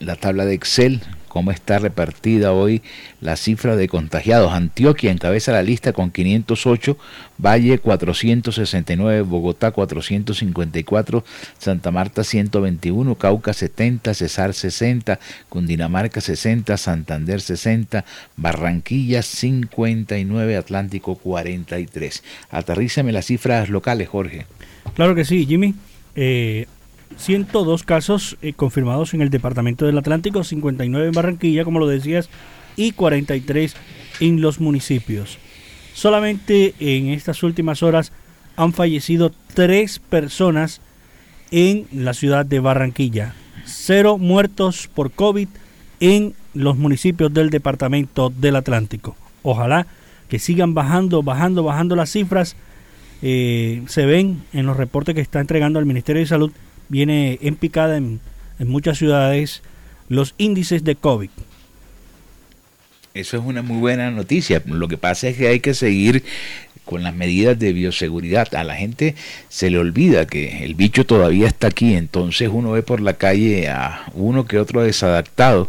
la 0.00 0.16
tabla 0.16 0.46
de 0.46 0.54
Excel, 0.54 1.00
cómo 1.30 1.52
está 1.52 1.78
repartida 1.78 2.52
hoy 2.52 2.82
la 3.20 3.36
cifra 3.36 3.76
de 3.76 3.88
contagiados. 3.88 4.52
Antioquia 4.52 5.12
encabeza 5.12 5.52
la 5.52 5.62
lista 5.62 5.94
con 5.94 6.10
508, 6.10 6.98
Valle 7.38 7.78
469, 7.78 9.22
Bogotá 9.22 9.70
454, 9.70 11.24
Santa 11.56 11.90
Marta 11.90 12.24
121, 12.24 13.14
Cauca 13.14 13.54
70, 13.54 14.12
Cesar 14.12 14.52
60, 14.52 15.20
Cundinamarca 15.48 16.20
60, 16.20 16.76
Santander 16.76 17.40
60, 17.40 18.04
Barranquilla 18.36 19.22
59, 19.22 20.56
Atlántico 20.56 21.14
43. 21.14 22.24
Aterrízame 22.50 23.12
las 23.12 23.26
cifras 23.26 23.68
locales, 23.70 24.08
Jorge. 24.08 24.46
Claro 24.94 25.14
que 25.14 25.24
sí, 25.24 25.46
Jimmy. 25.46 25.74
Eh, 26.16 26.66
102 27.16 27.82
casos 27.82 28.38
eh, 28.42 28.52
confirmados 28.52 29.14
en 29.14 29.22
el 29.22 29.30
departamento 29.30 29.86
del 29.86 29.98
Atlántico, 29.98 30.44
59 30.44 31.08
en 31.08 31.12
Barranquilla, 31.12 31.64
como 31.64 31.78
lo 31.78 31.86
decías, 31.86 32.28
y 32.76 32.92
43 32.92 33.74
en 34.20 34.40
los 34.40 34.60
municipios. 34.60 35.38
Solamente 35.94 36.74
en 36.78 37.08
estas 37.08 37.42
últimas 37.42 37.82
horas 37.82 38.12
han 38.56 38.72
fallecido 38.72 39.32
tres 39.54 39.98
personas 39.98 40.80
en 41.50 41.86
la 41.92 42.14
ciudad 42.14 42.46
de 42.46 42.60
Barranquilla. 42.60 43.34
Cero 43.64 44.18
muertos 44.18 44.88
por 44.88 45.10
COVID 45.10 45.48
en 46.00 46.34
los 46.54 46.76
municipios 46.76 47.32
del 47.32 47.50
departamento 47.50 48.30
del 48.30 48.56
Atlántico. 48.56 49.16
Ojalá 49.42 49.86
que 50.28 50.38
sigan 50.38 50.74
bajando, 50.74 51.22
bajando, 51.22 51.62
bajando 51.62 51.96
las 51.96 52.10
cifras. 52.10 52.56
Eh, 53.22 53.82
se 53.86 54.06
ven 54.06 54.42
en 54.52 54.66
los 54.66 54.76
reportes 54.76 55.14
que 55.14 55.20
está 55.20 55.40
entregando 55.40 55.78
el 55.78 55.86
Ministerio 55.86 56.20
de 56.20 56.26
Salud 56.26 56.52
viene 56.90 57.38
en 57.40 57.56
picada 57.56 57.96
en, 57.96 58.20
en 58.58 58.68
muchas 58.68 58.98
ciudades 58.98 59.62
los 60.10 60.34
índices 60.36 60.84
de 60.84 60.96
COVID. 60.96 61.30
Eso 63.14 63.36
es 63.38 63.42
una 63.44 63.62
muy 63.62 63.78
buena 63.78 64.10
noticia. 64.10 64.62
Lo 64.66 64.86
que 64.86 64.96
pasa 64.98 65.28
es 65.28 65.36
que 65.36 65.48
hay 65.48 65.60
que 65.60 65.74
seguir 65.74 66.22
con 66.84 67.02
las 67.02 67.14
medidas 67.14 67.58
de 67.58 67.72
bioseguridad. 67.72 68.54
A 68.54 68.62
la 68.64 68.76
gente 68.76 69.14
se 69.48 69.70
le 69.70 69.78
olvida 69.78 70.26
que 70.26 70.64
el 70.64 70.74
bicho 70.74 71.04
todavía 71.06 71.46
está 71.48 71.68
aquí, 71.68 71.94
entonces 71.94 72.48
uno 72.52 72.72
ve 72.72 72.82
por 72.82 73.00
la 73.00 73.14
calle 73.14 73.68
a 73.68 74.04
uno 74.14 74.44
que 74.46 74.58
otro 74.58 74.82
desadaptado. 74.82 75.68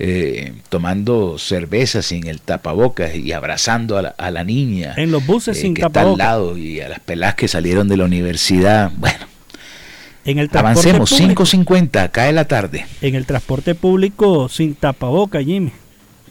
eh, 0.00 0.52
tomando 0.68 1.38
cerveza 1.38 2.02
sin 2.02 2.28
el 2.28 2.40
tapabocas 2.40 3.16
y 3.16 3.32
abrazando 3.32 3.96
a 3.98 4.02
la, 4.02 4.08
a 4.10 4.30
la 4.30 4.44
niña 4.44 4.94
En 4.96 5.10
los 5.10 5.26
buses 5.26 5.56
eh, 5.56 5.60
sin 5.60 5.74
que 5.74 5.82
está 5.82 6.02
al 6.02 6.16
tapabocas. 6.16 6.18
lado 6.18 6.56
y 6.56 6.80
a 6.80 6.88
las 6.88 7.00
pelas 7.00 7.34
que 7.34 7.48
salieron 7.48 7.88
de 7.88 7.96
la 7.96 8.04
universidad. 8.04 8.92
Bueno, 8.96 9.26
En 10.30 10.38
el 10.38 10.48
transporte 10.50 10.90
avancemos, 10.90 11.10
público- 11.10 11.44
5.50, 11.46 12.10
cae 12.10 12.32
la 12.32 12.44
tarde. 12.46 12.86
En 13.00 13.14
el 13.14 13.24
transporte 13.24 13.74
público 13.74 14.48
sin 14.48 14.74
tapaboca, 14.74 15.42
Jimmy, 15.42 15.72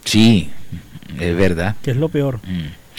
Sí, 0.04 0.50
es 1.20 1.36
verdad. 1.36 1.76
que 1.82 1.92
es 1.92 1.98
lo 1.98 2.10
peor. 2.10 2.40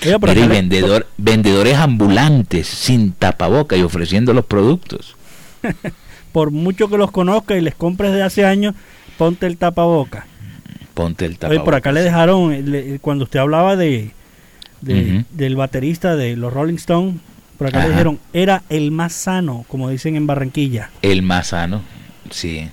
Oiga, 0.05 0.19
por 0.19 0.29
Mira, 0.31 0.41
y 0.41 0.45
acá 0.45 0.53
le- 0.55 0.61
vendedor, 0.61 1.07
vendedores 1.17 1.77
ambulantes 1.77 2.67
sin 2.67 3.13
tapaboca 3.13 3.77
y 3.77 3.83
ofreciendo 3.83 4.33
los 4.35 4.45
productos. 4.45 5.15
por 6.33 6.51
mucho 6.51 6.89
que 6.89 6.99
los 6.99 7.11
conozca 7.11 7.57
y 7.57 7.61
les 7.61 7.75
compres 7.75 8.13
de 8.13 8.23
hace 8.23 8.45
años, 8.45 8.75
ponte 9.17 9.47
el 9.47 9.57
tapaboca. 9.57 10.27
Ponte 10.95 11.25
el 11.27 11.33
Oye, 11.33 11.39
tapabocas. 11.39 11.65
por 11.65 11.75
acá 11.77 11.93
le 11.93 12.01
dejaron, 12.03 12.71
le- 12.73 12.99
cuando 12.99 13.25
usted 13.25 13.39
hablaba 13.39 13.77
de, 13.77 14.11
del 14.81 15.57
baterista 15.57 16.17
de 16.17 16.37
los 16.37 16.53
Rolling 16.53 16.75
Stones, 16.77 17.17
por 17.59 17.67
acá 17.67 17.79
Ajá. 17.79 17.87
le 17.89 17.93
dijeron, 17.93 18.19
era 18.33 18.63
el 18.71 18.91
más 18.93 19.13
sano, 19.13 19.65
como 19.69 19.91
dicen 19.91 20.17
en 20.17 20.27
Barranquilla. 20.27 20.91
El 21.03 21.23
más 21.23 21.49
sano, 21.49 21.83
sí. 22.31 22.71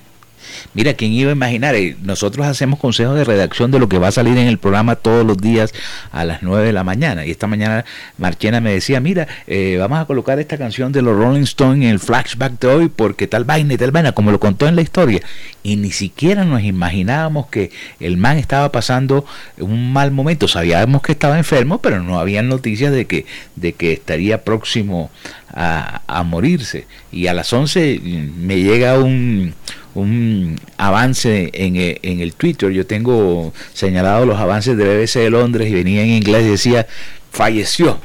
Mira, 0.74 0.94
¿quién 0.94 1.12
iba 1.12 1.30
a 1.30 1.34
imaginar? 1.34 1.74
Eh, 1.74 1.96
Nosotros 2.02 2.46
hacemos 2.46 2.78
consejos 2.78 3.16
de 3.16 3.24
redacción 3.24 3.70
de 3.70 3.78
lo 3.78 3.88
que 3.88 3.98
va 3.98 4.08
a 4.08 4.12
salir 4.12 4.36
en 4.38 4.48
el 4.48 4.58
programa 4.58 4.96
todos 4.96 5.26
los 5.26 5.38
días 5.38 5.72
a 6.12 6.24
las 6.24 6.42
9 6.42 6.66
de 6.66 6.72
la 6.72 6.84
mañana. 6.84 7.24
Y 7.26 7.30
esta 7.30 7.46
mañana 7.46 7.84
Marchena 8.18 8.60
me 8.60 8.72
decía, 8.72 9.00
mira, 9.00 9.26
eh, 9.46 9.76
vamos 9.78 9.98
a 9.98 10.04
colocar 10.06 10.38
esta 10.38 10.58
canción 10.58 10.92
de 10.92 11.02
los 11.02 11.16
Rolling 11.16 11.42
Stones 11.42 11.84
en 11.84 11.90
el 11.90 11.98
flashback 11.98 12.58
de 12.60 12.68
hoy 12.68 12.88
porque 12.88 13.26
tal 13.26 13.44
vaina 13.44 13.74
y 13.74 13.76
tal 13.76 13.90
vaina, 13.90 14.12
como 14.12 14.30
lo 14.30 14.40
contó 14.40 14.66
en 14.68 14.76
la 14.76 14.82
historia. 14.82 15.20
Y 15.62 15.76
ni 15.76 15.90
siquiera 15.90 16.44
nos 16.44 16.62
imaginábamos 16.62 17.46
que 17.46 17.70
el 18.00 18.16
man 18.16 18.38
estaba 18.38 18.70
pasando 18.70 19.24
un 19.58 19.92
mal 19.92 20.10
momento. 20.10 20.48
Sabíamos 20.48 21.02
que 21.02 21.12
estaba 21.12 21.38
enfermo, 21.38 21.78
pero 21.80 22.02
no 22.02 22.18
había 22.18 22.42
noticias 22.42 22.92
de 22.92 23.06
que, 23.06 23.26
de 23.56 23.72
que 23.72 23.92
estaría 23.92 24.44
próximo 24.44 25.10
a, 25.56 26.22
morirse. 26.24 26.86
Y 27.10 27.26
a 27.26 27.34
las 27.34 27.52
11 27.52 28.00
me 28.36 28.60
llega 28.60 28.98
un, 28.98 29.54
un 29.94 30.60
avance 30.76 31.50
en, 31.52 31.76
e- 31.76 32.00
el 32.02 32.34
Twitter. 32.34 32.70
Yo 32.70 32.86
tengo 32.86 33.52
señalado 33.72 34.26
los 34.26 34.38
avances 34.38 34.76
de 34.76 34.84
BBC 34.84 35.20
de 35.20 35.30
Londres 35.30 35.70
y 35.70 35.74
venía 35.74 36.02
en 36.02 36.10
inglés 36.10 36.44
y 36.46 36.50
decía, 36.50 36.86
falleció. 37.30 37.98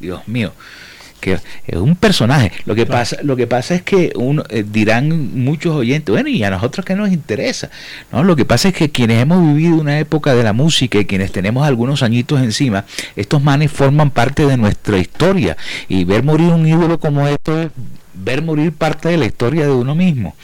Dios 0.00 0.26
mío. 0.28 0.52
Que 1.20 1.34
es 1.66 1.76
un 1.76 1.96
personaje. 1.96 2.52
Lo 2.64 2.74
que 2.74 2.86
pasa, 2.86 3.16
lo 3.22 3.36
que 3.36 3.46
pasa 3.46 3.74
es 3.74 3.82
que 3.82 4.12
uno, 4.16 4.44
eh, 4.48 4.64
dirán 4.66 5.42
muchos 5.42 5.74
oyentes, 5.74 6.12
bueno, 6.12 6.28
y 6.28 6.42
a 6.44 6.50
nosotros 6.50 6.84
que 6.84 6.94
nos 6.94 7.10
interesa. 7.10 7.70
No, 8.12 8.22
lo 8.22 8.36
que 8.36 8.44
pasa 8.44 8.68
es 8.68 8.74
que 8.74 8.90
quienes 8.90 9.22
hemos 9.22 9.44
vivido 9.54 9.76
una 9.76 9.98
época 9.98 10.34
de 10.34 10.42
la 10.42 10.52
música 10.52 10.98
y 10.98 11.04
quienes 11.04 11.32
tenemos 11.32 11.66
algunos 11.66 12.02
añitos 12.02 12.40
encima, 12.40 12.84
estos 13.16 13.42
manes 13.42 13.70
forman 13.72 14.10
parte 14.10 14.46
de 14.46 14.56
nuestra 14.56 14.98
historia. 14.98 15.56
Y 15.88 16.04
ver 16.04 16.22
morir 16.22 16.52
un 16.52 16.66
ídolo 16.66 16.98
como 16.98 17.26
esto 17.26 17.60
es 17.60 17.70
ver 18.14 18.42
morir 18.42 18.72
parte 18.72 19.08
de 19.08 19.16
la 19.16 19.26
historia 19.26 19.66
de 19.66 19.72
uno 19.72 19.94
mismo. 19.94 20.34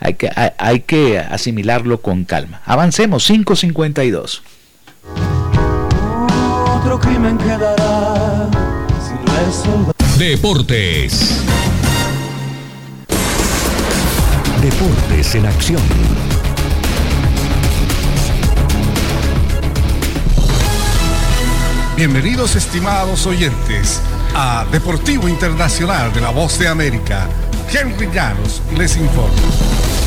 Hay 0.00 0.14
que, 0.14 0.30
hay, 0.34 0.50
hay 0.58 0.80
que 0.80 1.18
asimilarlo 1.18 2.02
con 2.02 2.24
calma. 2.24 2.60
Avancemos, 2.64 3.24
552. 3.26 4.42
Otro 6.76 6.98
crimen 6.98 7.38
quedará 7.38 8.48
sin 8.98 9.24
resolver. 9.36 9.91
Deportes. 10.22 11.42
Deportes 14.62 15.34
en 15.34 15.46
acción. 15.46 15.82
Bienvenidos 21.96 22.54
estimados 22.54 23.26
oyentes 23.26 24.00
a 24.36 24.64
Deportivo 24.70 25.28
Internacional 25.28 26.12
de 26.12 26.20
la 26.20 26.30
Voz 26.30 26.56
de 26.60 26.68
América. 26.68 27.26
Henry 27.72 28.08
Llanos 28.14 28.62
les 28.78 28.96
informa. 28.96 30.01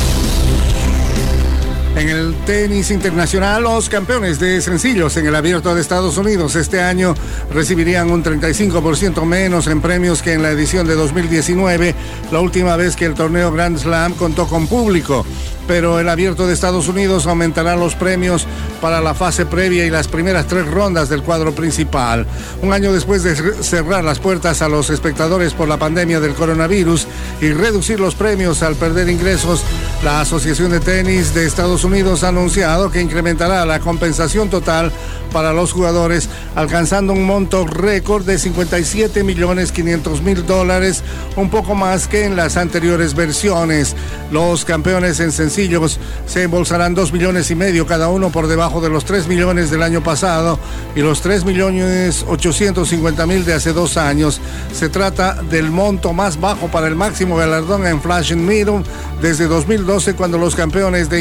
En 1.96 2.10
el 2.10 2.34
tenis 2.44 2.90
internacional, 2.90 3.62
los 3.62 3.88
campeones 3.88 4.38
de 4.38 4.60
sencillos 4.60 5.16
en 5.16 5.24
el 5.24 5.34
abierto 5.34 5.74
de 5.74 5.80
Estados 5.80 6.18
Unidos 6.18 6.54
este 6.54 6.82
año 6.82 7.14
recibirían 7.50 8.10
un 8.10 8.22
35% 8.22 9.24
menos 9.24 9.66
en 9.66 9.80
premios 9.80 10.20
que 10.20 10.34
en 10.34 10.42
la 10.42 10.50
edición 10.50 10.86
de 10.86 10.94
2019, 10.94 11.94
la 12.30 12.40
última 12.40 12.76
vez 12.76 12.96
que 12.96 13.06
el 13.06 13.14
torneo 13.14 13.50
Grand 13.50 13.78
Slam 13.78 14.12
contó 14.12 14.46
con 14.46 14.66
público. 14.66 15.24
Pero 15.66 15.98
el 15.98 16.08
abierto 16.08 16.46
de 16.46 16.52
Estados 16.54 16.86
Unidos 16.86 17.26
aumentará 17.26 17.74
los 17.74 17.96
premios 17.96 18.46
para 18.80 19.00
la 19.00 19.14
fase 19.14 19.46
previa 19.46 19.84
y 19.84 19.90
las 19.90 20.06
primeras 20.06 20.46
tres 20.46 20.64
rondas 20.64 21.08
del 21.08 21.24
cuadro 21.24 21.56
principal. 21.56 22.24
Un 22.62 22.72
año 22.72 22.92
después 22.92 23.24
de 23.24 23.34
cerrar 23.34 24.04
las 24.04 24.20
puertas 24.20 24.62
a 24.62 24.68
los 24.68 24.90
espectadores 24.90 25.54
por 25.54 25.66
la 25.66 25.76
pandemia 25.76 26.20
del 26.20 26.34
coronavirus 26.34 27.08
y 27.40 27.50
reducir 27.50 27.98
los 27.98 28.14
premios 28.14 28.62
al 28.62 28.76
perder 28.76 29.08
ingresos, 29.08 29.64
la 30.04 30.20
Asociación 30.20 30.70
de 30.70 30.78
Tenis 30.78 31.34
de 31.34 31.46
Estados 31.46 31.82
Unidos 31.82 31.85
ha 31.86 32.28
anunciado 32.28 32.90
que 32.90 33.00
incrementará 33.00 33.64
la 33.64 33.78
compensación 33.78 34.50
total 34.50 34.90
para 35.32 35.52
los 35.52 35.72
jugadores, 35.72 36.28
alcanzando 36.54 37.12
un 37.12 37.24
monto 37.24 37.64
récord 37.64 38.24
de 38.24 38.38
57 38.38 39.22
millones 39.22 39.70
500 39.70 40.22
mil 40.22 40.44
dólares, 40.46 41.04
un 41.36 41.48
poco 41.48 41.74
más 41.74 42.08
que 42.08 42.24
en 42.24 42.34
las 42.34 42.56
anteriores 42.56 43.14
versiones. 43.14 43.94
Los 44.32 44.64
campeones 44.64 45.20
en 45.20 45.30
sencillos 45.30 46.00
se 46.26 46.42
embolsarán 46.42 46.94
2 46.94 47.12
millones 47.12 47.50
y 47.50 47.54
medio 47.54 47.86
cada 47.86 48.08
uno 48.08 48.30
por 48.30 48.48
debajo 48.48 48.80
de 48.80 48.88
los 48.88 49.04
3 49.04 49.28
millones 49.28 49.70
del 49.70 49.82
año 49.82 50.02
pasado 50.02 50.58
y 50.96 51.00
los 51.00 51.20
3 51.20 51.44
millones 51.44 52.24
850 52.28 53.26
mil 53.26 53.44
de 53.44 53.54
hace 53.54 53.72
dos 53.72 53.96
años. 53.96 54.40
Se 54.72 54.88
trata 54.88 55.34
del 55.34 55.70
monto 55.70 56.12
más 56.12 56.40
bajo 56.40 56.68
para 56.68 56.88
el 56.88 56.96
máximo 56.96 57.36
galardón 57.36 57.86
en 57.86 58.00
Flash 58.00 58.32
and 58.32 58.42
Middle 58.42 58.82
desde 59.22 59.46
2012 59.46 60.14
cuando 60.14 60.38
los 60.38 60.56
campeones 60.56 61.08
de 61.10 61.20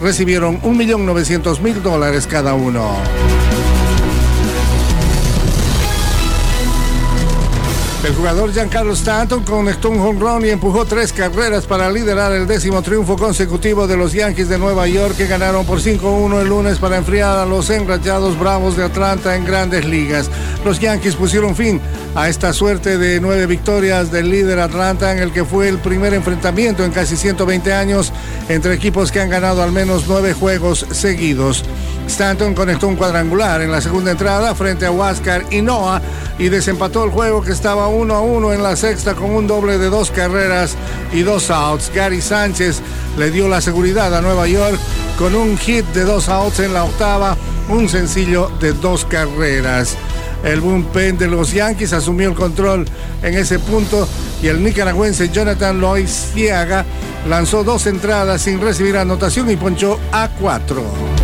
recibieron 0.00 0.60
1.900.000 0.62 1.82
dólares 1.82 2.26
cada 2.26 2.54
uno. 2.54 3.39
El 8.02 8.14
jugador 8.14 8.50
Giancarlo 8.50 8.94
Stanton 8.94 9.44
conectó 9.44 9.90
un 9.90 10.00
home 10.00 10.20
run 10.20 10.46
y 10.46 10.48
empujó 10.48 10.86
tres 10.86 11.12
carreras 11.12 11.66
para 11.66 11.90
liderar 11.90 12.32
el 12.32 12.46
décimo 12.46 12.80
triunfo 12.80 13.18
consecutivo 13.18 13.86
de 13.86 13.98
los 13.98 14.14
Yankees 14.14 14.48
de 14.48 14.58
Nueva 14.58 14.88
York 14.88 15.16
que 15.18 15.26
ganaron 15.26 15.66
por 15.66 15.80
5-1 15.80 16.40
el 16.40 16.48
lunes 16.48 16.78
para 16.78 16.96
enfriar 16.96 17.36
a 17.36 17.44
los 17.44 17.68
enrachados 17.68 18.38
Bravos 18.38 18.74
de 18.74 18.84
Atlanta 18.84 19.36
en 19.36 19.44
grandes 19.44 19.84
ligas. 19.84 20.30
Los 20.64 20.80
Yankees 20.80 21.14
pusieron 21.14 21.54
fin 21.54 21.78
a 22.14 22.30
esta 22.30 22.54
suerte 22.54 22.96
de 22.96 23.20
nueve 23.20 23.44
victorias 23.44 24.10
del 24.10 24.30
líder 24.30 24.60
Atlanta 24.60 25.12
en 25.12 25.18
el 25.18 25.30
que 25.30 25.44
fue 25.44 25.68
el 25.68 25.78
primer 25.78 26.14
enfrentamiento 26.14 26.82
en 26.84 26.92
casi 26.92 27.18
120 27.18 27.74
años 27.74 28.14
entre 28.48 28.72
equipos 28.72 29.12
que 29.12 29.20
han 29.20 29.28
ganado 29.28 29.62
al 29.62 29.72
menos 29.72 30.06
nueve 30.08 30.32
juegos 30.32 30.86
seguidos. 30.90 31.64
Stanton 32.06 32.54
conectó 32.54 32.88
un 32.88 32.96
cuadrangular 32.96 33.60
en 33.60 33.70
la 33.70 33.80
segunda 33.80 34.10
entrada 34.10 34.54
frente 34.54 34.86
a 34.86 34.90
Huáscar 34.90 35.44
y 35.50 35.62
Noah 35.62 36.00
y 36.38 36.48
desempató 36.48 37.04
el 37.04 37.10
juego 37.10 37.42
que 37.42 37.52
estaba 37.52 37.89
1 37.90 38.14
a 38.14 38.20
1 38.20 38.52
en 38.52 38.62
la 38.62 38.76
sexta 38.76 39.14
con 39.14 39.30
un 39.30 39.46
doble 39.46 39.78
de 39.78 39.90
dos 39.90 40.10
carreras 40.10 40.76
y 41.12 41.22
dos 41.22 41.50
outs. 41.50 41.90
Gary 41.94 42.20
Sánchez 42.20 42.80
le 43.18 43.30
dio 43.30 43.48
la 43.48 43.60
seguridad 43.60 44.14
a 44.14 44.20
Nueva 44.20 44.46
York 44.46 44.78
con 45.18 45.34
un 45.34 45.58
hit 45.58 45.84
de 45.92 46.04
dos 46.04 46.28
outs 46.28 46.60
en 46.60 46.72
la 46.72 46.84
octava, 46.84 47.36
un 47.68 47.88
sencillo 47.88 48.50
de 48.60 48.72
dos 48.72 49.04
carreras. 49.04 49.96
El 50.42 50.60
bullpen 50.60 51.18
de 51.18 51.28
los 51.28 51.52
Yankees 51.52 51.92
asumió 51.92 52.30
el 52.30 52.34
control 52.34 52.86
en 53.22 53.34
ese 53.34 53.58
punto 53.58 54.08
y 54.42 54.46
el 54.46 54.64
nicaragüense 54.64 55.28
Jonathan 55.28 55.80
Loiziaga 55.80 56.86
lanzó 57.28 57.62
dos 57.62 57.86
entradas 57.86 58.40
sin 58.42 58.60
recibir 58.60 58.96
anotación 58.96 59.50
y 59.50 59.56
ponchó 59.56 59.98
a 60.12 60.28
cuatro. 60.40 61.19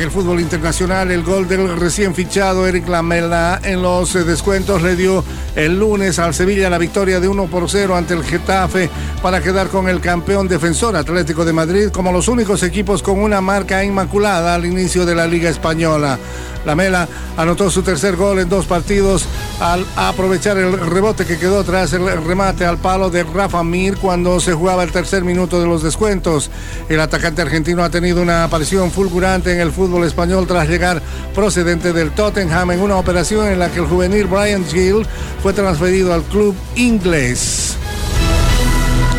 El 0.00 0.10
fútbol 0.10 0.40
internacional, 0.40 1.10
el 1.10 1.22
gol 1.22 1.46
del 1.46 1.76
recién 1.78 2.14
fichado 2.14 2.66
Eric 2.66 2.88
Lamela 2.88 3.60
en 3.62 3.82
los 3.82 4.16
eh, 4.16 4.24
descuentos 4.24 4.80
le 4.80 4.96
dio 4.96 5.22
el 5.56 5.78
lunes 5.78 6.18
al 6.18 6.34
Sevilla 6.34 6.70
la 6.70 6.78
victoria 6.78 7.20
de 7.20 7.28
1 7.28 7.46
por 7.46 7.68
0 7.68 7.96
ante 7.96 8.14
el 8.14 8.24
Getafe 8.24 8.90
para 9.22 9.40
quedar 9.40 9.68
con 9.68 9.88
el 9.88 10.00
campeón 10.00 10.48
defensor 10.48 10.96
Atlético 10.96 11.44
de 11.44 11.52
Madrid 11.52 11.88
como 11.88 12.12
los 12.12 12.28
únicos 12.28 12.62
equipos 12.62 13.02
con 13.02 13.20
una 13.20 13.40
marca 13.40 13.84
inmaculada 13.84 14.54
al 14.54 14.66
inicio 14.66 15.06
de 15.06 15.14
la 15.14 15.26
Liga 15.26 15.50
Española. 15.50 16.18
Lamela 16.64 17.08
anotó 17.36 17.70
su 17.70 17.82
tercer 17.82 18.16
gol 18.16 18.38
en 18.38 18.48
dos 18.48 18.66
partidos 18.66 19.26
al 19.60 19.86
aprovechar 19.96 20.58
el 20.58 20.78
rebote 20.78 21.24
que 21.24 21.38
quedó 21.38 21.64
tras 21.64 21.92
el 21.92 22.06
remate 22.24 22.66
al 22.66 22.78
palo 22.78 23.10
de 23.10 23.24
Rafa 23.24 23.62
Mir 23.62 23.96
cuando 23.96 24.40
se 24.40 24.52
jugaba 24.52 24.82
el 24.82 24.92
tercer 24.92 25.24
minuto 25.24 25.60
de 25.60 25.66
los 25.66 25.82
descuentos. 25.82 26.50
El 26.88 27.00
atacante 27.00 27.42
argentino 27.42 27.82
ha 27.82 27.90
tenido 27.90 28.20
una 28.20 28.44
aparición 28.44 28.90
fulgurante 28.90 29.52
en 29.52 29.60
el 29.60 29.72
fútbol 29.72 30.04
español 30.04 30.46
tras 30.46 30.68
llegar 30.68 31.00
procedente 31.34 31.92
del 31.92 32.10
Tottenham 32.10 32.72
en 32.72 32.80
una 32.80 32.96
operación 32.96 33.48
en 33.48 33.58
la 33.58 33.70
que 33.70 33.80
el 33.80 33.86
juvenil 33.86 34.26
Brian 34.26 34.64
Gill 34.66 35.06
fue 35.42 35.52
transferido 35.52 36.12
al 36.12 36.22
club 36.24 36.54
inglés. 36.76 37.76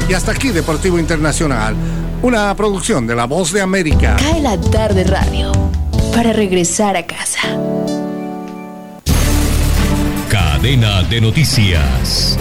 Y 0.08 0.14
hasta 0.14 0.32
aquí 0.32 0.50
Deportivo 0.50 1.00
Internacional, 1.00 1.76
una 2.22 2.54
producción 2.56 3.08
de 3.08 3.16
La 3.16 3.26
Voz 3.26 3.52
de 3.52 3.62
América. 3.62 4.18
Cae 4.20 4.42
la 4.42 4.60
tarde 4.60 5.04
radio 5.04 5.52
para 6.14 6.34
regresar 6.34 6.96
a 6.96 7.06
casa. 7.06 7.40
Cadena 10.30 11.04
de 11.04 11.22
noticias. 11.22 12.38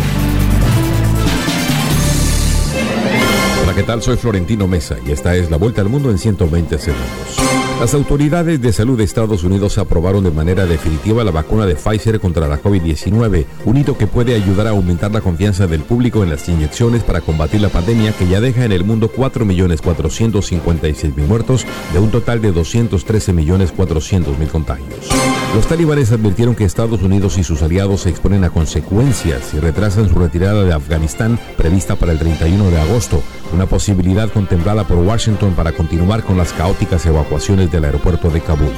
Hola, 3.62 3.74
¿qué 3.74 3.82
tal? 3.82 4.02
Soy 4.02 4.16
Florentino 4.16 4.66
Mesa 4.66 4.96
y 5.06 5.12
esta 5.12 5.34
es 5.34 5.50
la 5.50 5.56
vuelta 5.56 5.80
al 5.80 5.88
mundo 5.88 6.10
en 6.10 6.18
120 6.18 6.78
segundos. 6.78 7.49
Las 7.80 7.94
autoridades 7.94 8.60
de 8.60 8.72
salud 8.74 8.98
de 8.98 9.04
Estados 9.04 9.42
Unidos 9.42 9.78
aprobaron 9.78 10.22
de 10.22 10.30
manera 10.30 10.66
definitiva 10.66 11.24
la 11.24 11.30
vacuna 11.30 11.64
de 11.64 11.76
Pfizer 11.76 12.20
contra 12.20 12.46
la 12.46 12.62
COVID-19, 12.62 13.46
un 13.64 13.76
hito 13.78 13.96
que 13.96 14.06
puede 14.06 14.34
ayudar 14.34 14.66
a 14.66 14.70
aumentar 14.70 15.10
la 15.12 15.22
confianza 15.22 15.66
del 15.66 15.80
público 15.80 16.22
en 16.22 16.28
las 16.28 16.46
inyecciones 16.46 17.04
para 17.04 17.22
combatir 17.22 17.62
la 17.62 17.70
pandemia 17.70 18.12
que 18.12 18.28
ya 18.28 18.42
deja 18.42 18.66
en 18.66 18.72
el 18.72 18.84
mundo 18.84 19.10
4.456.000 19.10 21.26
muertos 21.26 21.64
de 21.94 22.00
un 22.00 22.10
total 22.10 22.42
de 22.42 22.52
213.400.000 22.52 24.48
contagios. 24.48 25.08
Los 25.54 25.66
talibanes 25.66 26.12
advirtieron 26.12 26.54
que 26.54 26.64
Estados 26.64 27.02
Unidos 27.02 27.36
y 27.36 27.42
sus 27.42 27.62
aliados 27.62 28.02
se 28.02 28.10
exponen 28.10 28.44
a 28.44 28.50
consecuencias 28.50 29.42
si 29.50 29.58
retrasan 29.58 30.08
su 30.08 30.14
retirada 30.14 30.62
de 30.62 30.72
Afganistán 30.72 31.40
prevista 31.56 31.96
para 31.96 32.12
el 32.12 32.20
31 32.20 32.70
de 32.70 32.80
agosto, 32.80 33.20
una 33.52 33.66
posibilidad 33.66 34.30
contemplada 34.30 34.84
por 34.84 34.98
Washington 34.98 35.54
para 35.54 35.72
continuar 35.72 36.22
con 36.22 36.36
las 36.36 36.52
caóticas 36.52 37.04
evacuaciones 37.04 37.72
del 37.72 37.84
aeropuerto 37.84 38.30
de 38.30 38.40
Kabul. 38.40 38.72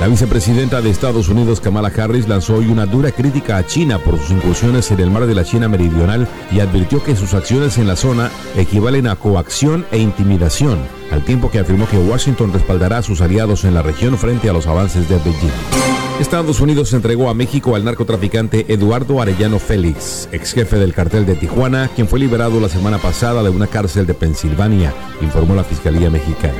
La 0.00 0.06
vicepresidenta 0.06 0.80
de 0.80 0.90
Estados 0.90 1.28
Unidos, 1.28 1.60
Kamala 1.60 1.90
Harris, 1.94 2.28
lanzó 2.28 2.54
hoy 2.54 2.68
una 2.68 2.86
dura 2.86 3.10
crítica 3.10 3.56
a 3.56 3.66
China 3.66 3.98
por 3.98 4.16
sus 4.18 4.30
incursiones 4.30 4.90
en 4.92 5.00
el 5.00 5.10
mar 5.10 5.26
de 5.26 5.34
la 5.34 5.44
China 5.44 5.68
Meridional 5.68 6.28
y 6.52 6.60
advirtió 6.60 7.02
que 7.02 7.16
sus 7.16 7.34
acciones 7.34 7.78
en 7.78 7.88
la 7.88 7.96
zona 7.96 8.30
equivalen 8.56 9.08
a 9.08 9.16
coacción 9.16 9.86
e 9.90 9.98
intimidación, 9.98 10.78
al 11.10 11.24
tiempo 11.24 11.50
que 11.50 11.58
afirmó 11.58 11.88
que 11.88 11.98
Washington 11.98 12.52
respaldará 12.52 12.98
a 12.98 13.02
sus 13.02 13.20
aliados 13.20 13.64
en 13.64 13.74
la 13.74 13.82
región 13.82 14.16
frente 14.16 14.48
a 14.48 14.52
los 14.52 14.68
avances 14.68 15.08
de 15.08 15.16
Beijing. 15.16 15.97
Estados 16.20 16.60
Unidos 16.60 16.92
entregó 16.94 17.30
a 17.30 17.34
México 17.34 17.76
al 17.76 17.84
narcotraficante 17.84 18.66
Eduardo 18.72 19.22
Arellano 19.22 19.60
Félix, 19.60 20.28
ex 20.32 20.52
jefe 20.52 20.76
del 20.76 20.92
cartel 20.92 21.24
de 21.24 21.36
Tijuana, 21.36 21.88
quien 21.94 22.08
fue 22.08 22.18
liberado 22.18 22.60
la 22.60 22.68
semana 22.68 22.98
pasada 22.98 23.42
de 23.42 23.50
una 23.50 23.68
cárcel 23.68 24.04
de 24.04 24.14
Pensilvania, 24.14 24.92
informó 25.20 25.54
la 25.54 25.62
Fiscalía 25.62 26.10
Mexicana. 26.10 26.58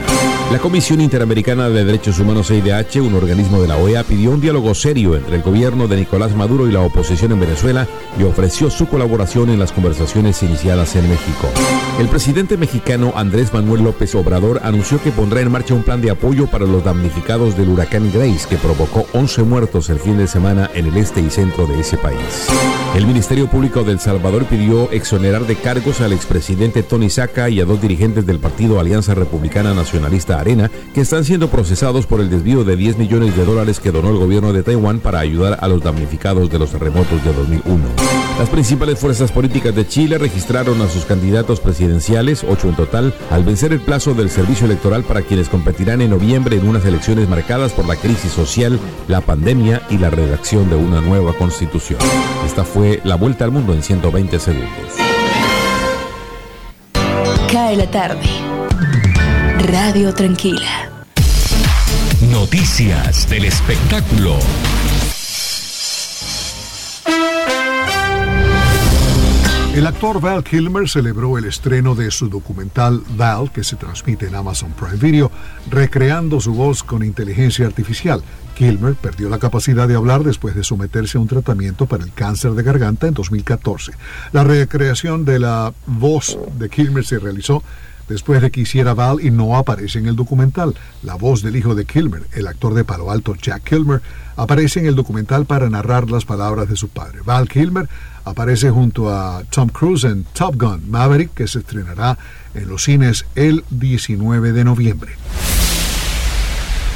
La 0.51 0.59
Comisión 0.59 1.03
Interamericana 1.03 1.69
de 1.69 1.85
Derechos 1.85 2.19
Humanos 2.19 2.51
EIDH, 2.51 3.03
un 3.03 3.15
organismo 3.15 3.61
de 3.61 3.69
la 3.69 3.77
OEA, 3.77 4.03
pidió 4.03 4.31
un 4.31 4.41
diálogo 4.41 4.75
serio 4.75 5.15
entre 5.15 5.37
el 5.37 5.43
gobierno 5.43 5.89
de 5.89 5.97
Nicolás 5.97 6.35
Maduro 6.35 6.67
y 6.67 6.73
la 6.73 6.81
oposición 6.81 7.33
en 7.33 7.41
Venezuela 7.41 7.87
y 8.19 8.23
ofreció 8.23 8.71
su 8.71 8.89
colaboración 8.89 9.51
en 9.51 9.59
las 9.59 9.73
conversaciones 9.73 10.43
iniciadas 10.43 10.97
en 10.97 11.07
México. 11.07 11.49
El 12.01 12.09
presidente 12.09 12.57
mexicano 12.57 13.13
Andrés 13.15 13.53
Manuel 13.53 13.85
López 13.85 14.15
Obrador 14.15 14.61
anunció 14.65 15.03
que 15.03 15.11
pondrá 15.11 15.43
en 15.43 15.53
marcha 15.53 15.75
un 15.75 15.83
plan 15.83 16.01
de 16.01 16.11
apoyo 16.11 16.47
para 16.47 16.65
los 16.65 16.83
damnificados 16.83 17.55
del 17.55 17.69
huracán 17.69 18.11
Grace 18.11 18.49
que 18.49 18.57
provocó 18.57 19.07
11 19.13 19.43
muertos 19.43 19.91
el 19.91 19.99
fin 19.99 20.17
de 20.17 20.27
semana 20.27 20.71
en 20.73 20.87
el 20.87 20.97
este 20.97 21.21
y 21.21 21.29
centro 21.29 21.67
de 21.67 21.79
ese 21.81 21.99
país. 21.99 22.49
El 22.97 23.07
Ministerio 23.07 23.49
Público 23.49 23.85
de 23.85 23.93
El 23.93 24.01
Salvador 24.01 24.47
pidió 24.47 24.91
exonerar 24.93 25.47
de 25.47 25.57
cargos 25.57 26.01
al 26.01 26.15
expresidente 26.15 26.83
Tony 26.83 27.11
Saca 27.11 27.51
y 27.51 27.61
a 27.61 27.67
dos 27.67 27.83
dirigentes 27.83 28.25
del 28.25 28.39
partido 28.39 28.81
Alianza 28.81 29.15
Republicana 29.15 29.75
Nacionalista 29.75 30.38
Arena 30.41 30.71
que 30.95 31.01
están 31.01 31.25
siendo 31.25 31.49
procesados 31.49 32.07
por 32.07 32.21
el 32.21 32.31
desvío 32.31 32.65
de 32.65 32.77
10 32.77 32.99
millones 32.99 33.37
de 33.37 33.45
dólares 33.45 33.81
que 33.81 33.93
donó 33.93 34.11
el 34.11 34.17
gobierno 34.17 34.53
de 34.53 34.63
Taiwán 34.63 35.01
para 35.01 35.21
ayudar 35.21 35.59
a 35.61 35.69
los 35.69 35.83
damnificados 35.83 36.51
de 36.51 36.59
los 36.59 36.71
terremotos 36.71 37.25
de 37.25 37.33
2001. 37.33 37.85
Las 38.39 38.49
principales 38.51 38.99
fuerzas 38.99 39.33
políticas 39.33 39.75
de 39.75 39.87
Chile 39.87 40.17
registraron 40.17 40.81
a 40.81 40.89
sus 40.89 41.05
candidatos 41.05 41.59
presidenciales, 41.59 42.45
ocho 42.49 42.69
en 42.69 42.77
total, 42.77 43.15
al 43.31 43.43
vencer 43.43 43.73
el 43.73 43.81
plazo 43.81 44.15
del 44.15 44.31
servicio 44.31 44.67
electoral 44.67 45.03
para 45.03 45.23
quienes 45.23 45.49
competirán 45.49 46.01
en 46.03 46.11
noviembre 46.11 46.57
en 46.57 46.69
unas 46.69 46.85
elecciones 46.85 47.29
marcadas 47.29 47.73
por 47.73 47.87
la 47.87 47.97
crisis 47.97 48.31
social, 48.31 48.79
la 49.09 49.21
pandemia 49.21 49.83
y 49.91 49.99
la 49.99 50.11
redacción 50.11 50.71
de 50.71 50.77
una 50.77 51.01
nueva 51.01 51.33
constitución. 51.33 51.99
Esta 52.47 52.65
fue 52.65 53.01
la 53.05 53.17
vuelta 53.17 53.45
al 53.45 53.51
mundo 53.51 53.75
en 53.75 53.83
120 53.83 54.39
segundos. 54.39 54.69
Cae 57.53 57.77
la 57.77 57.91
tarde. 57.91 58.68
Radio 59.71 60.15
Tranquila. 60.15 60.89
Noticias 62.31 63.29
del 63.29 63.45
espectáculo. 63.45 64.39
El 69.75 69.87
actor 69.87 70.23
Val 70.23 70.43
Kilmer 70.43 70.89
celebró 70.89 71.37
el 71.37 71.45
estreno 71.45 71.95
de 71.95 72.11
su 72.11 72.31
documental 72.31 73.03
Val, 73.11 73.53
que 73.53 73.63
se 73.63 73.77
transmite 73.77 74.29
en 74.29 74.37
Amazon 74.37 74.73
Prime 74.73 74.97
Video, 74.97 75.31
recreando 75.69 76.41
su 76.41 76.55
voz 76.55 76.83
con 76.83 77.05
inteligencia 77.05 77.67
artificial. 77.67 78.23
Kilmer 78.57 78.95
perdió 78.95 79.29
la 79.29 79.39
capacidad 79.39 79.87
de 79.87 79.97
hablar 79.97 80.25
después 80.25 80.55
de 80.55 80.65
someterse 80.65 81.19
a 81.19 81.21
un 81.21 81.29
tratamiento 81.29 81.85
para 81.85 82.05
el 82.05 82.13
cáncer 82.15 82.53
de 82.53 82.63
garganta 82.63 83.07
en 83.07 83.13
2014. 83.13 83.93
La 84.33 84.45
recreación 84.45 85.27
de 85.27 85.39
la 85.41 85.75
voz 85.87 86.39
de 86.59 86.71
Kilmer 86.71 87.05
se 87.05 87.19
realizó 87.19 87.63
después 88.09 88.43
de 88.43 88.51
que 88.51 88.63
hiciera 88.63 88.95
Val 88.95 89.19
y 89.21 89.31
no 89.31 89.57
aparece 89.57 89.99
en 89.99 90.07
el 90.07 90.17
documental. 90.17 90.75
La 91.03 91.15
voz 91.15 91.43
del 91.43 91.57
hijo 91.57 91.75
de 91.75 91.85
Kilmer, 91.85 92.23
el 92.33 92.47
actor 92.47 92.75
de 92.75 92.85
Palo 92.85 93.11
Alto 93.11 93.35
Jack 93.35 93.65
Kilmer, 93.65 94.03
aparece 94.37 94.81
en 94.81 94.87
el 94.87 94.95
documental 94.95 95.47
para 95.47 95.69
narrar 95.69 96.11
las 96.11 96.25
palabras 96.25 96.69
de 96.69 96.77
su 96.77 96.89
padre. 96.89 97.21
Val 97.25 97.49
Kilmer 97.49 97.89
aparece 98.25 98.71
junto 98.71 99.11
a 99.11 99.43
Tom 99.51 99.69
Cruise 99.69 100.05
en 100.05 100.25
Top 100.25 100.57
Gun 100.61 100.91
Maverick, 100.91 101.35
que 101.35 101.47
se 101.47 101.61
estrenará 101.61 102.19
en 102.55 102.69
los 102.69 102.85
cines 102.85 103.27
el 103.35 103.65
19 103.71 104.53
de 104.53 104.65
noviembre. 104.65 105.13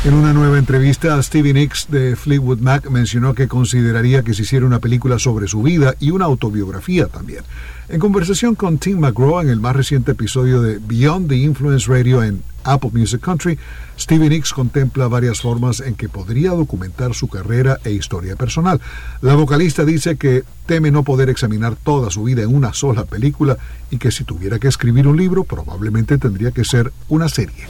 En 0.05 0.15
una 0.15 0.33
nueva 0.33 0.59
entrevista, 0.59 1.23
Stevie 1.23 1.53
Nicks 1.53 1.87
de 1.89 2.17
Fleetwood 2.17 2.59
Mac 2.59 2.91
mencionó 2.91 3.35
que 3.35 3.47
consideraría 3.47 4.25
que 4.25 4.35
se 4.35 4.43
hiciera 4.43 4.67
una 4.67 4.81
película 4.81 5.21
sobre 5.21 5.47
su 5.47 5.63
vida 5.63 5.95
y 6.01 6.11
una 6.11 6.25
autobiografía 6.25 7.07
también. 7.07 7.45
En 7.93 8.01
conversación 8.01 8.55
con 8.55 8.79
Tim 8.79 9.01
McGraw 9.01 9.43
en 9.43 9.51
el 9.51 9.61
más 9.61 9.77
reciente 9.77 10.13
episodio 10.13 10.63
de 10.63 10.79
Beyond 10.79 11.29
the 11.29 11.37
Influence 11.37 11.93
Radio 11.93 12.23
en 12.23 12.43
Apple 12.65 12.89
Music 12.95 13.21
Country, 13.21 13.59
Stevie 13.99 14.31
Nicks 14.31 14.55
contempla 14.55 15.09
varias 15.09 15.43
formas 15.43 15.81
en 15.81 15.95
que 15.95 16.09
podría 16.09 16.53
documentar 16.53 17.13
su 17.13 17.29
carrera 17.29 17.81
e 17.85 17.91
historia 17.91 18.35
personal. 18.35 18.81
La 19.21 19.35
vocalista 19.35 19.85
dice 19.85 20.17
que 20.17 20.43
teme 20.65 20.91
no 20.91 21.03
poder 21.03 21.29
examinar 21.29 21.77
toda 21.77 22.09
su 22.09 22.25
vida 22.25 22.41
en 22.41 22.55
una 22.55 22.73
sola 22.73 23.05
película 23.05 23.59
y 23.91 23.99
que 23.99 24.11
si 24.11 24.25
tuviera 24.25 24.59
que 24.59 24.69
escribir 24.69 25.07
un 25.07 25.19
libro 25.19 25.45
probablemente 25.45 26.17
tendría 26.17 26.51
que 26.51 26.65
ser 26.65 26.95
una 27.11 27.29
serie. 27.29 27.67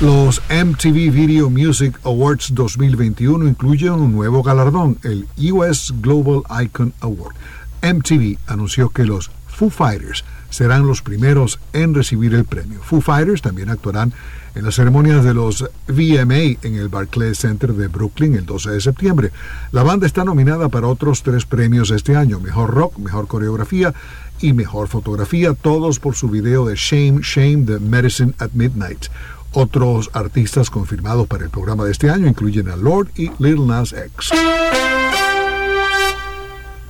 Los 0.00 0.42
MTV 0.50 1.10
Video 1.10 1.48
Music 1.48 1.98
Awards 2.04 2.54
2021 2.54 3.48
incluyen 3.48 3.94
un 3.94 4.12
nuevo 4.12 4.42
galardón, 4.42 4.98
el 5.02 5.26
US 5.50 5.94
Global 6.02 6.42
Icon 6.62 6.92
Award. 7.00 7.34
MTV 7.82 8.38
anunció 8.46 8.90
que 8.90 9.04
los 9.04 9.30
Foo 9.46 9.70
Fighters 9.70 10.24
serán 10.50 10.86
los 10.86 11.02
primeros 11.02 11.58
en 11.72 11.94
recibir 11.94 12.34
el 12.34 12.44
premio. 12.44 12.80
Foo 12.80 13.00
Fighters 13.00 13.42
también 13.42 13.70
actuarán 13.70 14.12
en 14.54 14.64
las 14.64 14.76
ceremonias 14.76 15.24
de 15.24 15.34
los 15.34 15.68
VMA 15.88 16.58
en 16.62 16.74
el 16.76 16.88
Barclays 16.88 17.38
Center 17.38 17.74
de 17.74 17.88
Brooklyn 17.88 18.34
el 18.34 18.46
12 18.46 18.70
de 18.70 18.80
septiembre. 18.80 19.32
La 19.72 19.82
banda 19.82 20.06
está 20.06 20.24
nominada 20.24 20.68
para 20.68 20.86
otros 20.86 21.22
tres 21.22 21.44
premios 21.44 21.90
este 21.90 22.16
año, 22.16 22.40
Mejor 22.40 22.70
Rock, 22.70 22.98
Mejor 22.98 23.26
Coreografía 23.26 23.94
y 24.40 24.52
Mejor 24.52 24.88
Fotografía, 24.88 25.54
todos 25.54 25.98
por 26.00 26.14
su 26.14 26.28
video 26.28 26.66
de 26.66 26.76
Shame, 26.76 27.20
Shame, 27.22 27.64
The 27.66 27.78
Medicine 27.80 28.34
at 28.38 28.50
Midnight. 28.52 29.06
Otros 29.52 30.10
artistas 30.12 30.70
confirmados 30.70 31.26
para 31.26 31.44
el 31.44 31.50
programa 31.50 31.84
de 31.84 31.92
este 31.92 32.10
año 32.10 32.26
incluyen 32.26 32.68
a 32.68 32.76
Lord 32.76 33.08
y 33.16 33.30
Lil 33.38 33.66
Nas 33.66 33.92
X. 33.92 34.30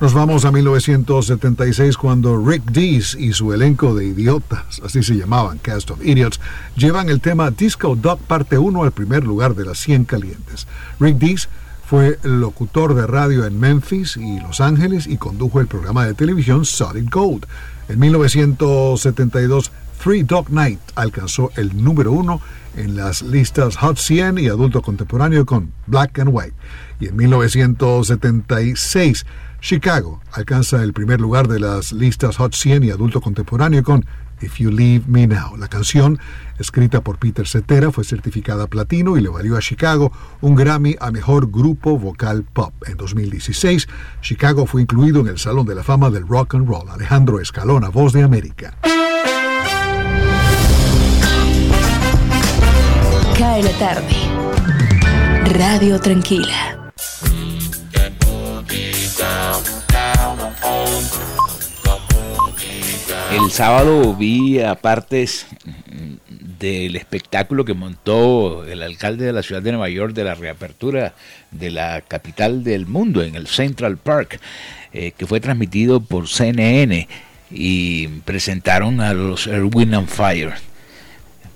Nos 0.01 0.13
vamos 0.13 0.45
a 0.45 0.51
1976 0.53 1.97
cuando 1.97 2.41
Rick 2.41 2.63
Dees 2.71 3.15
y 3.15 3.33
su 3.33 3.51
elenco 3.51 3.93
de 3.93 4.05
idiotas, 4.05 4.81
así 4.85 5.03
se 5.03 5.17
llamaban, 5.17 5.57
Cast 5.57 5.91
of 5.91 5.99
Idiots, 6.01 6.39
llevan 6.77 7.09
el 7.09 7.19
tema 7.19 7.51
Disco 7.51 7.97
Dog 7.97 8.19
Parte 8.19 8.57
1 8.57 8.81
al 8.81 8.93
primer 8.93 9.25
lugar 9.25 9.55
de 9.55 9.65
las 9.65 9.77
100 9.79 10.05
calientes. 10.05 10.67
Rick 11.01 11.17
Dees 11.17 11.49
fue 11.85 12.17
locutor 12.23 12.95
de 12.95 13.07
radio 13.07 13.45
en 13.45 13.59
Memphis 13.59 14.15
y 14.15 14.39
Los 14.39 14.61
Ángeles 14.61 15.05
y 15.05 15.17
condujo 15.17 15.59
el 15.59 15.67
programa 15.67 16.05
de 16.05 16.13
televisión 16.13 16.63
Solid 16.63 17.09
Gold. 17.11 17.45
En 17.89 17.99
1972, 17.99 19.69
Three 20.01 20.23
Dog 20.23 20.49
Night 20.49 20.79
alcanzó 20.95 21.51
el 21.57 21.83
número 21.83 22.13
uno 22.13 22.39
en 22.77 22.95
las 22.95 23.21
listas 23.21 23.75
Hot 23.75 23.97
100 23.97 24.37
y 24.37 24.47
Adulto 24.47 24.81
Contemporáneo 24.81 25.45
con 25.45 25.73
Black 25.87 26.19
and 26.19 26.29
White. 26.31 26.55
Y 27.01 27.07
en 27.07 27.17
1976, 27.17 29.25
Chicago 29.61 30.21
alcanza 30.31 30.81
el 30.83 30.93
primer 30.93 31.19
lugar 31.19 31.47
de 31.47 31.59
las 31.59 31.91
listas 31.91 32.37
Hot 32.37 32.53
100 32.53 32.83
y 32.83 32.91
Adulto 32.91 33.21
Contemporáneo 33.21 33.83
con 33.83 34.05
If 34.41 34.57
You 34.59 34.71
Leave 34.71 35.03
Me 35.07 35.27
Now. 35.27 35.57
La 35.57 35.67
canción, 35.67 36.19
escrita 36.57 37.01
por 37.01 37.17
Peter 37.17 37.47
Cetera, 37.47 37.91
fue 37.91 38.03
certificada 38.03 38.67
platino 38.67 39.17
y 39.17 39.21
le 39.21 39.29
valió 39.29 39.57
a 39.57 39.59
Chicago 39.59 40.11
un 40.41 40.55
Grammy 40.55 40.95
a 40.99 41.11
Mejor 41.11 41.51
Grupo 41.51 41.97
Vocal 41.97 42.43
Pop. 42.43 42.73
En 42.87 42.97
2016, 42.97 43.87
Chicago 44.21 44.65
fue 44.65 44.81
incluido 44.81 45.21
en 45.21 45.27
el 45.27 45.37
Salón 45.37 45.65
de 45.65 45.75
la 45.75 45.83
Fama 45.83 46.09
del 46.09 46.27
Rock 46.27 46.55
and 46.55 46.67
Roll. 46.67 46.89
Alejandro 46.89 47.39
Escalona, 47.39 47.89
Voz 47.89 48.13
de 48.13 48.23
América. 48.23 48.77
Cae 53.37 53.63
la 53.63 53.77
tarde. 53.77 54.15
Radio 55.53 55.99
Tranquila. 55.99 56.78
El 63.31 63.51
sábado 63.51 64.15
vi 64.15 64.59
a 64.59 64.73
partes 64.73 65.45
del 66.59 66.95
espectáculo 66.95 67.63
que 67.63 67.75
montó 67.75 68.65
el 68.65 68.81
alcalde 68.81 69.25
de 69.25 69.33
la 69.33 69.43
ciudad 69.43 69.61
de 69.61 69.71
Nueva 69.71 69.89
York 69.89 70.13
de 70.13 70.23
la 70.23 70.33
reapertura 70.33 71.13
de 71.51 71.69
la 71.69 72.01
capital 72.01 72.63
del 72.63 72.87
mundo 72.87 73.21
en 73.21 73.35
el 73.35 73.45
Central 73.45 73.97
Park, 73.97 74.39
eh, 74.93 75.11
que 75.15 75.27
fue 75.27 75.39
transmitido 75.39 76.01
por 76.01 76.27
CNN 76.27 77.07
y 77.51 78.07
presentaron 78.25 78.99
a 78.99 79.13
los 79.13 79.45
Erwin 79.45 79.93
and 79.93 80.07
Fire. 80.07 80.53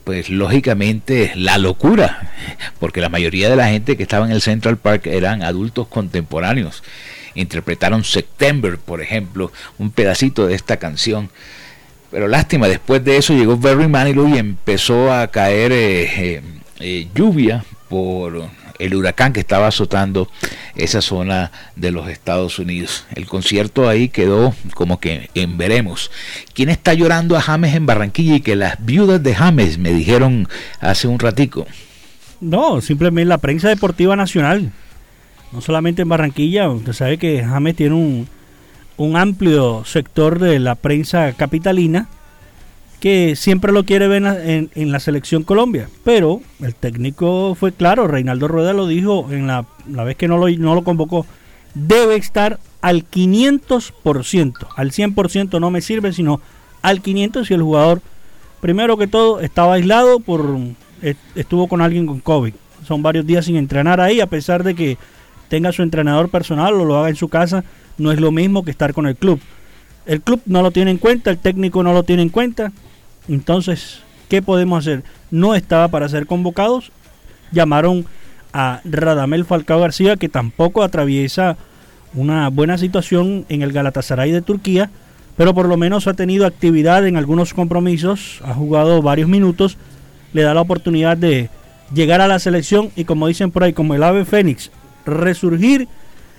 pues 0.04 0.30
lógicamente 0.30 1.32
la 1.34 1.58
locura, 1.58 2.34
porque 2.80 3.00
la 3.00 3.08
mayoría 3.10 3.50
de 3.50 3.56
la 3.56 3.70
gente 3.70 3.96
que 3.96 4.04
estaba 4.04 4.26
en 4.26 4.34
el 4.34 4.42
Central 4.42 4.78
Park 4.78 5.08
eran 5.08 5.44
adultos 5.44 5.88
contemporáneos. 5.88 6.84
Interpretaron 7.36 8.04
September, 8.04 8.78
por 8.78 9.02
ejemplo, 9.02 9.52
un 9.80 9.92
pedacito 9.92 10.46
de 10.46 10.56
esta 10.56 10.78
canción. 10.78 11.30
Pero 12.14 12.28
lástima, 12.28 12.68
después 12.68 13.04
de 13.04 13.18
eso 13.18 13.34
llegó 13.34 13.58
Barry 13.58 13.88
Manilow 13.88 14.28
y 14.28 14.38
empezó 14.38 15.12
a 15.12 15.26
caer 15.30 15.72
eh, 15.72 16.04
eh, 16.04 16.42
eh, 16.80 17.08
lluvia 17.16 17.66
por 17.90 18.50
el 18.78 18.94
huracán 18.94 19.34
que 19.34 19.40
estaba 19.40 19.66
azotando 19.66 20.30
esa 20.76 21.02
zona 21.02 21.52
de 21.76 21.90
los 21.90 22.08
Estados 22.10 22.60
Unidos. 22.60 23.08
El 23.16 23.26
concierto 23.26 23.90
ahí 23.90 24.10
quedó 24.10 24.54
como 24.76 25.00
que 25.00 25.32
en 25.34 25.58
veremos. 25.58 26.12
¿Quién 26.54 26.70
está 26.70 26.94
llorando 26.94 27.36
a 27.36 27.42
James 27.42 27.74
en 27.74 27.88
Barranquilla 27.88 28.36
y 28.36 28.42
que 28.42 28.56
las 28.56 28.86
viudas 28.86 29.24
de 29.24 29.34
James 29.34 29.80
me 29.80 29.92
dijeron 29.92 30.48
hace 30.82 31.08
un 31.08 31.18
ratico? 31.18 31.66
No, 32.40 32.80
simplemente 32.82 33.28
la 33.28 33.40
prensa 33.40 33.70
deportiva 33.70 34.16
nacional. 34.16 34.72
No 35.52 35.62
solamente 35.62 36.04
en 36.04 36.10
Barranquilla, 36.10 36.70
usted 36.70 36.94
sabe 36.94 37.18
que 37.18 37.44
James 37.44 37.76
tiene 37.76 37.96
un, 37.96 38.28
un 38.98 39.18
amplio 39.18 39.84
sector 39.86 40.40
de 40.40 40.60
la 40.60 40.76
prensa 40.76 41.34
capitalina 41.34 42.08
que 43.00 43.36
siempre 43.36 43.74
lo 43.74 43.84
quiere 43.84 44.08
ver 44.08 44.24
en, 44.24 44.70
en, 44.74 44.92
la 44.92 45.00
selección 45.02 45.44
Colombia. 45.44 45.90
Pero 46.06 46.42
el 46.62 46.74
técnico 46.74 47.54
fue 47.54 47.74
claro, 47.74 48.08
Reinaldo 48.08 48.48
Rueda 48.48 48.72
lo 48.72 48.88
dijo 48.88 49.28
en 49.30 49.46
la, 49.48 49.66
la 49.90 50.06
vez 50.06 50.16
que 50.16 50.30
no 50.30 50.38
lo, 50.38 50.50
no 50.50 50.74
lo 50.74 50.84
convocó, 50.84 51.26
debe 51.74 52.16
estar 52.16 52.60
al 52.82 53.10
500%, 53.10 54.68
al 54.76 54.92
100% 54.92 55.60
no 55.60 55.72
me 55.72 55.82
sirve, 55.82 56.14
sino 56.14 56.40
al 56.82 57.02
500% 57.02 57.46
si 57.46 57.54
el 57.54 57.62
jugador, 57.62 58.02
primero 58.62 58.98
que 58.98 59.08
todo, 59.08 59.42
estaba 59.42 59.74
aislado, 59.74 60.20
por 60.20 60.58
estuvo 61.36 61.68
con 61.68 61.82
alguien 61.82 62.06
con 62.06 62.20
COVID. 62.20 62.54
Son 62.88 63.04
varios 63.04 63.26
días 63.26 63.46
sin 63.46 63.56
entrenar 63.56 64.00
ahí, 64.00 64.22
a 64.22 64.28
pesar 64.28 64.64
de 64.64 64.76
que 64.76 64.98
tenga 65.50 65.72
su 65.72 65.82
entrenador 65.82 66.30
personal 66.30 66.74
o 66.74 66.86
lo 66.86 66.98
haga 66.98 67.10
en 67.10 67.16
su 67.16 67.28
casa, 67.28 67.64
no 67.98 68.12
es 68.12 68.20
lo 68.20 68.32
mismo 68.32 68.64
que 68.64 68.72
estar 68.72 68.94
con 68.94 69.08
el 69.08 69.16
club. 69.16 69.40
El 70.06 70.22
club 70.22 70.42
no 70.46 70.62
lo 70.62 70.72
tiene 70.72 70.92
en 70.92 70.98
cuenta, 70.98 71.32
el 71.32 71.38
técnico 71.38 71.84
no 71.84 71.94
lo 71.94 72.04
tiene 72.04 72.24
en 72.24 72.30
cuenta, 72.30 72.72
entonces, 73.28 74.00
¿qué 74.30 74.42
podemos 74.42 74.80
hacer? 74.80 75.04
No 75.32 75.56
estaba 75.56 75.88
para 75.88 76.10
ser 76.10 76.26
convocados. 76.26 76.92
Llamaron 77.52 78.06
a 78.52 78.82
Radamel 78.84 79.46
Falcao 79.46 79.80
García, 79.80 80.18
que 80.18 80.30
tampoco 80.30 80.84
atraviesa 80.84 81.58
una 82.14 82.50
buena 82.50 82.78
situación 82.78 83.46
en 83.50 83.62
el 83.62 83.72
Galatasaray 83.72 84.32
de 84.32 84.42
Turquía, 84.42 84.92
pero 85.38 85.54
por 85.54 85.68
lo 85.68 85.78
menos 85.78 86.08
ha 86.08 86.14
tenido 86.14 86.46
actividad 86.46 87.08
en 87.08 87.18
algunos 87.18 87.54
compromisos, 87.54 88.42
ha 88.44 88.54
jugado 88.54 89.02
varios 89.02 89.30
minutos, 89.30 89.78
le 90.34 90.44
da 90.44 90.54
la 90.54 90.62
oportunidad 90.62 91.18
de 91.18 91.50
llegar 91.94 92.22
a 92.22 92.28
la 92.28 92.40
selección 92.40 92.92
y 92.96 93.06
como 93.06 93.28
dicen 93.28 93.52
por 93.52 93.64
ahí, 93.64 93.74
como 93.74 93.96
el 93.96 94.04
ave 94.04 94.26
fénix, 94.26 94.70
resurgir 95.06 95.88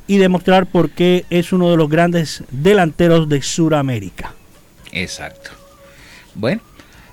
y 0.06 0.18
demostrar 0.18 0.66
por 0.66 0.90
qué 0.90 1.24
es 1.30 1.52
uno 1.52 1.70
de 1.70 1.76
los 1.76 1.88
grandes 1.88 2.44
delanteros 2.50 3.28
de 3.28 3.42
Sudamérica. 3.42 4.34
Exacto. 4.92 5.50
Bueno, 6.34 6.62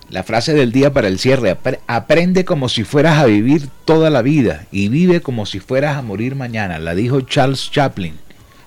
la 0.09 0.23
frase 0.23 0.53
del 0.53 0.71
día 0.71 0.91
para 0.91 1.07
el 1.07 1.19
cierre, 1.19 1.57
aprende 1.87 2.43
como 2.43 2.67
si 2.67 2.83
fueras 2.83 3.17
a 3.17 3.25
vivir 3.25 3.69
toda 3.85 4.09
la 4.09 4.21
vida 4.21 4.65
y 4.71 4.89
vive 4.89 5.21
como 5.21 5.45
si 5.45 5.59
fueras 5.59 5.95
a 5.95 6.01
morir 6.01 6.35
mañana, 6.35 6.79
la 6.79 6.95
dijo 6.95 7.21
Charles 7.21 7.71
Chaplin. 7.71 8.19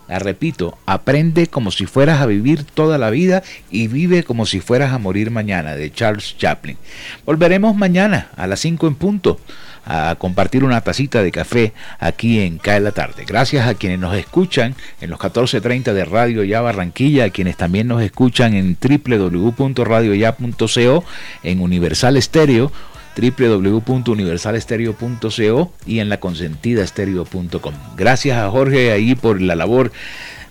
La 0.09 0.19
repito, 0.19 0.77
aprende 0.85 1.47
como 1.47 1.71
si 1.71 1.87
fueras 1.87 2.21
a 2.21 2.27
vivir 2.27 2.65
toda 2.65 2.99
la 2.99 3.11
vida 3.11 3.43
y 3.71 3.89
vive 3.89 4.23
como 4.23 4.45
si 4.45 4.61
fueras 4.61 4.93
a 4.93 4.99
morir 4.99 5.31
mañana, 5.31 5.77
de 5.77 5.91
Charles 5.91 6.37
Chaplin. 6.37 6.77
Volveremos 7.25 7.75
mañana 7.75 8.29
a 8.37 8.47
las 8.47 8.61
5 8.61 8.87
en 8.87 8.95
punto 8.97 9.41
a 9.87 10.17
compartir 10.19 10.65
una 10.65 10.81
tacita 10.81 11.23
de 11.23 11.31
café 11.33 11.73
aquí 11.99 12.41
en 12.41 12.57
Cae 12.59 12.81
la 12.81 12.93
Tarde. 12.93 13.25
Gracias 13.27 13.69
a 13.69 13.75
quienes 13.75 13.99
nos 13.99 14.17
escuchan 14.17 14.75
en 15.01 15.11
los 15.11 15.19
14.30 15.19 15.93
de 15.93 16.05
Radio 16.05 16.45
Ya 16.45 16.61
Barranquilla, 16.61 17.25
a 17.25 17.31
quienes 17.31 17.57
también 17.57 17.89
nos 17.89 18.01
escuchan 18.03 18.55
en 18.55 18.79
www.radioya.co, 18.81 21.05
en 21.43 21.61
Universal 21.61 22.17
Estéreo 22.17 22.71
www.universalestereo.co 23.17 25.73
y 25.87 26.01
en 26.01 26.09
la 26.09 26.19
consentidaestereo.com. 26.19 27.75
Gracias 27.97 28.39
a 28.39 28.51
Jorge 28.51 28.91
ahí 28.93 29.15
por 29.15 29.41
la 29.41 29.55
labor 29.55 29.93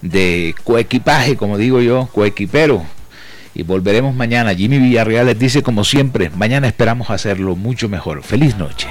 de 0.02 0.56
coequipaje, 0.64 1.36
como 1.36 1.58
digo 1.58 1.82
yo, 1.82 2.08
coequipero. 2.14 2.86
Y 3.56 3.64
volveremos 3.64 4.16
mañana. 4.16 4.56
Jimmy 4.56 4.80
Villarreal 4.80 5.28
les 5.28 5.38
dice 5.38 5.62
como 5.62 5.84
siempre, 5.84 6.32
mañana 6.32 6.68
esperamos 6.68 7.10
hacerlo 7.10 7.56
mucho 7.56 7.88
mejor. 7.88 8.24
Feliz 8.24 8.58
noche. 8.58 8.88